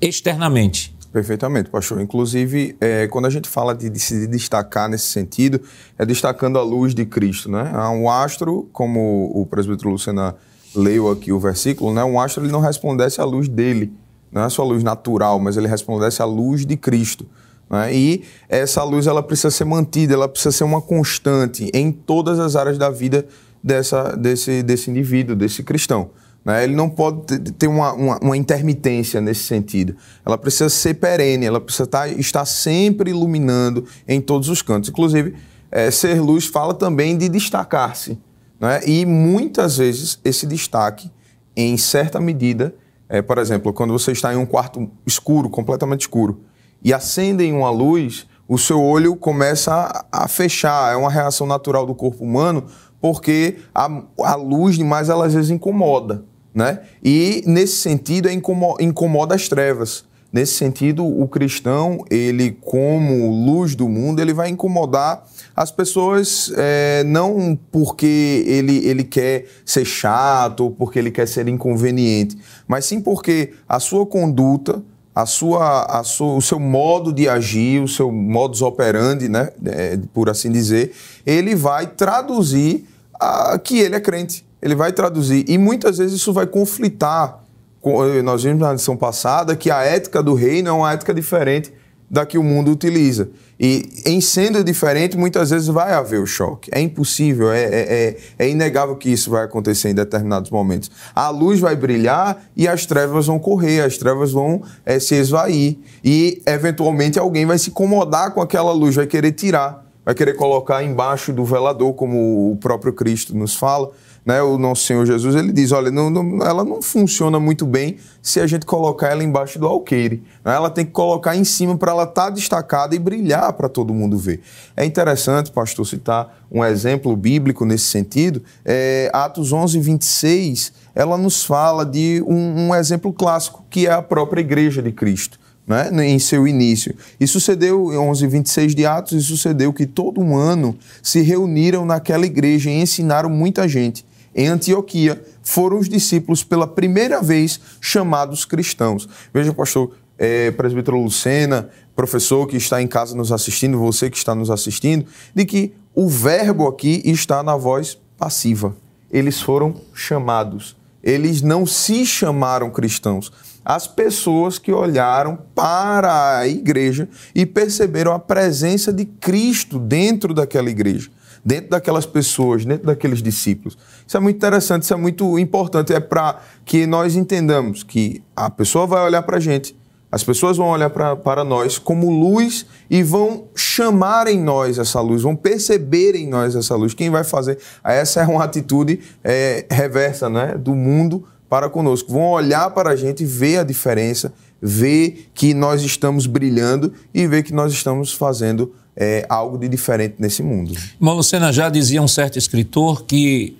externamente. 0.00 0.94
Perfeitamente, 1.12 1.70
pastor. 1.70 2.00
Inclusive, 2.00 2.76
é, 2.80 3.08
quando 3.08 3.26
a 3.26 3.30
gente 3.30 3.48
fala 3.48 3.74
de, 3.74 3.90
de, 3.90 3.98
se 3.98 4.26
destacar 4.28 4.88
nesse 4.88 5.06
sentido, 5.06 5.60
é 5.98 6.06
destacando 6.06 6.56
a 6.56 6.62
luz 6.62 6.94
de 6.94 7.04
Cristo, 7.04 7.50
né? 7.50 7.72
Um 7.88 8.08
astro, 8.08 8.68
como 8.72 9.30
o 9.34 9.44
presbítero 9.44 9.90
Lucena 9.90 10.36
leu 10.74 11.10
aqui 11.10 11.32
o 11.32 11.40
versículo, 11.40 11.92
né? 11.92 12.04
Um 12.04 12.20
astro 12.20 12.44
ele 12.44 12.52
não 12.52 12.60
resplandece 12.60 13.20
à 13.20 13.24
luz 13.24 13.48
dele, 13.48 13.92
não 14.30 14.42
é 14.42 14.44
a 14.44 14.50
sua 14.50 14.64
luz 14.64 14.84
natural, 14.84 15.40
mas 15.40 15.56
ele 15.56 15.66
resplandece 15.66 16.22
à 16.22 16.24
luz 16.24 16.64
de 16.64 16.76
Cristo. 16.76 17.26
Né? 17.70 17.94
E 17.94 18.24
essa 18.48 18.82
luz 18.82 19.06
ela 19.06 19.22
precisa 19.22 19.50
ser 19.50 19.64
mantida, 19.64 20.14
ela 20.14 20.28
precisa 20.28 20.50
ser 20.50 20.64
uma 20.64 20.82
constante 20.82 21.70
em 21.72 21.92
todas 21.92 22.40
as 22.40 22.56
áreas 22.56 22.76
da 22.76 22.90
vida 22.90 23.26
dessa, 23.62 24.16
desse, 24.16 24.62
desse 24.62 24.90
indivíduo, 24.90 25.36
desse 25.36 25.62
cristão. 25.62 26.10
Né? 26.44 26.64
Ele 26.64 26.74
não 26.74 26.88
pode 26.88 27.38
ter 27.52 27.68
uma, 27.68 27.92
uma, 27.92 28.18
uma, 28.18 28.36
intermitência 28.36 29.20
nesse 29.20 29.44
sentido. 29.44 29.94
Ela 30.24 30.36
precisa 30.36 30.68
ser 30.68 30.94
perene, 30.94 31.46
ela 31.46 31.60
precisa 31.60 31.84
estar, 31.84 32.08
tá, 32.08 32.08
estar 32.08 32.44
sempre 32.44 33.10
iluminando 33.10 33.84
em 34.08 34.20
todos 34.20 34.48
os 34.48 34.62
cantos. 34.62 34.90
Inclusive, 34.90 35.34
é, 35.70 35.90
ser 35.90 36.20
luz 36.20 36.46
fala 36.46 36.74
também 36.74 37.16
de 37.16 37.28
destacar-se. 37.28 38.18
Né? 38.58 38.80
E 38.86 39.06
muitas 39.06 39.76
vezes 39.76 40.18
esse 40.24 40.46
destaque, 40.46 41.10
em 41.54 41.76
certa 41.76 42.18
medida, 42.18 42.74
é, 43.08 43.20
por 43.20 43.38
exemplo, 43.38 43.72
quando 43.72 43.92
você 43.92 44.12
está 44.12 44.32
em 44.32 44.36
um 44.36 44.46
quarto 44.46 44.90
escuro, 45.06 45.50
completamente 45.50 46.02
escuro, 46.02 46.40
e 46.82 46.92
acendem 46.92 47.52
uma 47.52 47.70
luz, 47.70 48.26
o 48.48 48.58
seu 48.58 48.82
olho 48.82 49.14
começa 49.14 50.04
a, 50.10 50.26
fechar. 50.26 50.92
É 50.92 50.96
uma 50.96 51.10
reação 51.10 51.46
natural 51.46 51.86
do 51.86 51.94
corpo 51.94 52.24
humano, 52.24 52.64
porque 53.00 53.58
a, 53.74 54.02
a 54.20 54.34
luz 54.34 54.76
demais 54.76 55.08
ela 55.08 55.26
às 55.26 55.34
vezes 55.34 55.50
incomoda. 55.50 56.24
Né? 56.52 56.80
E 57.02 57.44
nesse 57.46 57.76
sentido 57.76 58.28
é 58.28 58.32
incomoda, 58.32 58.82
incomoda 58.82 59.34
as 59.34 59.48
trevas. 59.48 60.04
Nesse 60.32 60.54
sentido, 60.54 61.04
o 61.04 61.26
cristão, 61.26 62.04
ele 62.08 62.52
como 62.52 63.30
luz 63.46 63.74
do 63.74 63.88
mundo, 63.88 64.20
ele 64.20 64.32
vai 64.32 64.48
incomodar 64.48 65.26
as 65.56 65.72
pessoas 65.72 66.52
é, 66.56 67.02
não 67.04 67.58
porque 67.72 68.44
ele, 68.46 68.78
ele 68.86 69.02
quer 69.02 69.46
ser 69.64 69.84
chato 69.84 70.70
porque 70.78 71.00
ele 71.00 71.10
quer 71.10 71.26
ser 71.26 71.48
inconveniente, 71.48 72.38
mas 72.68 72.84
sim 72.84 73.00
porque 73.00 73.54
a 73.68 73.80
sua 73.80 74.06
conduta, 74.06 74.80
a 75.14 75.26
sua, 75.26 75.84
a 75.84 76.04
sua, 76.04 76.36
o 76.36 76.40
seu 76.40 76.58
modo 76.58 77.12
de 77.12 77.28
agir, 77.28 77.82
o 77.82 77.88
seu 77.88 78.12
modus 78.12 78.62
operandi, 78.62 79.28
né, 79.28 79.50
é, 79.66 79.98
por 80.14 80.30
assim 80.30 80.50
dizer, 80.50 80.92
ele 81.26 81.54
vai 81.54 81.86
traduzir 81.86 82.86
a, 83.18 83.58
que 83.58 83.78
ele 83.78 83.96
é 83.96 84.00
crente. 84.00 84.46
Ele 84.62 84.74
vai 84.74 84.92
traduzir. 84.92 85.44
E 85.48 85.58
muitas 85.58 85.98
vezes 85.98 86.14
isso 86.14 86.32
vai 86.32 86.46
conflitar. 86.46 87.42
Com, 87.80 88.04
nós 88.22 88.42
vimos 88.42 88.60
na 88.60 88.72
lição 88.72 88.96
passada 88.96 89.56
que 89.56 89.70
a 89.70 89.82
ética 89.82 90.22
do 90.22 90.34
reino 90.34 90.68
é 90.68 90.72
uma 90.72 90.92
ética 90.92 91.14
diferente 91.14 91.72
da 92.10 92.26
que 92.26 92.36
o 92.36 92.42
mundo 92.42 92.72
utiliza. 92.72 93.30
E 93.58 94.02
em 94.04 94.20
sendo 94.20 94.64
diferente, 94.64 95.16
muitas 95.16 95.50
vezes 95.50 95.68
vai 95.68 95.92
haver 95.92 96.18
o 96.18 96.26
choque. 96.26 96.70
É 96.72 96.80
impossível, 96.80 97.52
é, 97.52 97.62
é, 97.62 98.16
é, 98.38 98.46
é 98.46 98.48
inegável 98.48 98.96
que 98.96 99.10
isso 99.10 99.30
vai 99.30 99.44
acontecer 99.44 99.90
em 99.90 99.94
determinados 99.94 100.50
momentos. 100.50 100.90
A 101.14 101.28
luz 101.28 101.60
vai 101.60 101.76
brilhar 101.76 102.42
e 102.56 102.66
as 102.66 102.84
trevas 102.84 103.26
vão 103.26 103.38
correr, 103.38 103.82
as 103.82 103.96
trevas 103.96 104.32
vão 104.32 104.62
é, 104.84 104.98
se 104.98 105.14
esvair. 105.14 105.78
E, 106.02 106.42
eventualmente, 106.46 107.18
alguém 107.18 107.46
vai 107.46 107.58
se 107.58 107.70
incomodar 107.70 108.32
com 108.32 108.40
aquela 108.40 108.72
luz, 108.72 108.96
vai 108.96 109.06
querer 109.06 109.32
tirar, 109.32 109.86
vai 110.04 110.14
querer 110.14 110.34
colocar 110.34 110.82
embaixo 110.82 111.32
do 111.32 111.44
velador, 111.44 111.92
como 111.92 112.50
o 112.50 112.56
próprio 112.56 112.92
Cristo 112.92 113.36
nos 113.36 113.54
fala 113.54 113.90
né, 114.24 114.42
o 114.42 114.58
nosso 114.58 114.84
Senhor 114.84 115.06
Jesus, 115.06 115.34
ele 115.34 115.52
diz, 115.52 115.72
olha, 115.72 115.90
não, 115.90 116.10
não, 116.10 116.44
ela 116.44 116.64
não 116.64 116.82
funciona 116.82 117.40
muito 117.40 117.64
bem 117.64 117.96
se 118.22 118.38
a 118.38 118.46
gente 118.46 118.66
colocar 118.66 119.08
ela 119.08 119.24
embaixo 119.24 119.58
do 119.58 119.66
alqueire. 119.66 120.22
Né? 120.44 120.54
Ela 120.54 120.70
tem 120.70 120.84
que 120.84 120.92
colocar 120.92 121.36
em 121.36 121.44
cima 121.44 121.76
para 121.76 121.92
ela 121.92 122.04
estar 122.04 122.24
tá 122.24 122.30
destacada 122.30 122.94
e 122.94 122.98
brilhar 122.98 123.52
para 123.54 123.68
todo 123.68 123.94
mundo 123.94 124.18
ver. 124.18 124.40
É 124.76 124.84
interessante, 124.84 125.50
pastor, 125.50 125.86
citar 125.86 126.44
um 126.50 126.64
exemplo 126.64 127.16
bíblico 127.16 127.64
nesse 127.64 127.84
sentido. 127.84 128.42
É, 128.64 129.10
Atos 129.12 129.52
11, 129.52 129.78
26, 129.78 130.72
ela 130.94 131.16
nos 131.16 131.44
fala 131.44 131.84
de 131.84 132.22
um, 132.26 132.68
um 132.68 132.74
exemplo 132.74 133.12
clássico, 133.12 133.64
que 133.70 133.86
é 133.86 133.92
a 133.92 134.02
própria 134.02 134.40
igreja 134.40 134.82
de 134.82 134.92
Cristo. 134.92 135.38
Né, 135.66 135.88
em 136.04 136.18
seu 136.18 136.48
início. 136.48 136.96
E 137.20 137.28
sucedeu, 137.28 137.92
em 137.92 137.96
11, 137.96 138.26
26 138.26 138.74
de 138.74 138.84
Atos, 138.84 139.12
e 139.12 139.22
sucedeu 139.22 139.72
que 139.72 139.86
todo 139.86 140.20
um 140.20 140.36
ano 140.36 140.76
se 141.00 141.20
reuniram 141.20 141.86
naquela 141.86 142.26
igreja 142.26 142.68
e 142.68 142.82
ensinaram 142.82 143.30
muita 143.30 143.68
gente 143.68 144.04
em 144.34 144.46
Antioquia, 144.48 145.22
foram 145.42 145.78
os 145.78 145.88
discípulos 145.88 146.44
pela 146.44 146.66
primeira 146.66 147.20
vez 147.20 147.60
chamados 147.80 148.44
cristãos. 148.44 149.08
Veja, 149.32 149.52
pastor 149.52 149.92
é, 150.18 150.50
presbítero 150.50 151.02
Lucena, 151.02 151.70
professor 151.96 152.46
que 152.46 152.56
está 152.56 152.80
em 152.80 152.86
casa 152.86 153.16
nos 153.16 153.32
assistindo, 153.32 153.78
você 153.78 154.10
que 154.10 154.18
está 154.18 154.34
nos 154.34 154.50
assistindo, 154.50 155.06
de 155.34 155.44
que 155.44 155.74
o 155.94 156.08
verbo 156.08 156.68
aqui 156.68 157.02
está 157.04 157.42
na 157.42 157.56
voz 157.56 157.98
passiva. 158.18 158.76
Eles 159.10 159.40
foram 159.40 159.74
chamados. 159.94 160.76
Eles 161.02 161.40
não 161.40 161.64
se 161.64 162.04
chamaram 162.04 162.70
cristãos. 162.70 163.32
As 163.64 163.86
pessoas 163.86 164.58
que 164.58 164.72
olharam 164.72 165.38
para 165.54 166.38
a 166.38 166.46
igreja 166.46 167.08
e 167.34 167.44
perceberam 167.44 168.12
a 168.12 168.18
presença 168.18 168.92
de 168.92 169.04
Cristo 169.04 169.78
dentro 169.78 170.32
daquela 170.34 170.70
igreja 170.70 171.10
dentro 171.44 171.70
daquelas 171.70 172.06
pessoas, 172.06 172.64
dentro 172.64 172.86
daqueles 172.86 173.22
discípulos. 173.22 173.76
Isso 174.06 174.16
é 174.16 174.20
muito 174.20 174.36
interessante, 174.36 174.82
isso 174.82 174.94
é 174.94 174.96
muito 174.96 175.38
importante. 175.38 175.92
É 175.92 176.00
para 176.00 176.40
que 176.64 176.86
nós 176.86 177.16
entendamos 177.16 177.82
que 177.82 178.22
a 178.34 178.50
pessoa 178.50 178.86
vai 178.86 179.02
olhar 179.04 179.22
para 179.22 179.36
a 179.36 179.40
gente, 179.40 179.76
as 180.12 180.24
pessoas 180.24 180.56
vão 180.56 180.68
olhar 180.68 180.90
pra, 180.90 181.14
para 181.14 181.44
nós 181.44 181.78
como 181.78 182.10
luz 182.10 182.66
e 182.90 183.02
vão 183.02 183.44
chamar 183.54 184.26
em 184.26 184.40
nós 184.40 184.76
essa 184.76 185.00
luz, 185.00 185.22
vão 185.22 185.36
perceber 185.36 186.16
em 186.16 186.26
nós 186.26 186.56
essa 186.56 186.74
luz. 186.74 186.94
Quem 186.94 187.10
vai 187.10 187.22
fazer? 187.22 187.58
Essa 187.84 188.22
é 188.22 188.26
uma 188.26 188.42
atitude 188.42 189.00
é, 189.22 189.66
reversa 189.70 190.28
né, 190.28 190.56
do 190.58 190.74
mundo 190.74 191.24
para 191.48 191.68
conosco. 191.70 192.12
Vão 192.12 192.30
olhar 192.30 192.70
para 192.70 192.90
a 192.90 192.96
gente, 192.96 193.24
ver 193.24 193.58
a 193.58 193.64
diferença, 193.64 194.32
ver 194.60 195.30
que 195.32 195.54
nós 195.54 195.82
estamos 195.82 196.26
brilhando 196.26 196.92
e 197.14 197.26
ver 197.26 197.44
que 197.44 197.52
nós 197.52 197.72
estamos 197.72 198.12
fazendo 198.12 198.72
é, 198.96 199.24
algo 199.28 199.58
de 199.58 199.68
diferente 199.68 200.16
nesse 200.18 200.42
mundo. 200.42 200.72
Irmão 200.72 201.14
Lucena, 201.14 201.52
já 201.52 201.68
dizia 201.68 202.02
um 202.02 202.08
certo 202.08 202.38
escritor 202.38 203.04
que 203.04 203.56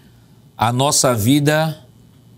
a 0.57 0.73
nossa 0.73 1.15
vida 1.15 1.79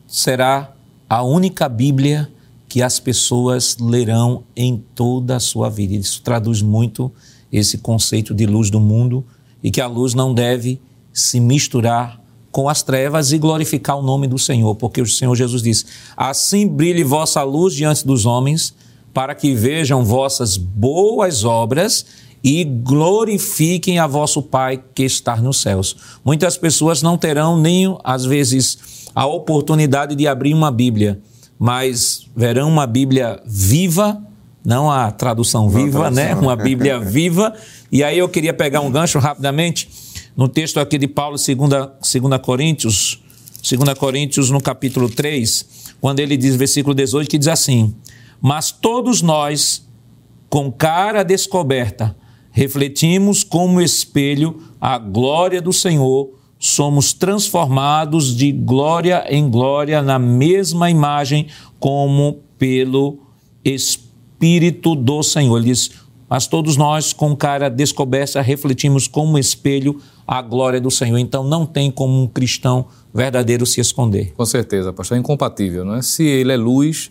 será 0.07 0.73
a 1.09 1.23
única 1.23 1.69
Bíblia 1.69 2.31
que 2.69 2.83
as 2.83 2.99
pessoas 2.99 3.77
lerão 3.79 4.45
em 4.57 4.83
toda 4.95 5.37
a 5.37 5.41
sua 5.41 5.69
vida. 5.69 5.95
Isso 5.95 6.23
traduz 6.23 6.63
muito 6.63 7.13
esse 7.53 7.79
conceito 7.79 8.33
de 8.33 8.47
luz 8.47 8.71
do 8.71 8.81
mundo 8.81 9.25
e 9.63 9.71
que 9.71 9.81
a 9.81 9.87
luz 9.87 10.15
não 10.15 10.33
deve 10.33 10.81
se 11.13 11.39
misturar 11.39 12.19
com 12.51 12.69
as 12.69 12.83
trevas 12.83 13.33
e 13.33 13.39
glorificar 13.39 13.99
o 13.99 14.03
nome 14.03 14.27
do 14.27 14.39
Senhor, 14.39 14.75
porque 14.75 15.01
o 15.01 15.07
Senhor 15.07 15.35
Jesus 15.35 15.63
diz: 15.63 15.85
Assim 16.17 16.67
brilhe 16.67 17.03
vossa 17.03 17.43
luz 17.43 17.75
diante 17.75 18.07
dos 18.07 18.25
homens, 18.25 18.75
para 19.13 19.35
que 19.35 19.55
vejam 19.55 20.05
vossas 20.05 20.57
boas 20.57 21.45
obras 21.45 22.07
e 22.43 22.65
glorifiquem 22.65 23.99
a 23.99 24.07
vosso 24.07 24.43
Pai 24.43 24.83
que 24.95 25.05
está 25.05 25.37
nos 25.37 25.61
céus. 25.61 25.97
Muitas 26.25 26.57
pessoas 26.57 27.03
não 27.03 27.17
terão 27.17 27.57
nem, 27.57 27.97
às 28.03 28.25
vezes, 28.25 29.07
a 29.15 29.27
oportunidade 29.27 30.15
de 30.17 30.27
abrir 30.27 30.53
uma 30.53 30.71
Bíblia, 30.71 31.21
mas 31.59 32.27
verão 32.35 32.69
uma 32.69 32.87
Bíblia 32.87 33.41
viva, 33.47 34.21
não 34.65 34.91
a 34.91 35.11
tradução 35.11 35.69
viva, 35.69 36.11
né? 36.11 36.35
Uma 36.35 36.57
Bíblia 36.57 36.99
viva. 37.01 37.55
E 37.91 38.03
aí 38.03 38.19
eu 38.19 38.29
queria 38.29 38.53
pegar 38.53 38.81
um 38.81 38.91
gancho 38.91 39.19
rapidamente 39.19 39.89
no 40.37 40.49
texto 40.49 40.81
aqui 40.81 40.99
de 40.99 41.07
Paulo, 41.07 41.37
2 41.37 42.41
Coríntios, 42.43 43.21
2 43.63 43.97
Coríntios 43.99 44.51
no 44.51 44.61
capítulo 44.61 45.09
3, 45.09 45.95
quando 46.01 46.19
ele 46.19 46.37
diz, 46.37 46.57
versículo 46.57 46.95
18, 46.95 47.31
que 47.31 47.39
diz 47.39 47.49
assim: 47.49 47.95
Mas 48.41 48.73
todos 48.73 49.23
nós, 49.23 49.87
com 50.49 50.73
cara 50.73 51.23
descoberta, 51.23 52.17
refletimos 52.53 53.43
como 53.43 53.81
espelho 53.81 54.63
a 54.81 54.99
glória 54.99 55.61
do 55.61 55.73
Senhor, 55.73 56.31
somos 56.59 57.13
transformados 57.13 58.37
de 58.37 58.53
glória 58.53 59.25
em 59.29 59.51
glória 59.51 60.01
na 60.01 60.19
mesma 60.19 60.89
imagem, 60.89 61.49
como 61.81 62.39
pelo 62.57 63.19
Espírito 63.65 64.95
do 64.95 65.23
Senhor. 65.23 65.57
Ele 65.57 65.67
diz: 65.67 65.91
Mas 66.29 66.47
todos 66.47 66.77
nós, 66.77 67.13
com 67.13 67.35
cara 67.35 67.69
descoberta, 67.69 68.41
refletimos 68.41 69.09
como 69.09 69.39
espelho 69.39 70.01
a 70.27 70.41
glória 70.41 70.81
do 70.81 70.91
Senhor. 70.91 71.19
Então 71.19 71.43
não 71.43 71.67
tem 71.67 71.91
como 71.91 72.23
um 72.23 72.29
cristão 72.29 72.87
verdadeiro 73.13 73.67
se 73.67 73.81
esconder. 73.81 74.33
Com 74.37 74.47
certeza, 74.47 74.93
pastor. 74.93 75.17
É 75.17 75.21
incompatível, 75.21 75.85
não 75.85 75.97
é? 75.97 76.03
Se 76.03 76.25
ele 76.25 76.53
é 76.53 76.57
luz, 76.57 77.11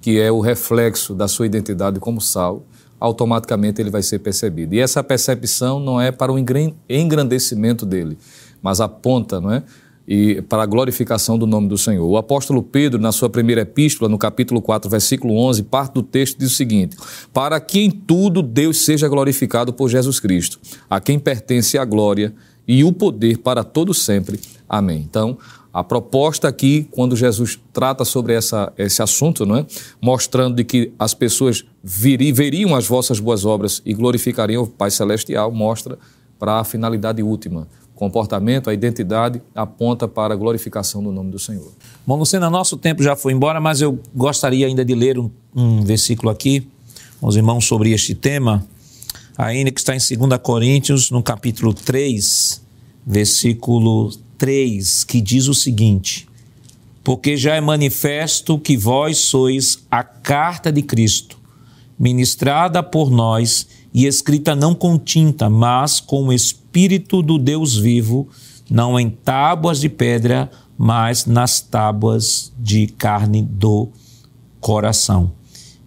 que 0.00 0.18
é 0.18 0.32
o 0.32 0.40
reflexo 0.40 1.14
da 1.14 1.28
sua 1.28 1.46
identidade 1.46 2.00
como 2.00 2.20
sal, 2.20 2.64
automaticamente 3.00 3.80
ele 3.80 3.90
vai 3.90 4.02
ser 4.02 4.18
percebido. 4.18 4.74
E 4.74 4.80
essa 4.80 5.02
percepção 5.02 5.78
não 5.80 6.00
é 6.00 6.10
para 6.10 6.32
o 6.32 6.38
engrandecimento 6.38 7.86
dele, 7.86 8.18
mas 8.62 8.80
aponta, 8.80 9.40
não 9.40 9.52
é? 9.52 9.62
E 10.06 10.40
para 10.42 10.62
a 10.62 10.66
glorificação 10.66 11.38
do 11.38 11.46
nome 11.46 11.68
do 11.68 11.76
Senhor. 11.76 12.08
O 12.08 12.16
apóstolo 12.16 12.62
Pedro, 12.62 12.98
na 12.98 13.12
sua 13.12 13.28
primeira 13.28 13.60
epístola, 13.60 14.08
no 14.08 14.16
capítulo 14.16 14.62
4, 14.62 14.90
versículo 14.90 15.36
11, 15.36 15.64
parte 15.64 15.92
do 15.92 16.02
texto 16.02 16.38
diz 16.38 16.52
o 16.52 16.54
seguinte: 16.54 16.96
Para 17.30 17.60
que 17.60 17.80
em 17.80 17.90
tudo 17.90 18.42
Deus 18.42 18.78
seja 18.78 19.06
glorificado 19.06 19.70
por 19.70 19.90
Jesus 19.90 20.18
Cristo, 20.18 20.58
a 20.88 20.98
quem 20.98 21.18
pertence 21.18 21.76
a 21.76 21.84
glória 21.84 22.32
e 22.66 22.84
o 22.84 22.92
poder 22.92 23.38
para 23.38 23.62
todo 23.62 23.92
sempre. 23.92 24.40
Amém. 24.68 25.04
Então, 25.08 25.38
a 25.72 25.84
proposta 25.84 26.48
aqui, 26.48 26.88
quando 26.90 27.14
Jesus 27.14 27.58
trata 27.72 28.04
sobre 28.04 28.32
essa, 28.32 28.72
esse 28.78 29.02
assunto, 29.02 29.44
não 29.44 29.56
é? 29.56 29.66
mostrando 30.00 30.56
de 30.56 30.64
que 30.64 30.92
as 30.98 31.12
pessoas 31.12 31.64
viri, 31.84 32.32
veriam 32.32 32.74
as 32.74 32.86
vossas 32.86 33.20
boas 33.20 33.44
obras 33.44 33.82
e 33.84 33.92
glorificariam 33.92 34.62
o 34.62 34.66
Pai 34.66 34.90
Celestial, 34.90 35.52
mostra 35.52 35.98
para 36.38 36.60
a 36.60 36.64
finalidade 36.64 37.22
última. 37.22 37.68
O 37.94 37.98
comportamento, 37.98 38.70
a 38.70 38.74
identidade 38.74 39.42
aponta 39.54 40.08
para 40.08 40.32
a 40.32 40.36
glorificação 40.36 41.02
do 41.02 41.12
nome 41.12 41.30
do 41.30 41.38
Senhor. 41.38 41.72
Bom, 42.06 42.16
Luciana, 42.16 42.48
nosso 42.48 42.76
tempo 42.76 43.02
já 43.02 43.14
foi 43.14 43.32
embora, 43.32 43.60
mas 43.60 43.80
eu 43.80 43.98
gostaria 44.14 44.66
ainda 44.66 44.84
de 44.84 44.94
ler 44.94 45.18
um, 45.18 45.30
um 45.54 45.82
versículo 45.82 46.30
aqui, 46.30 46.66
os 47.20 47.36
irmãos, 47.36 47.66
sobre 47.66 47.92
este 47.92 48.14
tema, 48.14 48.64
ainda 49.36 49.70
que 49.70 49.80
está 49.80 49.94
em 49.94 49.98
2 49.98 50.40
Coríntios, 50.40 51.10
no 51.10 51.22
capítulo 51.22 51.74
3, 51.74 52.62
versículo 53.04 54.10
3, 54.38 55.04
que 55.04 55.20
diz 55.20 55.48
o 55.48 55.54
seguinte: 55.54 56.26
Porque 57.04 57.36
já 57.36 57.56
é 57.56 57.60
manifesto 57.60 58.58
que 58.58 58.76
vós 58.76 59.18
sois 59.18 59.84
a 59.90 60.02
carta 60.02 60.72
de 60.72 60.80
Cristo, 60.80 61.36
ministrada 61.98 62.82
por 62.82 63.10
nós 63.10 63.66
e 63.92 64.06
escrita 64.06 64.54
não 64.54 64.74
com 64.74 64.96
tinta, 64.96 65.50
mas 65.50 66.00
com 66.00 66.28
o 66.28 66.32
Espírito 66.32 67.20
do 67.20 67.36
Deus 67.36 67.76
vivo, 67.76 68.28
não 68.70 68.98
em 68.98 69.10
tábuas 69.10 69.80
de 69.80 69.88
pedra, 69.88 70.50
mas 70.76 71.26
nas 71.26 71.60
tábuas 71.60 72.52
de 72.56 72.86
carne 72.86 73.42
do 73.42 73.88
coração. 74.60 75.32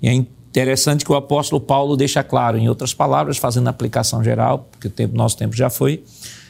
E 0.02 0.10
é 0.10 0.14
interessante 0.14 1.06
que 1.06 1.12
o 1.12 1.16
apóstolo 1.16 1.62
Paulo 1.62 1.95
deixa 1.95 2.24
claro, 2.24 2.58
em 2.58 2.68
outras 2.68 2.93
palavras, 2.93 3.38
fazendo 3.38 3.70
aplicação 3.70 4.22
geral, 4.22 4.68
porque 4.70 4.88
o 4.88 4.91
tempo, 4.91 5.16
nosso 5.16 5.38
tempo 5.38 5.56
já 5.56 5.70
foi, 5.70 6.04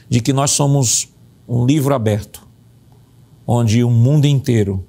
de 0.08 0.20
que 0.20 0.32
nós 0.32 0.50
somos 0.50 1.11
um 1.52 1.66
livro 1.66 1.94
aberto, 1.94 2.48
onde 3.46 3.84
o 3.84 3.90
mundo 3.90 4.24
inteiro, 4.24 4.82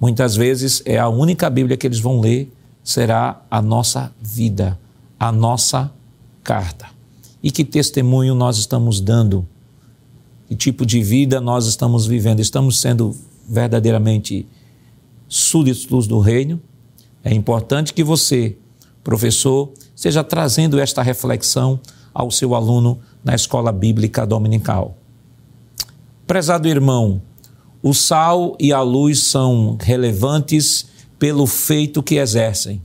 muitas 0.00 0.34
vezes 0.34 0.82
é 0.86 0.98
a 0.98 1.10
única 1.10 1.50
Bíblia 1.50 1.76
que 1.76 1.86
eles 1.86 2.00
vão 2.00 2.20
ler, 2.20 2.50
será 2.82 3.42
a 3.50 3.60
nossa 3.60 4.10
vida, 4.18 4.80
a 5.18 5.30
nossa 5.30 5.92
carta. 6.42 6.86
E 7.42 7.50
que 7.50 7.66
testemunho 7.66 8.34
nós 8.34 8.56
estamos 8.56 8.98
dando? 8.98 9.46
Que 10.48 10.56
tipo 10.56 10.86
de 10.86 11.02
vida 11.02 11.38
nós 11.38 11.66
estamos 11.66 12.06
vivendo? 12.06 12.40
Estamos 12.40 12.80
sendo 12.80 13.14
verdadeiramente 13.46 14.46
súditos 15.28 16.06
do 16.06 16.18
reino? 16.18 16.58
É 17.22 17.34
importante 17.34 17.92
que 17.92 18.02
você, 18.02 18.56
professor, 19.04 19.70
esteja 19.94 20.24
trazendo 20.24 20.80
esta 20.80 21.02
reflexão 21.02 21.78
ao 22.14 22.30
seu 22.30 22.54
aluno 22.54 22.98
na 23.22 23.34
escola 23.34 23.70
bíblica 23.70 24.26
dominical. 24.26 24.96
Prezado 26.30 26.68
irmão, 26.68 27.20
o 27.82 27.92
sal 27.92 28.56
e 28.60 28.72
a 28.72 28.80
luz 28.82 29.18
são 29.18 29.76
relevantes 29.80 30.86
pelo 31.18 31.44
feito 31.44 32.04
que 32.04 32.18
exercem. 32.18 32.80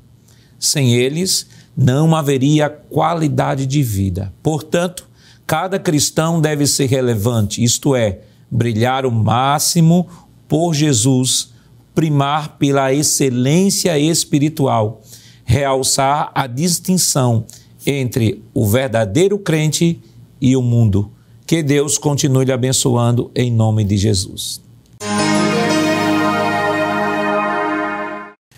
Sem 0.57 0.95
eles, 0.95 1.45
não 1.77 2.15
haveria 2.15 2.71
qualidade 2.71 3.67
de 3.67 3.83
vida. 3.83 4.33
Portanto, 4.41 5.07
cada 5.45 5.77
cristão 5.77 6.41
deve 6.41 6.65
ser 6.65 6.87
relevante, 6.87 7.63
isto 7.63 7.95
é, 7.95 8.21
brilhar 8.49 9.05
o 9.05 9.11
máximo 9.11 10.07
por 10.47 10.73
Jesus, 10.73 11.51
primar 11.93 12.57
pela 12.57 12.91
excelência 12.91 13.95
espiritual, 13.99 15.03
realçar 15.43 16.31
a 16.33 16.47
distinção 16.47 17.45
entre 17.85 18.43
o 18.55 18.65
verdadeiro 18.65 19.37
crente 19.37 20.01
e 20.41 20.57
o 20.57 20.63
mundo 20.63 21.11
que 21.45 21.61
Deus 21.61 21.97
continue 21.99 22.43
lhe 22.43 22.51
abençoando 22.51 23.29
em 23.35 23.51
nome 23.51 23.83
de 23.83 23.97
Jesus. 23.97 24.61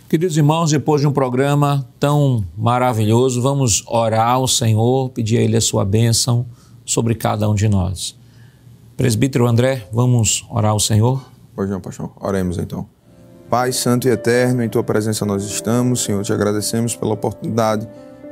Queridos 0.07 0.37
irmãos, 0.37 0.71
depois 0.71 1.01
de 1.01 1.07
um 1.07 1.11
programa 1.11 1.85
tão 1.99 2.45
maravilhoso, 2.57 3.41
vamos 3.41 3.83
orar 3.87 4.29
ao 4.29 4.47
Senhor, 4.47 5.09
pedir 5.09 5.37
a 5.37 5.41
Ele 5.41 5.57
a 5.57 5.61
sua 5.61 5.83
bênção 5.83 6.45
sobre 6.85 7.13
cada 7.13 7.49
um 7.49 7.53
de 7.53 7.67
nós. 7.67 8.15
Presbítero 8.95 9.45
André, 9.45 9.85
vamos 9.91 10.45
orar 10.49 10.71
ao 10.71 10.79
Senhor? 10.79 11.29
Pois 11.53 11.69
não, 11.69 11.81
pastor. 11.81 12.09
Oremos 12.21 12.57
então. 12.57 12.87
Pai 13.49 13.73
Santo 13.73 14.07
e 14.07 14.11
Eterno, 14.11 14.63
em 14.63 14.69
Tua 14.69 14.83
presença 14.83 15.25
nós 15.25 15.43
estamos, 15.43 16.03
Senhor, 16.03 16.23
te 16.23 16.31
agradecemos 16.31 16.95
pela 16.95 17.13
oportunidade 17.13 17.87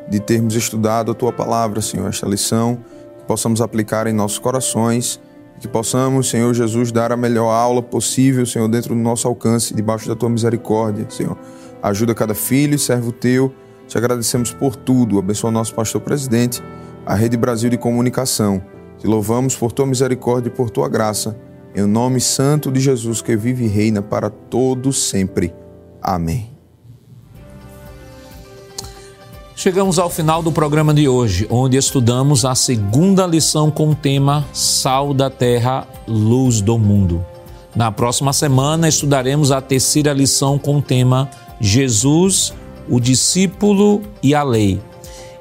de 0.09 0.19
termos 0.21 0.55
estudado 0.55 1.11
a 1.11 1.13
Tua 1.13 1.33
palavra, 1.33 1.81
Senhor, 1.81 2.07
esta 2.07 2.25
lição 2.25 2.79
possamos 3.25 3.61
aplicar 3.61 4.07
em 4.07 4.13
nossos 4.13 4.39
corações, 4.39 5.19
que 5.59 5.67
possamos, 5.67 6.29
Senhor 6.29 6.53
Jesus, 6.53 6.91
dar 6.91 7.11
a 7.11 7.17
melhor 7.17 7.49
aula 7.49 7.81
possível, 7.81 8.45
Senhor, 8.45 8.67
dentro 8.67 8.93
do 8.93 9.01
nosso 9.01 9.27
alcance, 9.27 9.73
debaixo 9.73 10.07
da 10.07 10.15
tua 10.15 10.29
misericórdia, 10.29 11.05
Senhor. 11.09 11.37
Ajuda 11.81 12.13
cada 12.13 12.33
filho 12.33 12.75
e 12.75 12.79
servo 12.79 13.11
teu. 13.11 13.53
Te 13.87 13.97
agradecemos 13.97 14.51
por 14.51 14.75
tudo. 14.75 15.19
Abençoa 15.19 15.51
nosso 15.51 15.73
pastor 15.73 16.01
presidente, 16.01 16.61
a 17.05 17.13
Rede 17.13 17.37
Brasil 17.37 17.69
de 17.69 17.77
Comunicação. 17.77 18.61
Te 18.97 19.07
louvamos 19.07 19.55
por 19.55 19.71
tua 19.71 19.85
misericórdia 19.85 20.49
e 20.49 20.51
por 20.51 20.69
tua 20.69 20.89
graça. 20.89 21.37
Em 21.75 21.85
nome 21.85 22.19
santo 22.21 22.71
de 22.71 22.79
Jesus, 22.79 23.21
que 23.21 23.35
vive 23.35 23.65
e 23.65 23.67
reina 23.67 24.01
para 24.01 24.29
todos 24.29 25.09
sempre. 25.09 25.53
Amém. 26.01 26.54
Chegamos 29.57 29.97
ao 29.97 30.09
final 30.09 30.43
do 30.43 30.51
programa 30.51 30.93
de 30.93 31.07
hoje, 31.07 31.47
onde 31.49 31.77
estudamos 31.77 32.43
a 32.43 32.53
segunda 32.53 33.25
lição 33.25 33.71
com 33.71 33.91
o 33.91 33.95
tema 33.95 34.45
Sal 34.51 35.13
da 35.13 35.29
Terra, 35.29 35.87
Luz 36.05 36.59
do 36.59 36.77
Mundo. 36.77 37.25
Na 37.73 37.89
próxima 37.89 38.33
semana 38.33 38.89
estudaremos 38.89 39.53
a 39.53 39.61
terceira 39.61 40.11
lição 40.11 40.59
com 40.59 40.79
o 40.79 40.81
tema 40.81 41.29
Jesus, 41.61 42.53
o 42.89 42.99
discípulo 42.99 44.01
e 44.21 44.35
a 44.35 44.43
lei. 44.43 44.81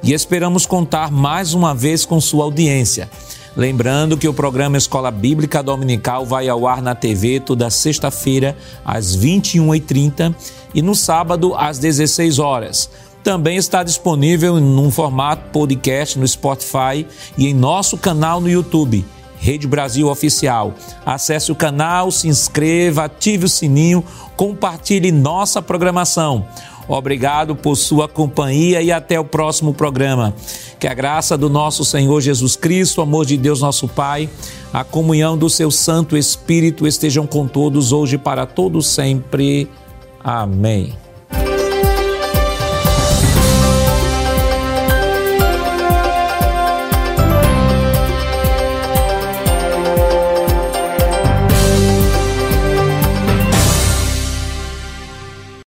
E 0.01 0.13
esperamos 0.13 0.65
contar 0.65 1.11
mais 1.11 1.53
uma 1.53 1.75
vez 1.75 2.07
com 2.07 2.21
sua 2.21 2.45
audiência. 2.45 3.11
Lembrando 3.57 4.17
que 4.17 4.29
o 4.29 4.35
programa 4.35 4.77
Escola 4.77 5.11
Bíblica 5.11 5.61
Dominical 5.61 6.25
vai 6.25 6.49
ao 6.49 6.69
ar 6.69 6.81
na 6.81 6.95
TV 6.95 7.41
toda 7.41 7.69
sexta-feira 7.69 8.57
às 8.85 9.17
21h30 9.17 10.33
e 10.73 10.83
no 10.83 10.95
sábado 10.95 11.53
às 11.57 11.81
16 11.81 12.39
horas 12.39 12.89
também 13.25 13.57
está 13.57 13.83
disponível 13.83 14.59
em 14.59 14.63
um 14.63 14.91
formato 14.91 15.51
podcast 15.51 16.19
no 16.19 16.29
Spotify 16.29 17.07
e 17.39 17.49
em 17.49 17.55
nosso 17.55 17.97
canal 17.97 18.39
no 18.39 18.51
YouTube. 18.51 19.05
Rede 19.39 19.67
Brasil 19.67 20.09
Oficial. 20.09 20.75
Acesse 21.05 21.51
o 21.51 21.55
canal, 21.55 22.11
se 22.11 22.29
inscreva, 22.29 23.05
ative 23.05 23.47
o 23.47 23.49
sininho, 23.49 24.05
compartilhe 24.37 25.11
nossa 25.11 25.63
programação. 25.63 26.47
Obrigado 26.87 27.57
por 27.57 27.77
sua 27.77 28.07
companhia 28.07 28.83
e 28.83 28.93
até 28.93 29.19
o 29.19 29.25
próximo 29.25 29.73
programa. 29.73 30.35
Que 30.79 30.87
a 30.87 30.93
graça 30.93 31.37
do 31.37 31.49
nosso 31.49 31.83
Senhor 31.83 32.21
Jesus 32.21 32.57
Cristo, 32.57 32.99
o 32.99 33.03
amor 33.03 33.25
de 33.25 33.39
Deus 33.39 33.63
nosso 33.63 33.89
Pai, 33.89 34.29
a 34.73 34.85
comunhão 34.85 35.37
do 35.37 35.49
seu 35.49 35.71
Santo 35.71 36.15
Espírito 36.15 36.87
estejam 36.87 37.27
com 37.27 37.47
todos 37.47 37.91
hoje 37.91 38.19
para 38.19 38.45
todos 38.45 38.87
sempre. 38.87 39.69
Amém. 40.23 41.04